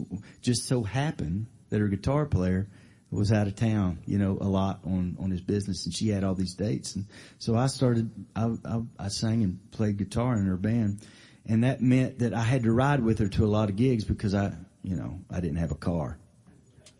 just 0.42 0.68
so 0.68 0.84
happened 0.84 1.48
that 1.70 1.80
her 1.80 1.88
guitar 1.88 2.26
player 2.26 2.68
was 3.12 3.32
out 3.32 3.48
of 3.48 3.56
town, 3.56 4.00
you 4.06 4.18
know, 4.18 4.38
a 4.40 4.48
lot 4.48 4.80
on, 4.86 5.18
on 5.20 5.30
his 5.30 5.42
business 5.42 5.86
and 5.86 5.94
she 5.94 6.08
had 6.08 6.24
all 6.24 6.34
these 6.34 6.54
dates. 6.54 6.96
And 6.96 7.06
so 7.40 7.56
I 7.56 7.68
started, 7.68 8.10
I, 8.36 8.56
I, 8.64 8.82
I 8.98 9.08
sang 9.10 9.44
and 9.44 9.60
played 9.72 9.98
guitar 9.98 10.38
in 10.38 10.46
her 10.46 10.56
band 10.56 11.02
and 11.46 11.64
that 11.64 11.82
meant 11.82 12.20
that 12.20 12.34
I 12.34 12.42
had 12.42 12.64
to 12.64 12.72
ride 12.72 13.04
with 13.04 13.20
her 13.20 13.28
to 13.28 13.46
a 13.46 13.48
lot 13.48 13.70
of 13.70 13.76
gigs 13.76 14.06
because 14.06 14.34
I, 14.34 14.54
you 14.84 14.96
know, 14.96 15.20
I 15.30 15.42
didn't 15.42 15.58
have 15.58 15.72
a 15.72 15.76
car. 15.76 16.18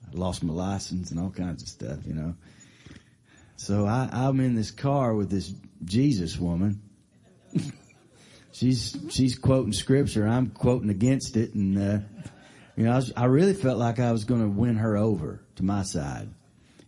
I 0.06 0.18
lost 0.18 0.44
my 0.44 0.54
license 0.54 1.12
and 1.12 1.20
all 1.20 1.30
kinds 1.30 1.64
of 1.64 1.70
stuff, 1.70 2.00
you 2.06 2.14
know. 2.14 2.36
So 3.56 3.86
I, 3.86 4.10
I'm 4.12 4.40
in 4.40 4.56
this 4.56 4.72
car 4.72 5.14
with 5.14 5.30
this 5.30 5.54
Jesus 5.86 6.38
woman. 6.38 6.82
she's, 8.52 8.98
she's 9.10 9.38
quoting 9.38 9.74
scripture. 9.74 10.28
I'm 10.28 10.50
quoting 10.50 10.90
against 10.90 11.38
it. 11.38 11.54
And, 11.54 11.78
uh, 11.78 12.00
you 12.82 12.88
know, 12.88 12.94
I, 12.94 12.96
was, 12.96 13.14
I 13.16 13.26
really 13.26 13.54
felt 13.54 13.78
like 13.78 14.00
I 14.00 14.12
was 14.12 14.24
going 14.24 14.42
to 14.42 14.48
win 14.48 14.78
her 14.78 14.98
over 14.98 15.40
to 15.58 15.64
my 15.64 15.84
side. 15.84 16.28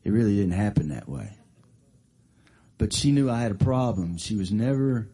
It 0.03 0.09
really 0.09 0.35
didn't 0.35 0.53
happen 0.53 0.89
that 0.89 1.07
way. 1.07 1.29
But 2.79 2.93
she 2.93 3.11
knew 3.11 3.29
I 3.29 3.39
had 3.39 3.51
a 3.51 3.55
problem. 3.55 4.17
She 4.17 4.35
was 4.35 4.51
never, 4.51 5.07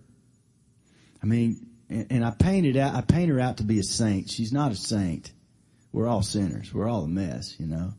I 1.21 1.25
mean, 1.25 1.67
and, 1.89 2.07
and 2.09 2.25
I 2.25 2.31
painted 2.31 2.77
out, 2.77 2.95
I 2.95 3.01
paint 3.01 3.29
her 3.29 3.41
out 3.41 3.57
to 3.57 3.65
be 3.65 3.77
a 3.79 3.83
saint. 3.83 4.29
She's 4.29 4.53
not 4.53 4.71
a 4.71 4.75
saint 4.75 5.33
we're 5.91 6.07
all 6.07 6.21
sinners. 6.21 6.73
We're 6.73 6.87
all 6.87 7.03
a 7.03 7.09
mess, 7.09 7.59
you 7.59 7.67
know. 7.67 7.93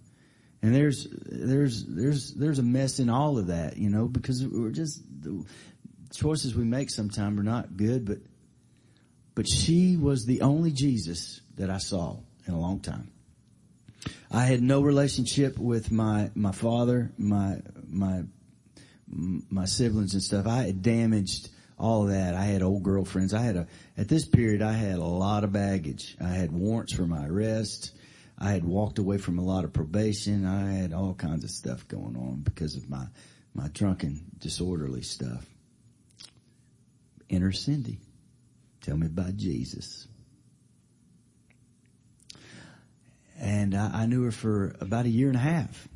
And 0.63 0.75
there's, 0.75 1.07
there's, 1.11 1.85
there's, 1.85 2.33
there's 2.33 2.61
a 2.61 2.63
mess 2.63 2.99
in 2.99 3.11
all 3.11 3.37
of 3.37 3.49
that, 3.49 3.77
you 3.77 3.91
know, 3.91 4.09
because 4.09 4.43
we're 4.43 4.71
just, 4.71 5.03
the 5.21 5.45
choices 6.15 6.55
we 6.55 6.65
make 6.65 6.89
sometimes 6.89 7.39
are 7.39 7.43
not 7.43 7.77
good, 7.77 8.07
but, 8.07 8.21
but 9.35 9.47
she 9.47 9.99
was 9.99 10.25
the 10.25 10.41
only 10.41 10.71
Jesus 10.73 11.43
that 11.57 11.69
I 11.69 11.77
saw 11.77 12.17
in 12.51 12.57
a 12.57 12.61
long 12.61 12.81
time. 12.81 13.11
I 14.31 14.45
had 14.45 14.63
no 14.63 14.81
relationship 14.81 15.59
with 15.59 15.91
my, 15.91 16.31
my 16.35 16.53
father, 16.53 17.13
my, 17.19 17.61
my, 17.89 18.23
my 19.07 19.65
siblings 19.65 20.15
and 20.15 20.23
stuff. 20.23 20.47
I 20.47 20.65
had 20.65 20.83
damaged 20.83 21.51
all 21.79 22.05
that. 22.07 22.35
I 22.35 22.45
had 22.45 22.63
old 22.63 22.83
girlfriends. 22.83 23.35
I 23.35 23.43
had 23.43 23.57
a, 23.57 23.67
at 23.97 24.09
this 24.09 24.27
period, 24.27 24.63
I 24.63 24.73
had 24.73 24.97
a 24.97 25.05
lot 25.05 25.45
of 25.45 25.53
baggage. 25.53 26.17
I 26.21 26.29
had 26.29 26.53
warrants 26.53 26.95
for 26.95 27.07
my 27.07 27.27
arrest. 27.27 27.93
I 28.39 28.53
had 28.53 28.65
walked 28.65 28.99
away 28.99 29.19
from 29.19 29.39
a 29.39 29.45
lot 29.45 29.65
of 29.65 29.73
probation. 29.73 30.47
I 30.47 30.73
had 30.73 30.93
all 30.93 31.15
kinds 31.15 31.45
of 31.45 31.51
stuff 31.51 31.87
going 31.89 32.17
on 32.17 32.41
because 32.43 32.77
of 32.77 32.89
my, 32.89 33.07
my 33.55 33.69
drunken, 33.69 34.25
disorderly 34.39 35.03
stuff. 35.03 35.45
Enter 37.29 37.53
Cindy. 37.53 37.99
Tell 38.81 38.97
me 38.97 39.07
about 39.07 39.37
Jesus. 39.37 40.09
And 43.41 43.75
I, 43.75 44.03
I 44.03 44.07
knew 44.07 44.23
her 44.25 44.31
for 44.31 44.77
about 44.81 45.07
a 45.07 45.09
year 45.09 45.27
and 45.29 45.37
a 45.37 45.41
half. 45.41 45.89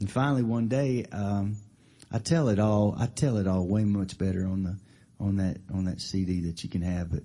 And 0.00 0.10
finally 0.10 0.42
one 0.42 0.66
day, 0.68 1.04
um, 1.12 1.56
I 2.10 2.18
tell 2.18 2.48
it 2.48 2.58
all, 2.58 2.96
I 2.98 3.06
tell 3.06 3.36
it 3.36 3.46
all 3.46 3.66
way 3.66 3.84
much 3.84 4.18
better 4.18 4.46
on 4.46 4.64
the, 4.64 4.76
on 5.18 5.36
that 5.36 5.58
on 5.72 5.84
that 5.84 6.00
CD 6.00 6.40
that 6.42 6.62
you 6.62 6.70
can 6.70 6.82
have. 6.82 7.10
But 7.10 7.22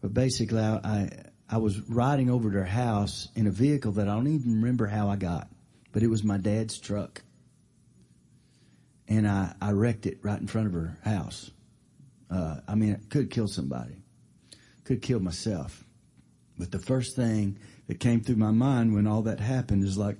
but 0.00 0.14
basically, 0.14 0.60
I, 0.60 0.76
I 0.76 1.10
I 1.48 1.58
was 1.58 1.78
riding 1.88 2.30
over 2.30 2.50
to 2.50 2.58
her 2.58 2.64
house 2.64 3.28
in 3.34 3.46
a 3.46 3.50
vehicle 3.50 3.92
that 3.92 4.08
I 4.08 4.14
don't 4.14 4.26
even 4.26 4.60
remember 4.60 4.86
how 4.86 5.08
I 5.08 5.16
got, 5.16 5.48
but 5.92 6.02
it 6.02 6.08
was 6.08 6.24
my 6.24 6.38
dad's 6.38 6.78
truck, 6.78 7.22
and 9.08 9.26
I 9.28 9.54
I 9.60 9.72
wrecked 9.72 10.06
it 10.06 10.18
right 10.22 10.40
in 10.40 10.46
front 10.46 10.68
of 10.68 10.72
her 10.74 10.98
house. 11.04 11.50
Uh, 12.30 12.56
I 12.66 12.74
mean, 12.74 12.92
it 12.92 13.10
could 13.10 13.30
kill 13.30 13.48
somebody, 13.48 14.02
could 14.84 15.02
kill 15.02 15.20
myself. 15.20 15.84
But 16.58 16.70
the 16.70 16.78
first 16.78 17.16
thing 17.16 17.58
that 17.88 18.00
came 18.00 18.20
through 18.20 18.36
my 18.36 18.52
mind 18.52 18.94
when 18.94 19.06
all 19.06 19.22
that 19.22 19.40
happened 19.40 19.84
is 19.84 19.98
like, 19.98 20.18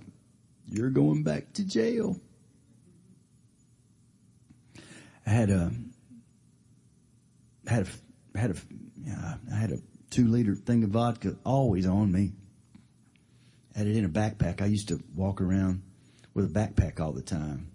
you're 0.67 0.91
going 0.91 1.23
back 1.23 1.53
to 1.55 1.65
jail. 1.65 2.19
I 5.27 5.31
had 5.31 5.51
a 5.51 5.73
had 7.67 7.87
a, 8.35 8.39
had 8.39 8.51
a, 8.51 8.57
I 9.53 9.55
had 9.55 9.71
a 9.73 9.79
two 10.11 10.27
liter 10.27 10.55
thing 10.55 10.85
of 10.85 10.91
vodka 10.91 11.37
always 11.45 11.87
on 11.87 12.13
me. 12.13 12.33
Had 13.75 13.87
it 13.87 13.97
in 13.97 14.05
a 14.05 14.09
backpack. 14.09 14.61
I 14.61 14.67
used 14.67 14.89
to 14.89 15.03
walk 15.15 15.41
around 15.41 15.83
with 16.35 16.45
a 16.45 16.49
backpack 16.49 17.01
all 17.01 17.13
the 17.13 17.23
time. 17.23 17.71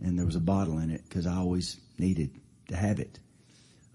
And 0.00 0.18
there 0.18 0.26
was 0.26 0.36
a 0.36 0.40
bottle 0.40 0.78
in 0.78 0.90
it 0.90 1.02
because 1.08 1.26
I 1.26 1.36
always 1.36 1.78
needed 1.98 2.32
to 2.68 2.76
have 2.76 2.98
it. 2.98 3.18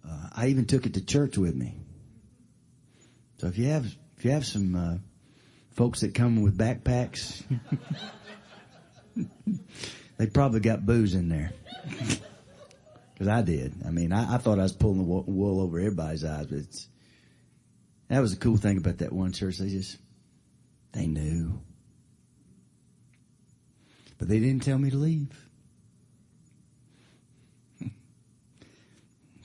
Uh, 0.08 0.30
I 0.34 0.48
even 0.48 0.66
took 0.66 0.86
it 0.86 0.94
to 0.94 1.06
church 1.06 1.38
with 1.38 1.56
me. 1.56 1.76
So 3.38 3.48
if 3.48 3.58
you 3.58 3.68
have, 3.68 3.86
if 4.18 4.26
you 4.26 4.32
have 4.32 4.46
some, 4.46 4.76
uh, 4.76 4.98
folks 5.78 6.02
that 6.02 6.16
come 6.16 6.42
with 6.42 6.58
backpacks. 6.58 7.44
they 10.18 10.26
probably 10.26 10.60
got 10.60 10.86
booze 10.86 11.14
in 11.14 11.30
there. 11.30 11.52
Cause 13.18 13.28
I 13.28 13.44
did. 13.44 13.76
I 13.86 13.92
mean, 13.92 14.12
I, 14.12 14.36
I 14.36 14.38
thought 14.40 14.60
I 14.60 14.64
was 14.64 14.74
pulling 14.74 14.98
the 14.98 15.04
wool 15.04 15.62
over 15.62 15.80
everybody's 15.80 16.26
eyes, 16.26 16.48
but 16.48 16.66
that 18.10 18.20
was 18.20 18.32
the 18.34 18.40
cool 18.40 18.58
thing 18.58 18.78
about 18.78 18.98
that 19.00 19.14
one 19.14 19.32
church. 19.34 19.58
They 19.58 19.70
just, 19.70 19.98
they 20.94 21.08
knew. 21.08 21.62
But 24.18 24.28
they 24.30 24.40
didn't 24.40 24.64
tell 24.64 24.78
me 24.80 24.90
to 24.90 24.98
leave. 24.98 25.50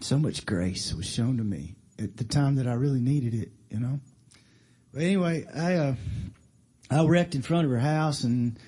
So 0.00 0.18
much 0.18 0.44
grace 0.44 0.92
was 0.92 1.06
shown 1.06 1.36
to 1.36 1.44
me 1.44 1.76
at 1.96 2.16
the 2.16 2.24
time 2.24 2.56
that 2.56 2.66
I 2.66 2.72
really 2.72 3.00
needed 3.00 3.34
it, 3.34 3.52
you 3.72 3.80
know. 3.80 4.00
But 4.92 5.02
anyway, 5.02 5.46
I 5.54 5.74
uh, 5.74 5.94
I 6.90 7.04
wrecked 7.04 7.34
in 7.34 7.42
front 7.42 7.64
of 7.64 7.70
her 7.70 7.78
house, 7.78 8.24
and 8.24 8.58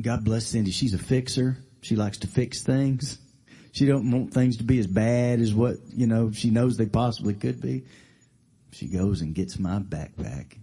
God 0.00 0.24
bless 0.24 0.46
Cindy. 0.46 0.70
She's 0.70 0.94
a 0.94 0.98
fixer. 0.98 1.58
She 1.82 1.96
likes 1.96 2.18
to 2.18 2.28
fix 2.28 2.62
things. 2.62 3.18
She 3.72 3.86
don't 3.86 4.10
want 4.10 4.32
things 4.32 4.58
to 4.58 4.64
be 4.64 4.78
as 4.78 4.86
bad 4.86 5.40
as 5.40 5.52
what 5.52 5.76
you 5.92 6.06
know 6.06 6.30
she 6.30 6.50
knows 6.50 6.76
they 6.76 6.86
possibly 6.86 7.34
could 7.34 7.60
be. 7.60 7.84
She 8.70 8.86
goes 8.86 9.20
and 9.20 9.34
gets 9.34 9.58
my 9.58 9.78
backpack, 9.80 10.56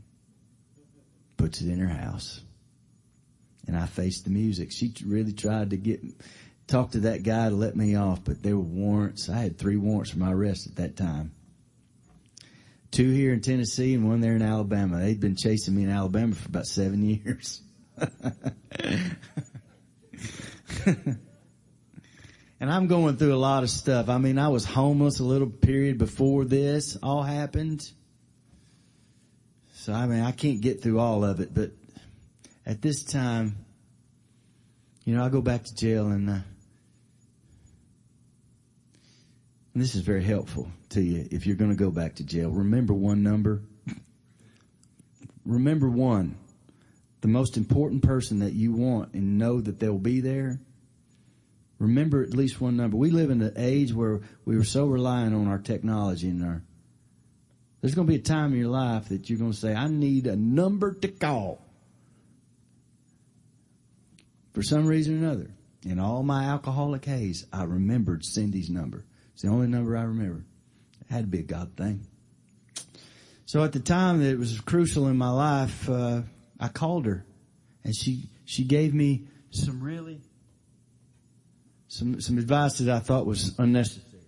puts 1.38 1.62
it 1.62 1.70
in 1.70 1.80
her 1.80 1.94
house, 1.94 2.42
and 3.68 3.76
I 3.76 3.86
faced 3.86 4.24
the 4.24 4.32
music. 4.32 4.72
She 4.72 4.94
really 5.06 5.34
tried 5.34 5.72
to 5.72 5.78
get 5.78 6.02
talk 6.68 6.92
to 6.92 7.02
that 7.02 7.24
guy 7.24 7.50
to 7.50 7.56
let 7.56 7.76
me 7.76 7.96
off, 7.96 8.24
but 8.24 8.42
there 8.42 8.56
were 8.56 8.64
warrants. 8.64 9.30
I 9.30 9.40
had 9.40 9.58
three 9.58 9.76
warrants 9.76 10.12
for 10.12 10.20
my 10.20 10.32
arrest 10.32 10.68
at 10.68 10.78
that 10.78 10.96
time. 10.96 11.34
Two 12.92 13.12
here 13.12 13.34
in 13.34 13.40
Tennessee 13.40 13.94
and 13.94 14.08
one 14.08 14.20
there 14.20 14.36
in 14.36 14.42
Alabama. 14.42 15.00
They'd 15.00 15.20
been 15.20 15.38
chasing 15.38 15.76
me 15.76 15.84
in 15.84 15.90
Alabama 15.90 16.36
for 16.36 16.50
about 16.50 16.68
seven 16.68 17.04
years. 17.04 17.62
and 22.60 22.70
I'm 22.70 22.88
going 22.88 23.16
through 23.16 23.34
a 23.34 23.38
lot 23.38 23.64
of 23.64 23.70
stuff. 23.70 24.10
I 24.10 24.18
mean, 24.18 24.38
I 24.38 24.50
was 24.50 24.66
homeless 24.66 25.20
a 25.20 25.24
little 25.24 25.50
period 25.50 25.98
before 25.98 26.44
this 26.44 26.98
all 27.02 27.24
happened. 27.24 27.82
So 29.74 29.94
I 29.94 30.06
mean, 30.06 30.22
I 30.22 30.32
can't 30.32 30.60
get 30.62 30.84
through 30.84 31.00
all 31.00 31.24
of 31.24 31.40
it, 31.40 31.54
but 31.54 31.72
at 32.66 32.82
this 32.82 33.04
time, 33.04 33.56
you 35.06 35.16
know, 35.16 35.26
I 35.26 35.30
go 35.30 35.42
back 35.42 35.64
to 35.64 35.76
jail 35.76 36.08
and 36.08 36.30
uh, 36.30 36.40
And 39.74 39.82
this 39.82 39.96
is 39.96 40.02
very 40.02 40.24
helpful 40.24 40.70
to 40.90 41.02
you 41.02 41.28
if 41.32 41.46
you're 41.46 41.56
going 41.56 41.72
to 41.72 41.78
go 41.78 41.92
back 41.92 42.16
to 42.16 42.24
jail. 42.24 42.50
Remember 42.50 42.94
one 42.94 43.24
number. 43.24 43.62
Remember 45.46 45.90
one. 45.90 46.38
The 47.22 47.30
most 47.30 47.56
important 47.56 48.04
person 48.04 48.40
that 48.40 48.54
you 48.54 48.74
want 48.74 49.14
and 49.14 49.38
know 49.38 49.62
that 49.62 49.80
they'll 49.80 49.98
be 49.98 50.22
there. 50.22 50.60
Remember 51.80 52.22
at 52.22 52.34
least 52.34 52.60
one 52.60 52.78
number. 52.78 52.98
We 52.98 53.12
live 53.12 53.30
in 53.30 53.42
an 53.42 53.54
age 53.56 53.94
where 53.94 54.22
we 54.46 54.56
are 54.58 54.64
so 54.64 54.86
reliant 54.86 55.34
on 55.34 55.48
our 55.48 55.58
technology 55.58 56.30
and 56.30 56.44
our, 56.44 56.64
there's 57.80 57.96
going 57.96 58.08
to 58.08 58.12
be 58.12 58.20
a 58.20 58.24
time 58.24 58.54
in 58.54 58.60
your 58.60 58.70
life 58.70 59.10
that 59.10 59.30
you're 59.30 59.40
going 59.40 59.52
to 59.52 59.58
say, 59.58 59.74
I 59.74 59.88
need 59.88 60.28
a 60.28 60.36
number 60.36 60.94
to 60.94 61.08
call. 61.08 61.66
For 64.54 64.62
some 64.62 64.86
reason 64.86 65.24
or 65.24 65.28
another. 65.28 65.52
In 65.84 65.98
all 65.98 66.22
my 66.22 66.44
alcoholic 66.46 67.06
haze, 67.06 67.48
I 67.52 67.64
remembered 67.64 68.26
Cindy's 68.26 68.70
number. 68.70 69.06
It's 69.42 69.48
the 69.48 69.56
only 69.56 69.66
number 69.66 69.98
I 69.98 70.04
remember. 70.04 70.46
It 71.02 71.12
had 71.12 71.22
to 71.22 71.28
be 71.28 71.40
a 71.40 71.42
God 71.42 71.76
thing. 71.76 72.06
So 73.48 73.64
at 73.64 73.72
the 73.72 73.80
time 73.80 74.20
that 74.20 74.30
it 74.30 74.38
was 74.38 74.62
crucial 74.62 75.08
in 75.08 75.18
my 75.18 75.32
life, 75.32 75.90
uh, 75.90 76.22
I 76.60 76.68
called 76.68 77.08
her 77.08 77.26
and 77.84 77.96
she, 77.96 78.30
she 78.46 78.66
gave 78.66 78.94
me 78.94 79.26
some 79.50 79.82
really, 79.82 80.22
some, 81.88 82.22
some 82.22 82.38
advice 82.38 82.78
that 82.78 82.90
I 82.90 83.00
thought 83.00 83.26
was 83.26 83.58
unnecessary. 83.58 84.22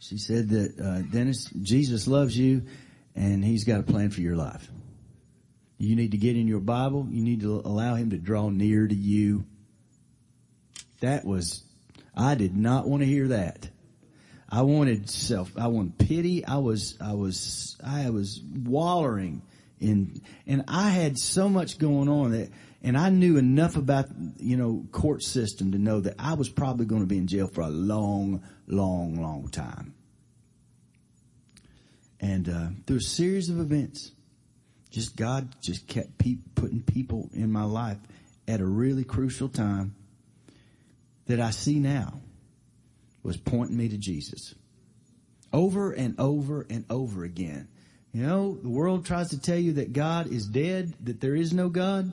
She 0.00 0.18
said 0.18 0.50
that, 0.50 0.78
uh, 0.78 1.00
Dennis, 1.10 1.46
Jesus 1.46 2.06
loves 2.06 2.36
you 2.36 2.66
and 3.16 3.42
he's 3.42 3.64
got 3.64 3.80
a 3.80 3.82
plan 3.82 4.10
for 4.10 4.20
your 4.20 4.36
life. 4.36 4.70
You 5.78 5.96
need 5.96 6.10
to 6.10 6.18
get 6.18 6.36
in 6.36 6.48
your 6.48 6.60
Bible. 6.60 7.06
You 7.08 7.22
need 7.24 7.40
to 7.40 7.62
allow 7.64 7.94
him 7.94 8.10
to 8.10 8.18
draw 8.18 8.50
near 8.50 8.86
to 8.86 8.94
you. 8.94 9.46
That 11.00 11.24
was 11.24 11.64
I 12.14 12.34
did 12.34 12.56
not 12.56 12.88
want 12.88 13.02
to 13.02 13.06
hear 13.06 13.28
that. 13.28 13.68
I 14.48 14.62
wanted 14.62 15.08
self, 15.08 15.56
I 15.56 15.68
wanted 15.68 15.98
pity. 15.98 16.44
I 16.44 16.56
was, 16.56 16.98
I 17.00 17.14
was, 17.14 17.76
I 17.84 18.10
was 18.10 18.40
wallowing 18.64 19.42
in, 19.78 20.20
and 20.46 20.64
I 20.66 20.90
had 20.90 21.18
so 21.18 21.48
much 21.48 21.78
going 21.78 22.08
on 22.08 22.32
that, 22.32 22.50
and 22.82 22.98
I 22.98 23.10
knew 23.10 23.36
enough 23.36 23.76
about, 23.76 24.06
you 24.38 24.56
know, 24.56 24.84
court 24.90 25.22
system 25.22 25.72
to 25.72 25.78
know 25.78 26.00
that 26.00 26.16
I 26.18 26.34
was 26.34 26.48
probably 26.48 26.86
going 26.86 27.02
to 27.02 27.06
be 27.06 27.18
in 27.18 27.28
jail 27.28 27.46
for 27.46 27.60
a 27.60 27.68
long, 27.68 28.42
long, 28.66 29.22
long 29.22 29.48
time. 29.48 29.94
And, 32.18 32.48
uh, 32.48 32.68
through 32.86 32.98
a 32.98 33.02
series 33.02 33.50
of 33.50 33.60
events, 33.60 34.10
just 34.90 35.16
God 35.16 35.54
just 35.62 35.86
kept 35.86 36.18
pe- 36.18 36.38
putting 36.56 36.82
people 36.82 37.30
in 37.32 37.52
my 37.52 37.62
life 37.62 37.98
at 38.48 38.60
a 38.60 38.66
really 38.66 39.04
crucial 39.04 39.48
time 39.48 39.94
that 41.30 41.40
I 41.40 41.50
see 41.50 41.78
now 41.78 42.20
was 43.22 43.36
pointing 43.36 43.76
me 43.76 43.88
to 43.88 43.98
Jesus. 43.98 44.54
Over 45.52 45.92
and 45.92 46.18
over 46.18 46.66
and 46.68 46.84
over 46.90 47.24
again. 47.24 47.68
You 48.12 48.22
know, 48.26 48.58
the 48.60 48.68
world 48.68 49.06
tries 49.06 49.30
to 49.30 49.40
tell 49.40 49.58
you 49.58 49.74
that 49.74 49.92
God 49.92 50.26
is 50.32 50.46
dead, 50.46 50.94
that 51.04 51.20
there 51.20 51.36
is 51.36 51.52
no 51.52 51.68
God. 51.68 52.10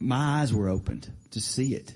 My 0.00 0.40
eyes 0.40 0.52
were 0.52 0.68
opened 0.68 1.08
to 1.32 1.40
see 1.40 1.74
it. 1.74 1.94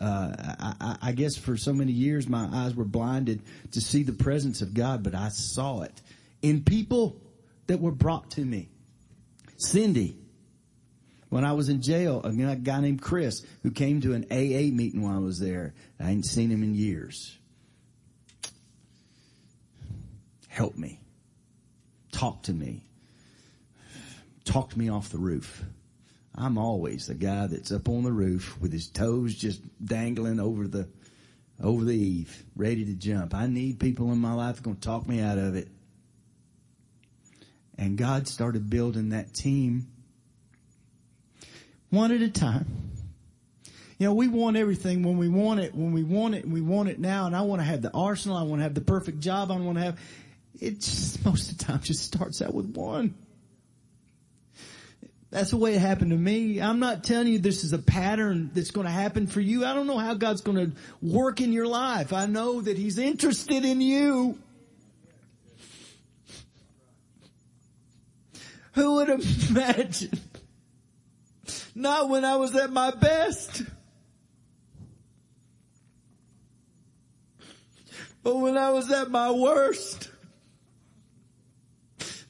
Uh, 0.00 0.32
I, 0.80 0.96
I, 1.02 1.12
guess 1.12 1.36
for 1.36 1.56
so 1.56 1.72
many 1.72 1.90
years 1.90 2.28
my 2.28 2.48
eyes 2.52 2.76
were 2.76 2.84
blinded 2.84 3.42
to 3.72 3.80
see 3.80 4.04
the 4.04 4.12
presence 4.12 4.62
of 4.62 4.72
God, 4.72 5.02
but 5.02 5.16
I 5.16 5.30
saw 5.30 5.80
it 5.80 6.00
in 6.40 6.62
people 6.62 7.20
that 7.66 7.80
were 7.80 7.90
brought 7.90 8.30
to 8.32 8.44
me. 8.44 8.68
Cindy, 9.56 10.16
when 11.28 11.44
I 11.44 11.52
was 11.52 11.68
in 11.68 11.82
jail, 11.82 12.22
a 12.24 12.56
guy 12.56 12.80
named 12.80 13.02
Chris 13.02 13.44
who 13.62 13.70
came 13.70 14.00
to 14.00 14.14
an 14.14 14.26
AA 14.30 14.74
meeting 14.74 15.02
while 15.02 15.16
I 15.16 15.20
was 15.20 15.38
there. 15.38 15.74
I 16.00 16.04
hadn't 16.04 16.24
seen 16.24 16.50
him 16.50 16.62
in 16.62 16.74
years. 16.74 17.36
Help 20.48 20.76
me. 20.76 21.00
Talk 22.12 22.44
to 22.44 22.52
me. 22.52 22.84
Talk 24.44 24.76
me 24.76 24.88
off 24.88 25.10
the 25.10 25.18
roof. 25.18 25.62
I'm 26.34 26.56
always 26.56 27.06
the 27.06 27.14
guy 27.14 27.46
that's 27.48 27.72
up 27.72 27.88
on 27.88 28.04
the 28.04 28.12
roof 28.12 28.58
with 28.60 28.72
his 28.72 28.88
toes 28.88 29.34
just 29.34 29.60
dangling 29.84 30.40
over 30.40 30.66
the 30.66 30.88
over 31.60 31.84
the 31.84 31.94
eave, 31.94 32.44
ready 32.54 32.84
to 32.84 32.94
jump. 32.94 33.34
I 33.34 33.48
need 33.48 33.80
people 33.80 34.12
in 34.12 34.18
my 34.18 34.32
life 34.32 34.62
going 34.62 34.76
to 34.76 34.80
talk 34.80 35.08
me 35.08 35.20
out 35.20 35.38
of 35.38 35.56
it. 35.56 35.68
And 37.76 37.98
God 37.98 38.28
started 38.28 38.70
building 38.70 39.08
that 39.08 39.34
team 39.34 39.88
one 41.90 42.12
at 42.12 42.20
a 42.20 42.28
time. 42.28 42.66
You 43.98 44.06
know, 44.06 44.14
we 44.14 44.28
want 44.28 44.56
everything 44.56 45.02
when 45.02 45.18
we 45.18 45.28
want 45.28 45.58
it, 45.58 45.74
when 45.74 45.92
we 45.92 46.04
want 46.04 46.36
it, 46.36 46.44
and 46.44 46.52
we 46.52 46.60
want 46.60 46.88
it 46.88 47.00
now. 47.00 47.26
And 47.26 47.34
I 47.34 47.42
want 47.42 47.60
to 47.60 47.64
have 47.64 47.82
the 47.82 47.90
arsenal. 47.92 48.36
I 48.36 48.42
want 48.42 48.60
to 48.60 48.62
have 48.62 48.74
the 48.74 48.80
perfect 48.80 49.18
job. 49.18 49.50
I 49.50 49.56
want 49.56 49.76
to 49.76 49.84
have, 49.84 50.00
it 50.60 50.80
just, 50.80 51.24
most 51.24 51.50
of 51.50 51.58
the 51.58 51.64
time 51.64 51.80
just 51.80 52.04
starts 52.04 52.40
out 52.40 52.54
with 52.54 52.76
one. 52.76 53.14
That's 55.30 55.50
the 55.50 55.58
way 55.58 55.74
it 55.74 55.80
happened 55.80 56.12
to 56.12 56.16
me. 56.16 56.62
I'm 56.62 56.78
not 56.78 57.04
telling 57.04 57.26
you 57.26 57.38
this 57.38 57.64
is 57.64 57.74
a 57.74 57.78
pattern 57.78 58.50
that's 58.54 58.70
going 58.70 58.86
to 58.86 58.92
happen 58.92 59.26
for 59.26 59.40
you. 59.40 59.64
I 59.64 59.74
don't 59.74 59.86
know 59.86 59.98
how 59.98 60.14
God's 60.14 60.40
going 60.40 60.56
to 60.70 60.76
work 61.02 61.40
in 61.40 61.52
your 61.52 61.66
life. 61.66 62.14
I 62.14 62.26
know 62.26 62.62
that 62.62 62.78
He's 62.78 62.98
interested 62.98 63.64
in 63.64 63.80
you. 63.82 64.38
Who 68.72 68.94
would 68.94 69.08
imagine 69.08 70.18
not 71.74 72.08
when 72.08 72.24
I 72.24 72.36
was 72.36 72.54
at 72.56 72.70
my 72.70 72.90
best. 72.90 73.62
But 78.22 78.36
when 78.36 78.58
I 78.58 78.70
was 78.70 78.90
at 78.90 79.10
my 79.10 79.30
worst, 79.30 80.10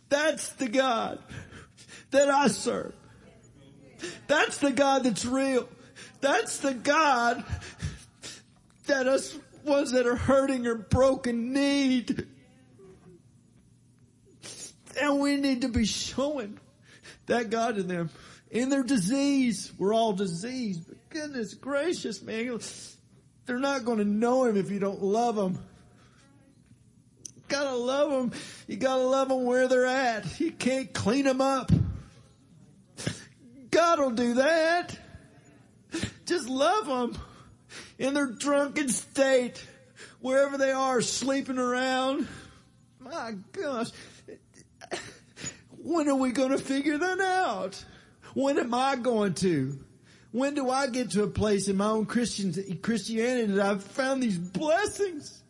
that's 0.09 0.51
the 0.51 0.69
God 0.69 1.19
that 2.11 2.29
I 2.29 2.49
serve. 2.49 2.95
That's 4.27 4.59
the 4.59 4.71
God 4.71 5.05
that's 5.05 5.25
real. 5.25 5.69
That's 6.21 6.59
the 6.59 6.75
God 6.75 7.45
that 8.87 9.07
us 9.07 9.39
ones 9.65 9.93
that 9.93 10.07
are 10.07 10.17
hurting 10.17 10.67
or 10.67 10.77
broken 10.77 11.53
need. 11.53 12.27
And 15.01 15.21
we 15.21 15.37
need 15.37 15.63
to 15.63 15.69
be 15.69 15.85
showing 15.85 16.59
that 17.27 17.51
God 17.51 17.77
to 17.77 17.83
them 17.83 18.11
in 18.51 18.71
their 18.71 18.83
disease. 18.83 19.73
We're 19.79 19.95
all 19.95 20.13
diseased, 20.13 20.87
but 20.89 21.09
goodness 21.11 21.55
gracious, 21.55 22.23
man. 22.23 22.61
They're 23.47 23.59
not 23.59 23.85
going 23.85 23.99
to 23.99 24.05
know 24.05 24.45
him 24.45 24.57
if 24.57 24.71
you 24.71 24.79
don't 24.79 25.03
love 25.03 25.37
them. 25.37 25.59
gotta 27.49 27.77
love 27.77 28.11
them. 28.11 28.39
You 28.67 28.77
gotta 28.77 29.03
love 29.03 29.29
them 29.29 29.45
where 29.45 29.69
they're 29.69 29.87
at. 29.87 30.39
You 30.39 30.53
can't 30.53 30.93
clean 30.93 31.25
them 31.25 31.41
up. 31.41 31.71
God 33.71 34.01
will 34.01 34.11
do 34.11 34.35
that. 34.35 34.99
Just 36.27 36.49
love 36.49 36.87
them 36.87 37.19
in 37.99 38.13
their 38.15 38.27
drunken 38.27 38.89
state, 38.91 39.65
wherever 40.21 40.59
they 40.59 40.73
are, 40.73 41.01
sleeping 41.01 41.59
around. 41.59 42.29
My 43.01 43.35
gosh. 43.53 43.91
When 45.83 46.09
are 46.09 46.15
we 46.15 46.33
going 46.33 46.51
to 46.51 46.59
figure 46.59 46.99
that 46.99 47.21
out? 47.21 47.83
When 48.39 48.57
am 48.61 48.73
I 48.73 48.95
going 48.95 49.35
to? 49.35 49.81
When 50.31 50.55
do 50.55 50.71
I 50.71 50.87
get 50.87 51.11
to 51.11 51.25
a 51.25 51.27
place 51.27 51.67
in 51.67 51.77
my 51.77 51.89
own 51.89 52.07
Christian, 52.07 52.55
Christianity 52.81 53.55
that 53.55 53.67
I've 53.67 53.83
found 53.83 54.23
these 54.23 54.39
blessings? 54.39 55.43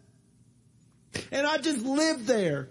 And 1.30 1.46
I 1.46 1.58
just 1.58 1.84
live 1.84 2.26
there. 2.26 2.70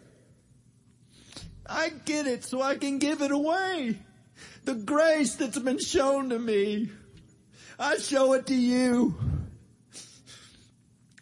I 1.68 1.90
get 1.90 2.26
it 2.26 2.44
so 2.44 2.64
I 2.64 2.78
can 2.78 2.98
give 2.98 3.22
it 3.22 3.30
away. 3.30 4.00
The 4.66 4.74
grace 4.74 5.36
that's 5.36 5.60
been 5.60 5.78
shown 5.78 6.30
to 6.30 6.40
me. 6.40 6.90
I 7.78 7.98
show 7.98 8.34
it 8.34 8.48
to 8.48 8.56
you. 8.56 9.16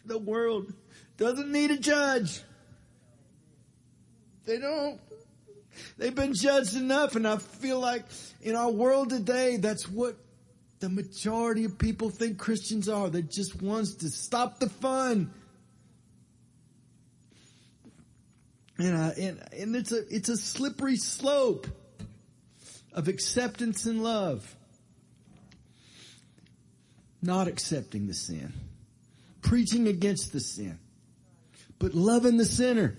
The 0.06 0.16
world 0.16 0.72
doesn't 1.18 1.52
need 1.52 1.70
a 1.70 1.76
judge. 1.76 2.40
They 4.46 4.58
don't. 4.58 4.98
They've 5.98 6.14
been 6.14 6.34
judged 6.34 6.76
enough 6.76 7.16
and 7.16 7.26
I 7.26 7.38
feel 7.38 7.80
like 7.80 8.04
in 8.42 8.54
our 8.56 8.70
world 8.70 9.10
today, 9.10 9.56
that's 9.56 9.88
what 9.88 10.16
the 10.80 10.88
majority 10.88 11.64
of 11.64 11.78
people 11.78 12.10
think 12.10 12.38
Christians 12.38 12.88
are. 12.88 13.08
They're 13.08 13.22
just 13.22 13.60
wants 13.62 13.94
to 13.96 14.08
stop 14.10 14.58
the 14.58 14.68
fun. 14.68 15.32
And, 18.78 18.94
uh, 18.94 19.10
and, 19.18 19.42
and 19.52 19.76
it's 19.76 19.92
a, 19.92 20.02
it's 20.14 20.28
a 20.28 20.36
slippery 20.36 20.96
slope 20.96 21.66
of 22.92 23.08
acceptance 23.08 23.86
and 23.86 24.02
love. 24.02 24.54
Not 27.22 27.48
accepting 27.48 28.06
the 28.06 28.14
sin. 28.14 28.52
Preaching 29.40 29.88
against 29.88 30.32
the 30.32 30.40
sin. 30.40 30.78
But 31.78 31.94
loving 31.94 32.36
the 32.36 32.44
sinner. 32.44 32.96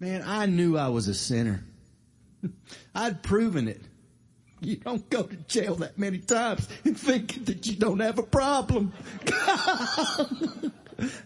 Man, 0.00 0.24
I 0.26 0.46
knew 0.46 0.78
I 0.78 0.88
was 0.88 1.08
a 1.08 1.14
sinner. 1.14 1.62
I'd 2.94 3.22
proven 3.22 3.68
it. 3.68 3.82
You 4.60 4.76
don't 4.76 5.08
go 5.08 5.22
to 5.22 5.36
jail 5.36 5.76
that 5.76 5.98
many 5.98 6.18
times 6.18 6.68
and 6.84 6.98
think 6.98 7.44
that 7.46 7.66
you 7.66 7.76
don't 7.76 8.00
have 8.00 8.18
a 8.18 8.22
problem. 8.22 8.92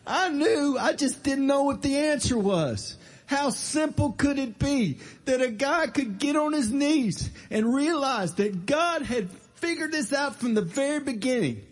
I 0.07 0.29
knew, 0.29 0.77
I 0.79 0.93
just 0.93 1.23
didn't 1.23 1.47
know 1.47 1.63
what 1.65 1.83
the 1.83 1.97
answer 1.97 2.39
was. 2.39 2.97
How 3.27 3.51
simple 3.51 4.13
could 4.13 4.39
it 4.39 4.59
be 4.59 4.99
that 5.25 5.41
a 5.41 5.51
guy 5.51 5.87
could 5.87 6.19
get 6.19 6.37
on 6.37 6.53
his 6.53 6.71
knees 6.71 7.31
and 7.51 7.75
realize 7.75 8.35
that 8.35 8.67
God 8.67 9.03
had 9.03 9.31
figured 9.55 9.93
this 9.93 10.13
out 10.13 10.37
from 10.37 10.55
the 10.55 10.63
very 10.63 11.01
beginning? 11.01 11.63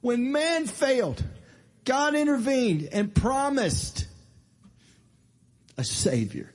When 0.00 0.32
man 0.32 0.66
failed, 0.66 1.22
God 1.84 2.14
intervened 2.14 2.88
and 2.92 3.14
promised 3.14 4.06
a 5.76 5.84
savior. 5.84 6.52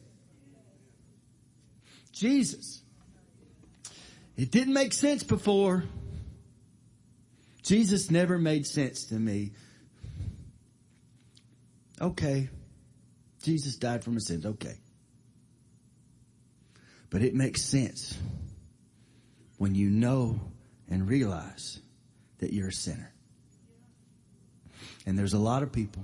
Jesus. 2.12 2.82
It 4.36 4.52
didn't 4.52 4.74
make 4.74 4.94
sense 4.94 5.24
before. 5.24 5.84
Jesus 7.64 8.10
never 8.12 8.38
made 8.38 8.66
sense 8.66 9.06
to 9.06 9.16
me. 9.16 9.52
Okay. 12.00 12.50
Jesus 13.44 13.76
died 13.76 14.04
for 14.04 14.12
my 14.12 14.20
sins. 14.20 14.46
Okay. 14.46 14.78
But 17.10 17.22
it 17.22 17.34
makes 17.34 17.64
sense 17.64 18.18
when 19.58 19.76
you 19.76 19.90
know 19.90 20.40
and 20.90 21.08
realize 21.08 21.80
that 22.40 22.54
you're 22.54 22.70
a 22.70 22.74
sinner. 22.74 23.14
And 25.06 25.18
there's 25.18 25.34
a 25.34 25.40
lot 25.40 25.64
of 25.64 25.72
people 25.72 26.04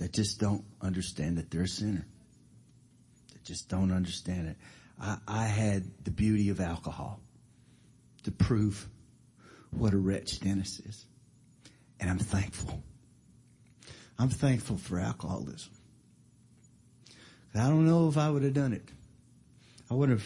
that 0.00 0.14
just 0.14 0.40
don't 0.40 0.64
understand 0.80 1.36
that 1.36 1.50
they're 1.50 1.64
a 1.64 1.68
sinner. 1.68 2.06
That 3.34 3.44
just 3.44 3.68
don't 3.68 3.92
understand 3.92 4.48
it. 4.48 4.56
I, 4.98 5.18
I 5.28 5.44
had 5.44 5.84
the 6.04 6.10
beauty 6.10 6.48
of 6.48 6.58
alcohol 6.58 7.20
to 8.22 8.30
prove 8.30 8.88
what 9.70 9.92
a 9.92 9.98
wretch 9.98 10.40
Dennis 10.40 10.80
is. 10.80 11.04
And 12.00 12.08
I'm 12.08 12.18
thankful. 12.18 12.82
I'm 14.18 14.30
thankful 14.30 14.78
for 14.78 14.98
alcoholism. 14.98 15.70
I 17.54 17.68
don't 17.68 17.84
know 17.84 18.08
if 18.08 18.16
I 18.16 18.30
would 18.30 18.42
have 18.42 18.54
done 18.54 18.72
it. 18.72 18.88
I 19.90 19.94
would 19.94 20.08
have 20.08 20.24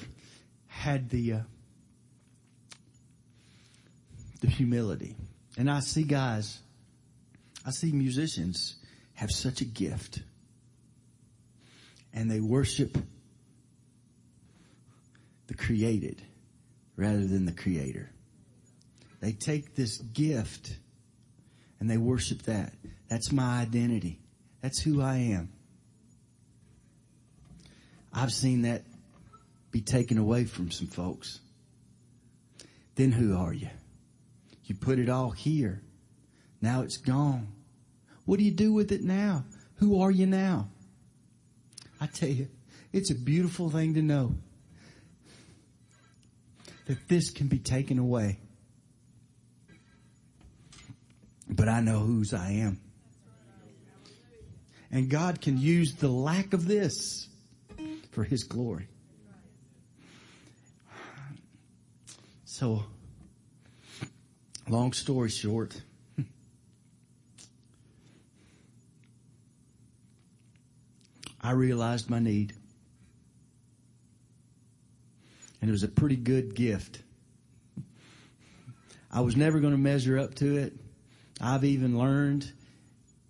had 0.68 1.10
the 1.10 1.32
uh, 1.32 1.40
the 4.40 4.46
humility. 4.46 5.16
And 5.56 5.68
I 5.68 5.80
see 5.80 6.04
guys, 6.04 6.60
I 7.66 7.72
see 7.72 7.90
musicians 7.90 8.76
have 9.14 9.30
such 9.30 9.60
a 9.60 9.64
gift. 9.64 10.20
And 12.12 12.30
they 12.30 12.40
worship 12.40 12.96
the 15.46 15.54
created 15.54 16.22
rather 16.96 17.26
than 17.26 17.46
the 17.46 17.52
creator. 17.52 18.10
They 19.20 19.32
take 19.32 19.74
this 19.74 19.98
gift 19.98 20.76
and 21.80 21.90
they 21.90 21.96
worship 21.96 22.42
that. 22.42 22.72
That's 23.08 23.32
my 23.32 23.60
identity. 23.60 24.20
That's 24.60 24.80
who 24.80 25.02
I 25.02 25.16
am. 25.16 25.52
I've 28.12 28.32
seen 28.32 28.62
that 28.62 28.84
be 29.70 29.80
taken 29.80 30.18
away 30.18 30.44
from 30.44 30.70
some 30.70 30.86
folks. 30.86 31.40
Then 32.94 33.10
who 33.10 33.36
are 33.36 33.52
you? 33.52 33.70
You 34.64 34.74
put 34.76 34.98
it 34.98 35.08
all 35.08 35.30
here. 35.30 35.82
Now 36.60 36.82
it's 36.82 36.96
gone. 36.96 37.48
What 38.24 38.38
do 38.38 38.44
you 38.44 38.52
do 38.52 38.72
with 38.72 38.92
it 38.92 39.02
now? 39.02 39.44
Who 39.76 40.00
are 40.00 40.10
you 40.10 40.26
now? 40.26 40.68
I 42.00 42.06
tell 42.06 42.28
you, 42.28 42.48
it's 42.92 43.10
a 43.10 43.14
beautiful 43.14 43.70
thing 43.70 43.94
to 43.94 44.02
know 44.02 44.34
that 46.86 47.08
this 47.08 47.30
can 47.30 47.48
be 47.48 47.58
taken 47.58 47.98
away. 47.98 48.38
But 51.48 51.68
I 51.68 51.80
know 51.80 52.00
whose 52.00 52.32
I 52.32 52.50
am. 52.52 52.80
And 54.90 55.10
God 55.10 55.40
can 55.40 55.58
use 55.58 55.94
the 55.94 56.08
lack 56.08 56.52
of 56.52 56.66
this 56.66 57.28
for 58.12 58.22
His 58.22 58.44
glory. 58.44 58.86
So, 62.44 62.84
long 64.68 64.92
story 64.92 65.30
short, 65.30 65.82
I 71.44 71.50
realized 71.50 72.08
my 72.08 72.20
need. 72.20 72.54
And 75.60 75.68
it 75.68 75.72
was 75.72 75.82
a 75.82 75.88
pretty 75.88 76.16
good 76.16 76.54
gift. 76.54 77.02
I 79.12 79.20
was 79.20 79.36
never 79.36 79.60
going 79.60 79.74
to 79.74 79.78
measure 79.78 80.18
up 80.18 80.34
to 80.36 80.56
it. 80.56 80.72
I've 81.42 81.64
even 81.64 81.98
learned 81.98 82.50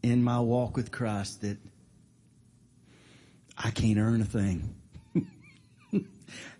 in 0.03 0.23
my 0.23 0.39
walk 0.39 0.77
with 0.77 0.93
Christ 0.93 1.41
that 1.43 1.59
I 3.59 3.71
can't 3.71 3.99
earn 3.99 4.21
a 4.21 4.25
thing. 4.25 4.77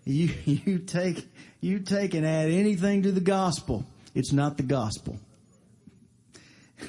you, 0.03 0.33
you 0.43 0.79
take, 0.79 1.25
you 1.61 1.79
take 1.79 2.15
and 2.15 2.25
add 2.25 2.51
anything 2.51 3.03
to 3.03 3.13
the 3.13 3.21
gospel. 3.21 3.85
It's 4.13 4.33
not 4.33 4.57
the 4.57 4.63
gospel. 4.63 5.17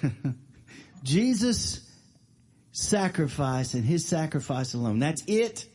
Jesus 1.05 1.86
sacrifice 2.77 3.73
and 3.73 3.87
his 3.87 4.07
sacrifice 4.07 4.75
alone. 4.75 4.99
That's 4.99 5.23
it. 5.27 5.67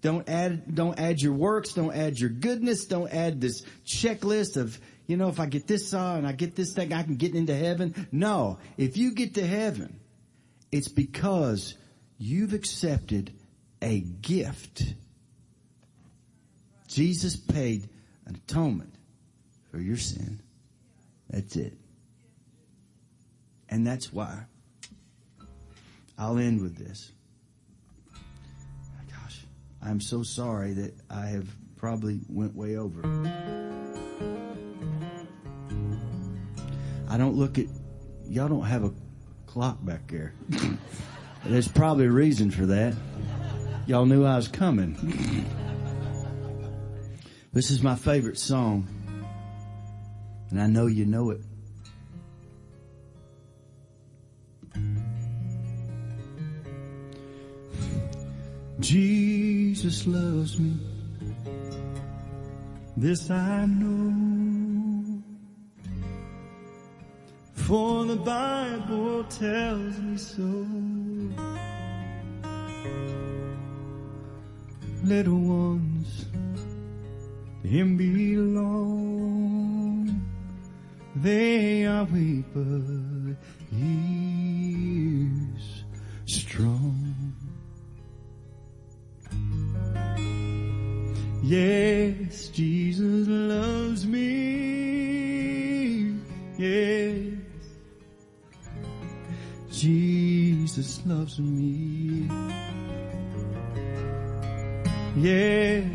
Don't 0.00 0.28
add, 0.28 0.72
don't 0.72 0.96
add 0.96 1.20
your 1.20 1.32
works, 1.32 1.72
don't 1.72 1.92
add 1.92 2.20
your 2.20 2.30
goodness, 2.30 2.86
don't 2.86 3.12
add 3.12 3.40
this 3.40 3.62
checklist 3.84 4.56
of, 4.56 4.78
you 5.08 5.16
know, 5.16 5.28
if 5.28 5.40
I 5.40 5.46
get 5.46 5.66
this 5.66 5.90
song 5.90 6.18
and 6.18 6.26
I 6.26 6.32
get 6.32 6.54
this 6.54 6.72
thing, 6.72 6.92
I 6.92 7.02
can 7.02 7.16
get 7.16 7.34
into 7.34 7.54
heaven. 7.54 8.06
No. 8.12 8.58
If 8.76 8.96
you 8.96 9.12
get 9.12 9.34
to 9.34 9.46
heaven, 9.46 9.98
it's 10.70 10.88
because 10.88 11.74
you've 12.16 12.52
accepted 12.52 13.32
a 13.82 13.98
gift. 13.98 14.84
Jesus 16.86 17.36
paid 17.36 17.88
an 18.26 18.36
atonement 18.36 18.94
for 19.72 19.80
your 19.80 19.96
sin. 19.96 20.40
That's 21.28 21.56
it. 21.56 21.72
And 23.68 23.84
that's 23.84 24.12
why 24.12 24.44
I'll 26.18 26.38
end 26.38 26.62
with 26.62 26.76
this. 26.76 27.12
Gosh, 29.10 29.40
I'm 29.82 30.00
so 30.00 30.22
sorry 30.22 30.72
that 30.72 30.94
I 31.10 31.26
have 31.26 31.48
probably 31.76 32.20
went 32.28 32.54
way 32.54 32.76
over. 32.76 33.02
I 37.08 37.18
don't 37.18 37.36
look 37.36 37.58
at, 37.58 37.66
y'all 38.26 38.48
don't 38.48 38.64
have 38.64 38.84
a 38.84 38.92
clock 39.46 39.84
back 39.84 40.10
there. 40.10 40.32
There's 41.44 41.68
probably 41.68 42.06
a 42.06 42.10
reason 42.10 42.50
for 42.50 42.66
that. 42.66 42.94
Y'all 43.86 44.06
knew 44.06 44.24
I 44.24 44.36
was 44.36 44.48
coming. 44.48 44.96
this 47.52 47.70
is 47.70 47.82
my 47.82 47.94
favorite 47.94 48.38
song. 48.38 48.88
And 50.50 50.60
I 50.60 50.66
know 50.66 50.86
you 50.86 51.06
know 51.06 51.30
it. 51.30 51.40
Jesus 58.80 60.06
loves 60.06 60.58
me. 60.58 60.76
This 62.96 63.30
I 63.30 63.66
know. 63.66 65.22
For 67.54 68.04
the 68.04 68.16
Bible 68.16 69.24
tells 69.24 69.98
me 69.98 70.16
so. 70.16 70.66
Little 75.04 75.38
ones, 75.38 76.26
to 77.62 77.68
him 77.68 77.96
belong. 77.96 79.26
They 81.16 81.86
are 81.86 82.04
weak, 82.04 82.44
but 82.52 83.36
Jesus 100.76 101.00
loves 101.06 101.38
me. 101.38 102.28
Yes, 105.16 105.86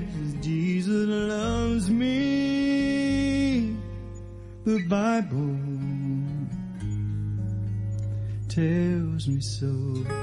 Jesus 0.42 1.08
loves 1.08 1.88
me. 1.92 3.76
The 4.66 4.80
Bible 4.90 5.56
tells 8.50 9.28
me 9.28 9.40
so. 9.40 10.21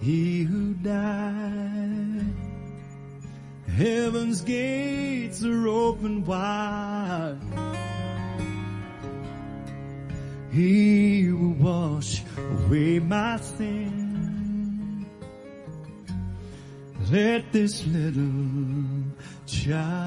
He 0.00 0.42
who 0.42 0.74
died. 0.74 2.26
Heaven's 3.76 4.40
gates 4.42 5.44
are 5.44 5.68
open 5.68 6.24
wide. 6.24 7.38
He 10.52 11.32
will 11.32 11.54
wash 11.54 12.22
away 12.36 13.00
my 13.00 13.38
sin. 13.38 15.06
Let 17.10 17.52
this 17.52 17.86
little 17.86 18.34
child 19.46 20.03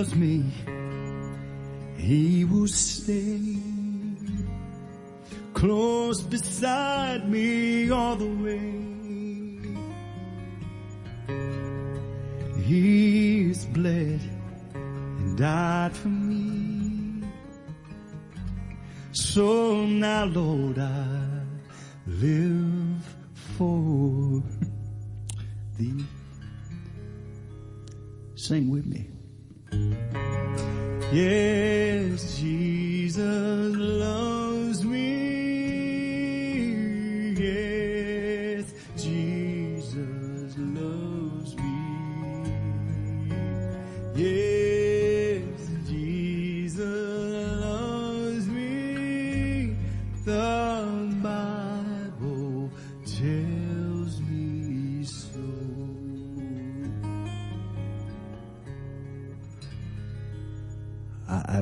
loves 0.00 0.14
me. 0.14 0.42
He 1.98 2.46
will 2.46 2.68
stay 2.68 3.58
close 5.52 6.22
beside 6.22 7.28
me 7.28 7.90
all 7.90 8.16
the 8.16 8.32
way. 8.44 8.68
He 12.62 13.44
He's 13.44 13.66
bled 13.66 14.22
and 14.74 15.36
died 15.36 15.92
for 15.94 16.08
me. 16.08 17.22
So 19.12 19.84
now 19.84 20.24
Lord 20.24 20.78
I 20.78 21.42
live 22.06 23.04
for 23.34 24.42
thee. 25.76 26.04
Sing 28.34 28.70
with 28.70 28.86
me. 28.86 29.19
Yes, 31.12 32.38
Jesus 32.38 33.74
loves 33.76 34.29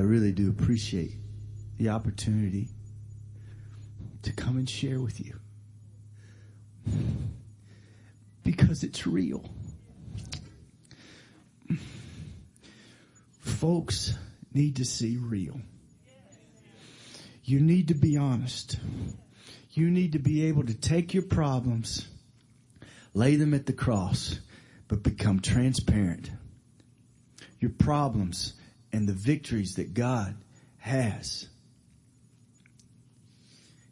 really 0.09 0.31
do 0.31 0.49
appreciate 0.49 1.13
the 1.77 1.89
opportunity 1.89 2.67
to 4.23 4.33
come 4.33 4.57
and 4.57 4.67
share 4.67 4.99
with 4.99 5.23
you 5.23 5.39
because 8.43 8.83
it's 8.83 9.05
real. 9.05 9.47
Folks 13.39 14.15
need 14.51 14.77
to 14.77 14.85
see 14.85 15.17
real. 15.17 15.61
You 17.43 17.59
need 17.59 17.89
to 17.89 17.93
be 17.93 18.17
honest. 18.17 18.79
You 19.73 19.91
need 19.91 20.13
to 20.13 20.19
be 20.19 20.47
able 20.47 20.65
to 20.65 20.73
take 20.73 21.13
your 21.13 21.23
problems, 21.23 22.07
lay 23.13 23.35
them 23.35 23.53
at 23.53 23.67
the 23.67 23.73
cross, 23.73 24.39
but 24.87 25.03
become 25.03 25.39
transparent. 25.39 26.31
Your 27.59 27.71
problems 27.71 28.55
and 28.91 29.07
the 29.07 29.13
victories 29.13 29.75
that 29.75 29.93
God 29.93 30.35
has. 30.77 31.47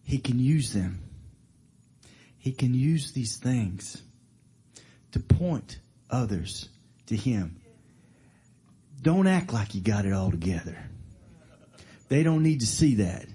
He 0.04 0.20
can 0.20 0.40
use 0.40 0.74
them. 0.74 1.04
He 2.38 2.52
can 2.52 2.74
use 2.74 3.12
these 3.12 3.38
things 3.38 4.02
to 5.12 5.20
point 5.20 5.80
others 6.10 6.70
to 7.08 7.16
Him. 7.16 7.60
Don't 9.02 9.28
act 9.28 9.54
like 9.54 9.76
you 9.76 9.82
got 9.82 10.06
it 10.06 10.14
all 10.14 10.32
together. 10.32 10.78
They 12.10 12.24
don't 12.24 12.44
need 12.44 12.62
to 12.62 12.68
see 12.68 12.96
that. 12.96 13.26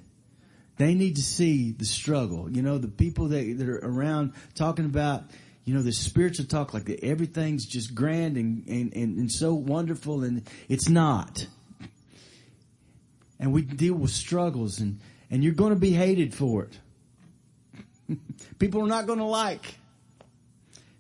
They 0.79 0.95
need 0.95 1.17
to 1.17 1.23
see 1.23 1.73
the 1.73 1.85
struggle. 1.85 2.51
You 2.51 2.63
know, 2.63 2.79
the 2.79 2.89
people 2.89 3.29
that, 3.29 3.59
that 3.59 3.69
are 3.69 3.79
around 3.79 4.33
talking 4.55 4.87
about, 4.87 5.25
you 5.65 5.75
know, 5.75 5.83
the 5.83 5.93
spiritual 5.93 6.47
talk 6.47 6.75
like 6.75 6.87
that 6.87 7.05
everything's 7.05 7.67
just 7.67 7.95
grand 7.95 8.37
and, 8.37 8.67
and, 8.67 8.93
and, 8.95 9.19
and 9.19 9.31
so 9.31 9.55
wonderful 9.55 10.25
and 10.25 10.43
it's 10.69 10.89
not. 10.89 11.47
And 13.39 13.53
we 13.53 13.63
deal 13.63 13.95
with 13.95 14.11
struggles 14.11 14.81
and, 14.81 15.01
and 15.31 15.45
you're 15.45 15.55
going 15.55 15.73
to 15.73 15.79
be 15.79 15.93
hated 15.93 16.35
for 16.35 16.65
it. 16.65 18.19
People 18.59 18.83
are 18.83 18.89
not 18.89 19.07
going 19.07 19.19
to 19.19 19.25
like. 19.25 19.77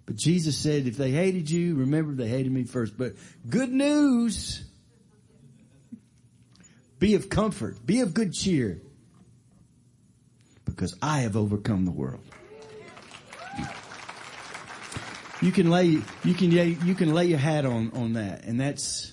But 0.06 0.16
Jesus 0.16 0.56
said, 0.56 0.86
if 0.86 0.96
they 0.96 1.10
hated 1.10 1.50
you, 1.50 1.76
remember 1.76 2.12
they 2.12 2.28
hated 2.28 2.52
me 2.52 2.64
first. 2.64 2.96
But 2.96 3.14
good 3.48 3.70
news. 3.70 4.64
Be 6.98 7.14
of 7.14 7.28
comfort. 7.28 7.84
Be 7.84 8.00
of 8.00 8.14
good 8.14 8.32
cheer. 8.32 8.80
Because 10.64 10.96
I 11.02 11.20
have 11.20 11.36
overcome 11.36 11.84
the 11.84 11.90
world. 11.90 12.22
You 15.43 15.51
can 15.51 15.70
lay, 15.70 15.86
you 16.22 16.34
can, 16.34 16.53
you 16.53 16.95
can 16.95 17.12
lay 17.12 17.26
your 17.26 17.38
hat 17.38 17.66
on, 17.66 17.90
on 17.95 18.12
that. 18.12 18.45
And 18.45 18.61
that's, 18.61 19.12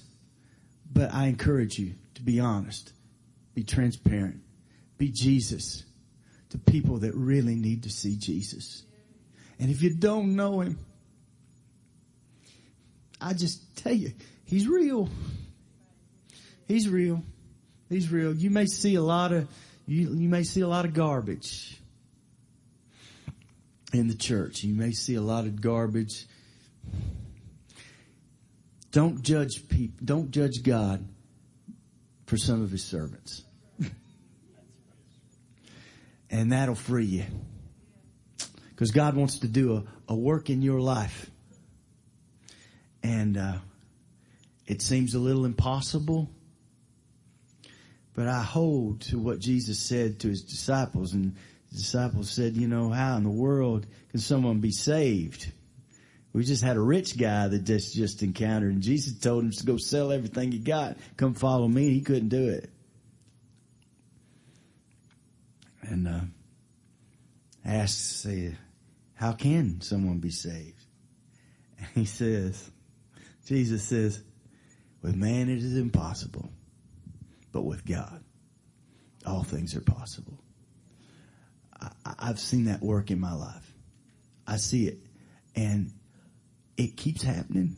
but 0.92 1.12
I 1.12 1.26
encourage 1.26 1.80
you 1.80 1.96
to 2.16 2.22
be 2.22 2.40
honest, 2.40 2.94
be 3.56 3.64
transparent, 3.64 4.42
be 4.98 5.10
Jesus 5.10 5.86
to 6.50 6.58
people 6.58 7.00
that 7.00 7.16
really 7.16 7.56
need 7.56 7.84
to 7.84 7.90
see 7.90 8.16
Jesus. 8.16 8.84
And 9.60 9.72
if 9.72 9.82
you 9.82 9.96
don't 9.96 10.36
know 10.36 10.60
him, 10.60 10.78
I 13.22 13.34
just 13.34 13.78
tell 13.78 13.94
you, 13.94 14.12
he's 14.46 14.68
real. 14.68 15.10
He's 16.68 16.88
real. 16.90 17.24
He's 17.90 18.12
real. 18.12 18.34
You 18.34 18.50
may 18.50 18.66
see 18.66 18.96
a 18.96 19.02
lot 19.02 19.32
of, 19.32 19.48
you, 19.88 20.14
you 20.14 20.30
may 20.30 20.44
see 20.44 20.62
a 20.62 20.68
lot 20.68 20.86
of 20.86 20.94
garbage 20.94 21.79
in 23.94 24.08
the 24.08 24.16
church. 24.16 24.64
You 24.64 24.76
may 24.76 24.92
see 24.92 25.16
a 25.16 25.22
lot 25.22 25.46
of 25.46 25.62
garbage. 25.62 26.26
Don't 28.92 29.22
judge 29.22 29.68
people, 29.68 29.98
don't 30.04 30.32
judge 30.32 30.64
God 30.64 31.08
for 32.26 32.38
some 32.38 32.62
of 32.62 32.72
his 32.72 32.84
servants. 32.84 33.44
and 36.30 36.52
that'll 36.52 36.76
free 36.76 37.06
you. 37.06 37.26
Because 38.70 38.92
God 38.92 39.16
wants 39.16 39.40
to 39.40 39.48
do 39.48 39.76
a, 39.76 39.84
a 40.14 40.16
work 40.16 40.50
in 40.50 40.62
your 40.62 40.80
life. 40.80 41.30
And, 43.04 43.38
uh, 43.38 43.60
it 44.70 44.84
seems 44.84 45.16
a 45.16 45.20
little 45.20 45.46
impossible, 45.46 46.30
but 48.14 48.28
I 48.28 48.44
hold 48.44 49.02
to 49.02 49.18
what 49.18 49.40
Jesus 49.40 49.80
said 49.80 50.20
to 50.20 50.28
his 50.28 50.44
disciples 50.44 51.16
and 51.16 51.36
the 51.72 51.78
disciples 51.78 52.30
said, 52.30 52.56
you 52.56 52.68
know, 52.68 52.90
how 52.90 53.18
in 53.18 53.24
the 53.24 53.30
world 53.30 53.86
can 54.12 54.20
someone 54.20 54.60
be 54.60 54.72
saved? 54.72 55.52
We 56.34 56.44
just 56.44 56.64
had 56.64 56.78
a 56.78 56.82
rich 56.82 57.18
guy 57.18 57.48
that 57.48 57.64
just, 57.64 57.96
just 57.96 58.22
encountered 58.22 58.74
and 58.74 58.82
Jesus 58.82 59.18
told 59.20 59.44
him 59.44 59.52
to 59.52 59.66
go 59.66 59.78
sell 59.78 60.12
everything 60.12 60.52
he 60.52 60.60
got, 60.60 60.98
come 61.18 61.34
follow 61.34 61.68
me. 61.68 61.90
He 61.90 62.02
couldn't 62.02 62.30
do 62.30 62.50
it. 62.50 62.70
And, 65.82 66.08
uh, 66.08 66.22
say, 67.88 68.56
how 69.16 69.34
can 69.34 69.82
someone 69.82 70.20
be 70.20 70.30
saved? 70.30 70.84
And 71.78 71.88
he 71.96 72.06
says, 72.06 72.70
Jesus 73.46 73.84
says, 73.84 74.22
with 75.02 75.16
man 75.16 75.50
it 75.50 75.60
is 75.60 75.78
impossible, 75.78 76.52
but 77.52 77.62
with 77.62 77.86
God, 77.86 78.24
all 79.26 79.44
things 79.44 79.76
are 79.76 79.82
possible. 79.82 80.38
I, 81.82 81.92
I've 82.20 82.40
seen 82.40 82.66
that 82.66 82.82
work 82.82 83.12
in 83.12 83.20
my 83.20 83.34
life. 83.34 83.74
I 84.48 84.58
see 84.58 84.88
it 84.88 85.00
and 85.56 85.92
it 86.78 86.98
keeps 86.98 87.22
happening. 87.22 87.76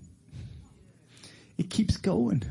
It 1.58 1.70
keeps 1.70 1.98
going. 1.98 2.44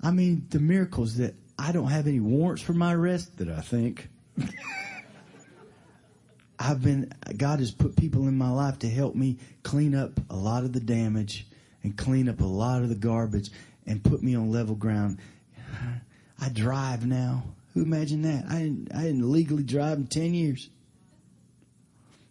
I 0.00 0.10
mean, 0.10 0.46
the 0.50 0.60
miracles 0.60 1.16
that 1.16 1.34
I 1.58 1.72
don't 1.72 1.88
have 1.88 2.06
any 2.06 2.20
warrants 2.20 2.62
for 2.62 2.72
my 2.72 2.94
arrest 2.94 3.38
that 3.38 3.48
I 3.48 3.60
think. 3.60 4.08
I've 6.58 6.82
been, 6.82 7.12
God 7.36 7.58
has 7.58 7.72
put 7.72 7.96
people 7.96 8.28
in 8.28 8.38
my 8.38 8.50
life 8.50 8.78
to 8.80 8.88
help 8.88 9.14
me 9.14 9.38
clean 9.62 9.94
up 9.94 10.12
a 10.30 10.36
lot 10.36 10.64
of 10.64 10.72
the 10.72 10.80
damage 10.80 11.46
and 11.82 11.96
clean 11.96 12.28
up 12.28 12.40
a 12.40 12.46
lot 12.46 12.82
of 12.82 12.88
the 12.88 12.94
garbage 12.94 13.50
and 13.86 14.02
put 14.02 14.22
me 14.22 14.34
on 14.34 14.50
level 14.50 14.74
ground. 14.74 15.18
I 16.40 16.48
drive 16.48 17.06
now. 17.06 17.44
Who 17.74 17.82
imagined 17.82 18.24
that? 18.24 18.44
I 18.48 18.58
didn't, 18.58 18.94
I 18.94 19.02
didn't 19.02 19.30
legally 19.30 19.62
drive 19.62 19.98
in 19.98 20.06
10 20.06 20.34
years. 20.34 20.68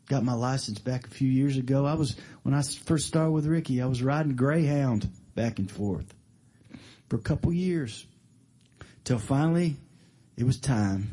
Got 0.08 0.24
my 0.24 0.34
license 0.34 0.80
back 0.80 1.08
a 1.08 1.10
few 1.10 1.30
years 1.30 1.58
ago. 1.58 1.86
I 1.86 1.94
was, 1.94 2.16
when 2.44 2.54
I 2.54 2.62
first 2.62 3.08
started 3.08 3.32
with 3.32 3.46
Ricky, 3.46 3.82
I 3.82 3.86
was 3.86 4.04
riding 4.04 4.36
Greyhound 4.36 5.10
back 5.36 5.58
and 5.58 5.72
forth 5.72 6.14
for 7.10 7.16
a 7.16 7.22
couple 7.22 7.52
years 7.54 8.06
till 9.04 9.20
finally 9.20 9.78
it 10.38 10.44
was 10.44 10.60
time. 10.60 11.10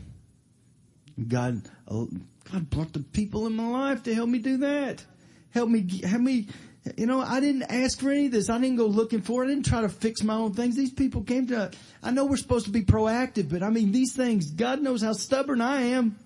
God, 1.26 1.62
uh, 1.88 2.04
God 2.50 2.70
brought 2.70 2.92
the 2.92 3.00
people 3.00 3.46
in 3.46 3.54
my 3.54 3.68
life 3.68 4.02
to 4.04 4.14
help 4.14 4.28
me 4.28 4.38
do 4.38 4.58
that. 4.58 5.04
Help 5.50 5.70
me, 5.70 6.02
help 6.04 6.22
me 6.22 6.48
you 6.96 7.06
know, 7.06 7.20
I 7.20 7.40
didn't 7.40 7.64
ask 7.64 8.00
for 8.00 8.10
any 8.10 8.26
of 8.26 8.32
this. 8.32 8.48
I 8.48 8.58
didn't 8.58 8.76
go 8.76 8.86
looking 8.86 9.20
for 9.20 9.42
it. 9.42 9.46
I 9.46 9.50
didn't 9.50 9.66
try 9.66 9.80
to 9.80 9.88
fix 9.88 10.22
my 10.22 10.34
own 10.34 10.54
things. 10.54 10.76
These 10.76 10.92
people 10.92 11.22
came 11.22 11.46
to, 11.48 11.70
I 12.02 12.10
know 12.10 12.24
we're 12.24 12.36
supposed 12.36 12.66
to 12.66 12.72
be 12.72 12.82
proactive, 12.82 13.50
but 13.50 13.62
I 13.62 13.70
mean, 13.70 13.92
these 13.92 14.14
things, 14.14 14.50
God 14.50 14.80
knows 14.80 15.02
how 15.02 15.12
stubborn 15.12 15.60
I 15.60 15.82
am. 15.82 16.16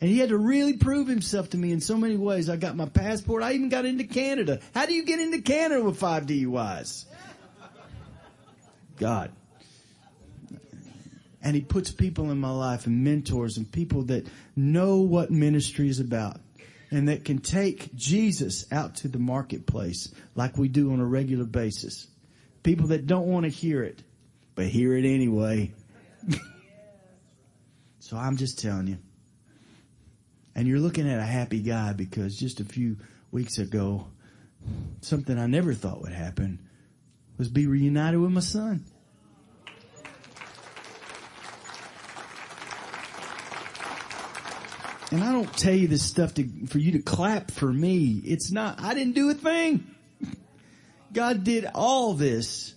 And 0.00 0.10
he 0.10 0.18
had 0.18 0.28
to 0.28 0.38
really 0.38 0.74
prove 0.74 1.08
himself 1.08 1.50
to 1.50 1.56
me 1.56 1.72
in 1.72 1.80
so 1.80 1.96
many 1.96 2.16
ways. 2.16 2.50
I 2.50 2.56
got 2.56 2.76
my 2.76 2.86
passport. 2.86 3.42
I 3.42 3.52
even 3.52 3.70
got 3.70 3.86
into 3.86 4.04
Canada. 4.04 4.60
How 4.74 4.86
do 4.86 4.92
you 4.92 5.04
get 5.04 5.18
into 5.18 5.40
Canada 5.40 5.82
with 5.82 5.96
five 5.96 6.26
DUIs? 6.26 7.06
God. 8.98 9.32
And 11.42 11.54
he 11.54 11.62
puts 11.62 11.90
people 11.90 12.30
in 12.30 12.38
my 12.38 12.50
life 12.50 12.86
and 12.86 13.02
mentors 13.02 13.56
and 13.56 13.70
people 13.70 14.02
that 14.04 14.26
know 14.56 14.98
what 14.98 15.30
ministry 15.30 15.88
is 15.88 16.00
about 16.00 16.38
and 16.94 17.08
that 17.08 17.24
can 17.24 17.38
take 17.38 17.92
Jesus 17.94 18.70
out 18.70 18.94
to 18.96 19.08
the 19.08 19.18
marketplace 19.18 20.12
like 20.36 20.56
we 20.56 20.68
do 20.68 20.92
on 20.92 21.00
a 21.00 21.04
regular 21.04 21.44
basis. 21.44 22.06
People 22.62 22.88
that 22.88 23.08
don't 23.08 23.26
want 23.26 23.44
to 23.44 23.50
hear 23.50 23.82
it, 23.82 24.00
but 24.54 24.66
hear 24.66 24.96
it 24.96 25.04
anyway. 25.04 25.72
so 27.98 28.16
I'm 28.16 28.36
just 28.36 28.60
telling 28.60 28.86
you. 28.86 28.98
And 30.54 30.68
you're 30.68 30.78
looking 30.78 31.10
at 31.10 31.18
a 31.18 31.24
happy 31.24 31.60
guy 31.60 31.94
because 31.94 32.38
just 32.38 32.60
a 32.60 32.64
few 32.64 32.96
weeks 33.32 33.58
ago, 33.58 34.06
something 35.00 35.36
I 35.36 35.46
never 35.46 35.74
thought 35.74 36.00
would 36.00 36.12
happen 36.12 36.60
was 37.38 37.48
be 37.48 37.66
reunited 37.66 38.20
with 38.20 38.30
my 38.30 38.40
son. 38.40 38.84
And 45.14 45.22
I 45.22 45.30
don't 45.30 45.56
tell 45.56 45.72
you 45.72 45.86
this 45.86 46.02
stuff 46.02 46.34
to, 46.34 46.66
for 46.66 46.80
you 46.80 46.90
to 46.90 46.98
clap 46.98 47.52
for 47.52 47.72
me. 47.72 48.20
It's 48.24 48.50
not, 48.50 48.80
I 48.82 48.94
didn't 48.94 49.12
do 49.12 49.30
a 49.30 49.34
thing. 49.34 49.86
God 51.12 51.44
did 51.44 51.66
all 51.72 52.14
this 52.14 52.74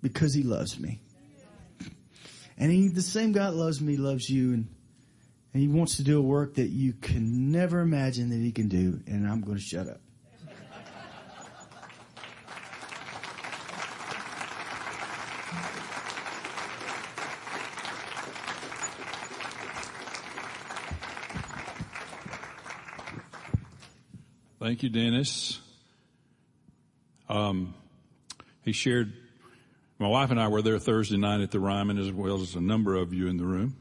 because 0.00 0.32
he 0.32 0.44
loves 0.44 0.78
me. 0.78 1.00
And 2.56 2.70
he, 2.70 2.86
the 2.86 3.02
same 3.02 3.32
God 3.32 3.54
loves 3.54 3.80
me, 3.80 3.96
loves 3.96 4.30
you, 4.30 4.52
and, 4.52 4.68
and 5.54 5.60
he 5.60 5.66
wants 5.66 5.96
to 5.96 6.04
do 6.04 6.20
a 6.20 6.22
work 6.22 6.54
that 6.54 6.68
you 6.68 6.92
can 6.92 7.50
never 7.50 7.80
imagine 7.80 8.30
that 8.30 8.38
he 8.38 8.52
can 8.52 8.68
do, 8.68 9.00
and 9.08 9.26
I'm 9.26 9.40
going 9.40 9.56
to 9.56 9.60
shut 9.60 9.88
up. 9.88 10.00
Thank 24.60 24.82
you, 24.82 24.90
Dennis. 24.90 25.58
Um, 27.30 27.72
he 28.62 28.72
shared, 28.72 29.10
my 29.98 30.06
wife 30.06 30.30
and 30.30 30.38
I 30.38 30.48
were 30.48 30.60
there 30.60 30.78
Thursday 30.78 31.16
night 31.16 31.40
at 31.40 31.50
the 31.50 31.58
Ryman 31.58 31.96
as 31.96 32.12
well 32.12 32.42
as 32.42 32.54
a 32.54 32.60
number 32.60 32.94
of 32.94 33.14
you 33.14 33.28
in 33.28 33.38
the 33.38 33.46
room. 33.46 33.76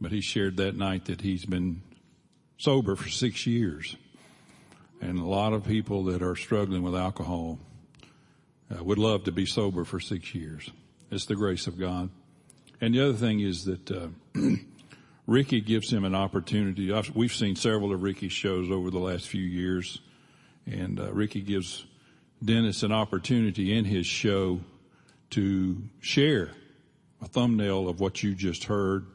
But 0.00 0.10
he 0.10 0.20
shared 0.20 0.56
that 0.56 0.74
night 0.74 1.04
that 1.04 1.20
he's 1.20 1.44
been 1.44 1.82
sober 2.58 2.96
for 2.96 3.08
six 3.08 3.46
years. 3.46 3.94
And 5.00 5.20
a 5.20 5.24
lot 5.24 5.52
of 5.52 5.64
people 5.64 6.02
that 6.06 6.20
are 6.20 6.34
struggling 6.34 6.82
with 6.82 6.96
alcohol 6.96 7.60
uh, 8.72 8.82
would 8.82 8.98
love 8.98 9.22
to 9.24 9.32
be 9.32 9.46
sober 9.46 9.84
for 9.84 10.00
six 10.00 10.34
years. 10.34 10.68
It's 11.12 11.26
the 11.26 11.36
grace 11.36 11.68
of 11.68 11.78
God. 11.78 12.10
And 12.80 12.92
the 12.92 13.04
other 13.04 13.16
thing 13.16 13.38
is 13.38 13.66
that, 13.66 13.88
uh, 13.88 14.08
Ricky 15.26 15.60
gives 15.60 15.92
him 15.92 16.04
an 16.04 16.14
opportunity. 16.14 16.92
I've, 16.92 17.14
we've 17.14 17.32
seen 17.32 17.56
several 17.56 17.92
of 17.92 18.02
Ricky's 18.02 18.32
shows 18.32 18.70
over 18.70 18.90
the 18.90 18.98
last 18.98 19.28
few 19.28 19.42
years, 19.42 20.00
and 20.66 20.98
uh, 20.98 21.12
Ricky 21.12 21.40
gives 21.40 21.84
Dennis 22.44 22.82
an 22.82 22.92
opportunity 22.92 23.76
in 23.76 23.84
his 23.84 24.06
show 24.06 24.60
to 25.30 25.76
share 26.00 26.50
a 27.22 27.26
thumbnail 27.26 27.88
of 27.88 28.00
what 28.00 28.22
you 28.22 28.34
just 28.34 28.64
heard 28.64 29.06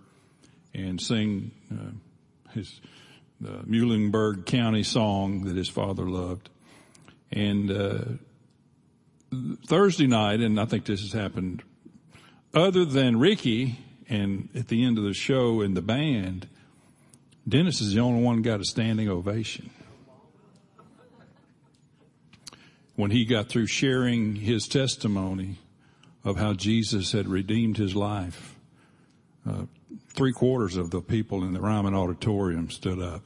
and 0.73 1.01
sing 1.01 1.51
uh, 1.71 2.53
his 2.53 2.79
the 3.39 3.63
Muhlenberg 3.67 4.45
County 4.45 4.83
song 4.83 5.43
that 5.43 5.55
his 5.55 5.69
father 5.69 6.09
loved. 6.09 6.49
And 7.31 7.69
uh, 7.71 7.99
Thursday 9.67 10.07
night, 10.07 10.39
and 10.39 10.59
I 10.59 10.65
think 10.65 10.85
this 10.85 11.01
has 11.01 11.11
happened, 11.11 11.61
other 12.53 12.85
than 12.85 13.19
Ricky 13.19 13.77
and 14.09 14.49
at 14.55 14.67
the 14.67 14.83
end 14.83 14.97
of 14.97 15.03
the 15.03 15.13
show 15.13 15.61
in 15.61 15.73
the 15.73 15.81
band, 15.81 16.47
Dennis 17.47 17.81
is 17.81 17.93
the 17.93 17.99
only 17.99 18.23
one 18.23 18.41
got 18.41 18.59
a 18.59 18.65
standing 18.65 19.09
ovation. 19.09 19.69
When 22.95 23.11
he 23.11 23.25
got 23.25 23.47
through 23.47 23.67
sharing 23.67 24.35
his 24.35 24.67
testimony 24.67 25.59
of 26.23 26.37
how 26.37 26.53
Jesus 26.53 27.11
had 27.11 27.27
redeemed 27.27 27.77
his 27.77 27.95
life, 27.95 28.55
uh, 29.47 29.65
three 30.09 30.33
quarters 30.33 30.75
of 30.75 30.89
the 30.89 31.01
people 31.01 31.43
in 31.43 31.53
the 31.53 31.61
Ryman 31.61 31.93
Auditorium 31.93 32.69
stood 32.69 32.99
up 32.99 33.21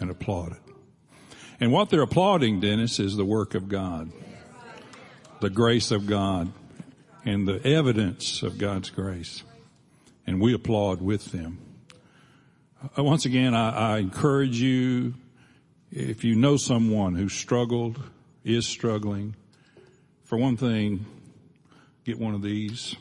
and 0.00 0.10
applauded. 0.10 0.58
And 1.60 1.72
what 1.72 1.88
they're 1.88 2.02
applauding, 2.02 2.60
Dennis, 2.60 2.98
is 2.98 3.16
the 3.16 3.24
work 3.24 3.54
of 3.54 3.68
God, 3.68 4.12
the 5.40 5.48
grace 5.48 5.90
of 5.90 6.06
God, 6.06 6.52
and 7.24 7.48
the 7.48 7.64
evidence 7.66 8.42
of 8.42 8.58
God's 8.58 8.90
grace. 8.90 9.42
And 10.26 10.40
we 10.40 10.54
applaud 10.54 11.00
with 11.00 11.26
them. 11.26 11.58
Uh, 12.98 13.04
once 13.04 13.24
again, 13.24 13.54
I, 13.54 13.94
I 13.94 13.98
encourage 13.98 14.60
you, 14.60 15.14
if 15.90 16.24
you 16.24 16.34
know 16.34 16.56
someone 16.56 17.14
who 17.14 17.28
struggled, 17.28 17.98
is 18.44 18.66
struggling, 18.66 19.34
for 20.24 20.36
one 20.36 20.56
thing, 20.56 21.06
get 22.04 22.18
one 22.18 22.34
of 22.34 22.42
these. 22.42 22.96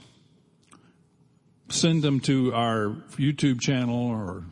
Send 1.70 2.04
them 2.04 2.20
to 2.22 2.54
our 2.54 2.96
YouTube 3.18 3.60
channel 3.60 4.08
or 4.08 4.44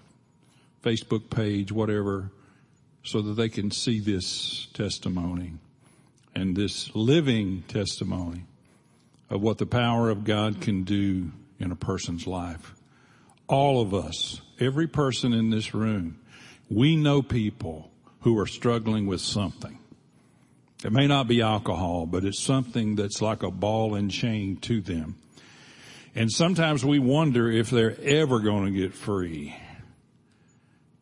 Facebook 0.82 1.30
page, 1.30 1.72
whatever, 1.72 2.32
so 3.04 3.22
that 3.22 3.34
they 3.34 3.50
can 3.50 3.70
see 3.70 4.00
this 4.00 4.68
testimony 4.74 5.54
and 6.36 6.56
this 6.56 6.94
living 6.96 7.64
testimony 7.68 8.46
of 9.30 9.42
what 9.42 9.58
the 9.60 9.66
power 9.66 10.10
of 10.10 10.24
God 10.24 10.62
can 10.62 10.84
do 10.84 11.32
in 11.60 11.72
a 11.72 11.76
person's 11.76 12.28
life. 12.28 12.76
All 13.48 13.82
of 13.82 13.94
us, 13.94 14.42
every 14.60 14.88
person 14.88 15.34
in 15.34 15.50
this 15.50 15.74
room, 15.74 16.20
we 16.70 16.96
know 16.96 17.22
people 17.22 17.92
who 18.22 18.38
are 18.40 18.48
struggling 18.48 19.06
with 19.06 19.22
something. 19.22 19.78
It 20.84 20.92
may 20.92 21.08
not 21.08 21.28
be 21.28 21.42
alcohol, 21.42 22.06
but 22.06 22.26
it's 22.26 22.42
something 22.42 22.96
that's 22.96 23.22
like 23.22 23.44
a 23.44 23.52
ball 23.52 23.96
and 23.96 24.12
chain 24.12 24.58
to 24.62 24.82
them. 24.82 25.16
And 26.16 26.32
sometimes 26.32 26.86
we 26.86 27.00
wonder 27.00 27.50
if 27.50 27.70
they're 27.70 28.00
ever 28.02 28.40
going 28.40 28.66
to 28.66 28.80
get 28.80 28.94
free. 28.94 29.56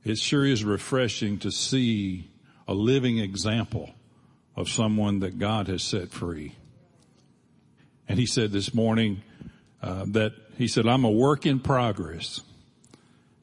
It 0.03 0.17
sure 0.17 0.45
is 0.45 0.63
refreshing 0.63 1.39
to 1.39 1.51
see 1.51 2.31
a 2.67 2.73
living 2.73 3.17
example 3.17 3.91
of 4.55 4.69
someone 4.69 5.19
that 5.19 5.39
God 5.39 5.67
has 5.67 5.83
set 5.83 6.09
free. 6.09 6.55
And 8.07 8.19
he 8.19 8.25
said 8.25 8.51
this 8.51 8.73
morning 8.73 9.21
uh, 9.81 10.05
that 10.07 10.33
he 10.57 10.67
said, 10.67 10.87
I'm 10.87 11.03
a 11.03 11.11
work 11.11 11.45
in 11.45 11.59
progress. 11.59 12.41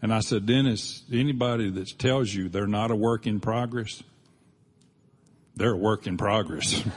And 0.00 0.14
I 0.14 0.20
said, 0.20 0.46
Dennis, 0.46 1.02
anybody 1.12 1.70
that 1.70 1.98
tells 1.98 2.32
you 2.32 2.48
they're 2.48 2.66
not 2.66 2.90
a 2.90 2.96
work 2.96 3.26
in 3.26 3.40
progress, 3.40 4.02
they're 5.56 5.72
a 5.72 5.76
work 5.76 6.06
in 6.06 6.16
progress. 6.16 6.82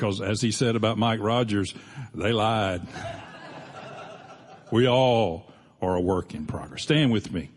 Because 0.00 0.22
as 0.22 0.40
he 0.40 0.50
said 0.50 0.76
about 0.76 0.96
Mike 0.96 1.20
Rogers, 1.20 1.74
they 2.14 2.32
lied. 2.32 2.80
we 4.70 4.88
all 4.88 5.52
are 5.82 5.94
a 5.94 6.00
work 6.00 6.34
in 6.34 6.46
progress. 6.46 6.84
Stand 6.84 7.12
with 7.12 7.30
me. 7.30 7.50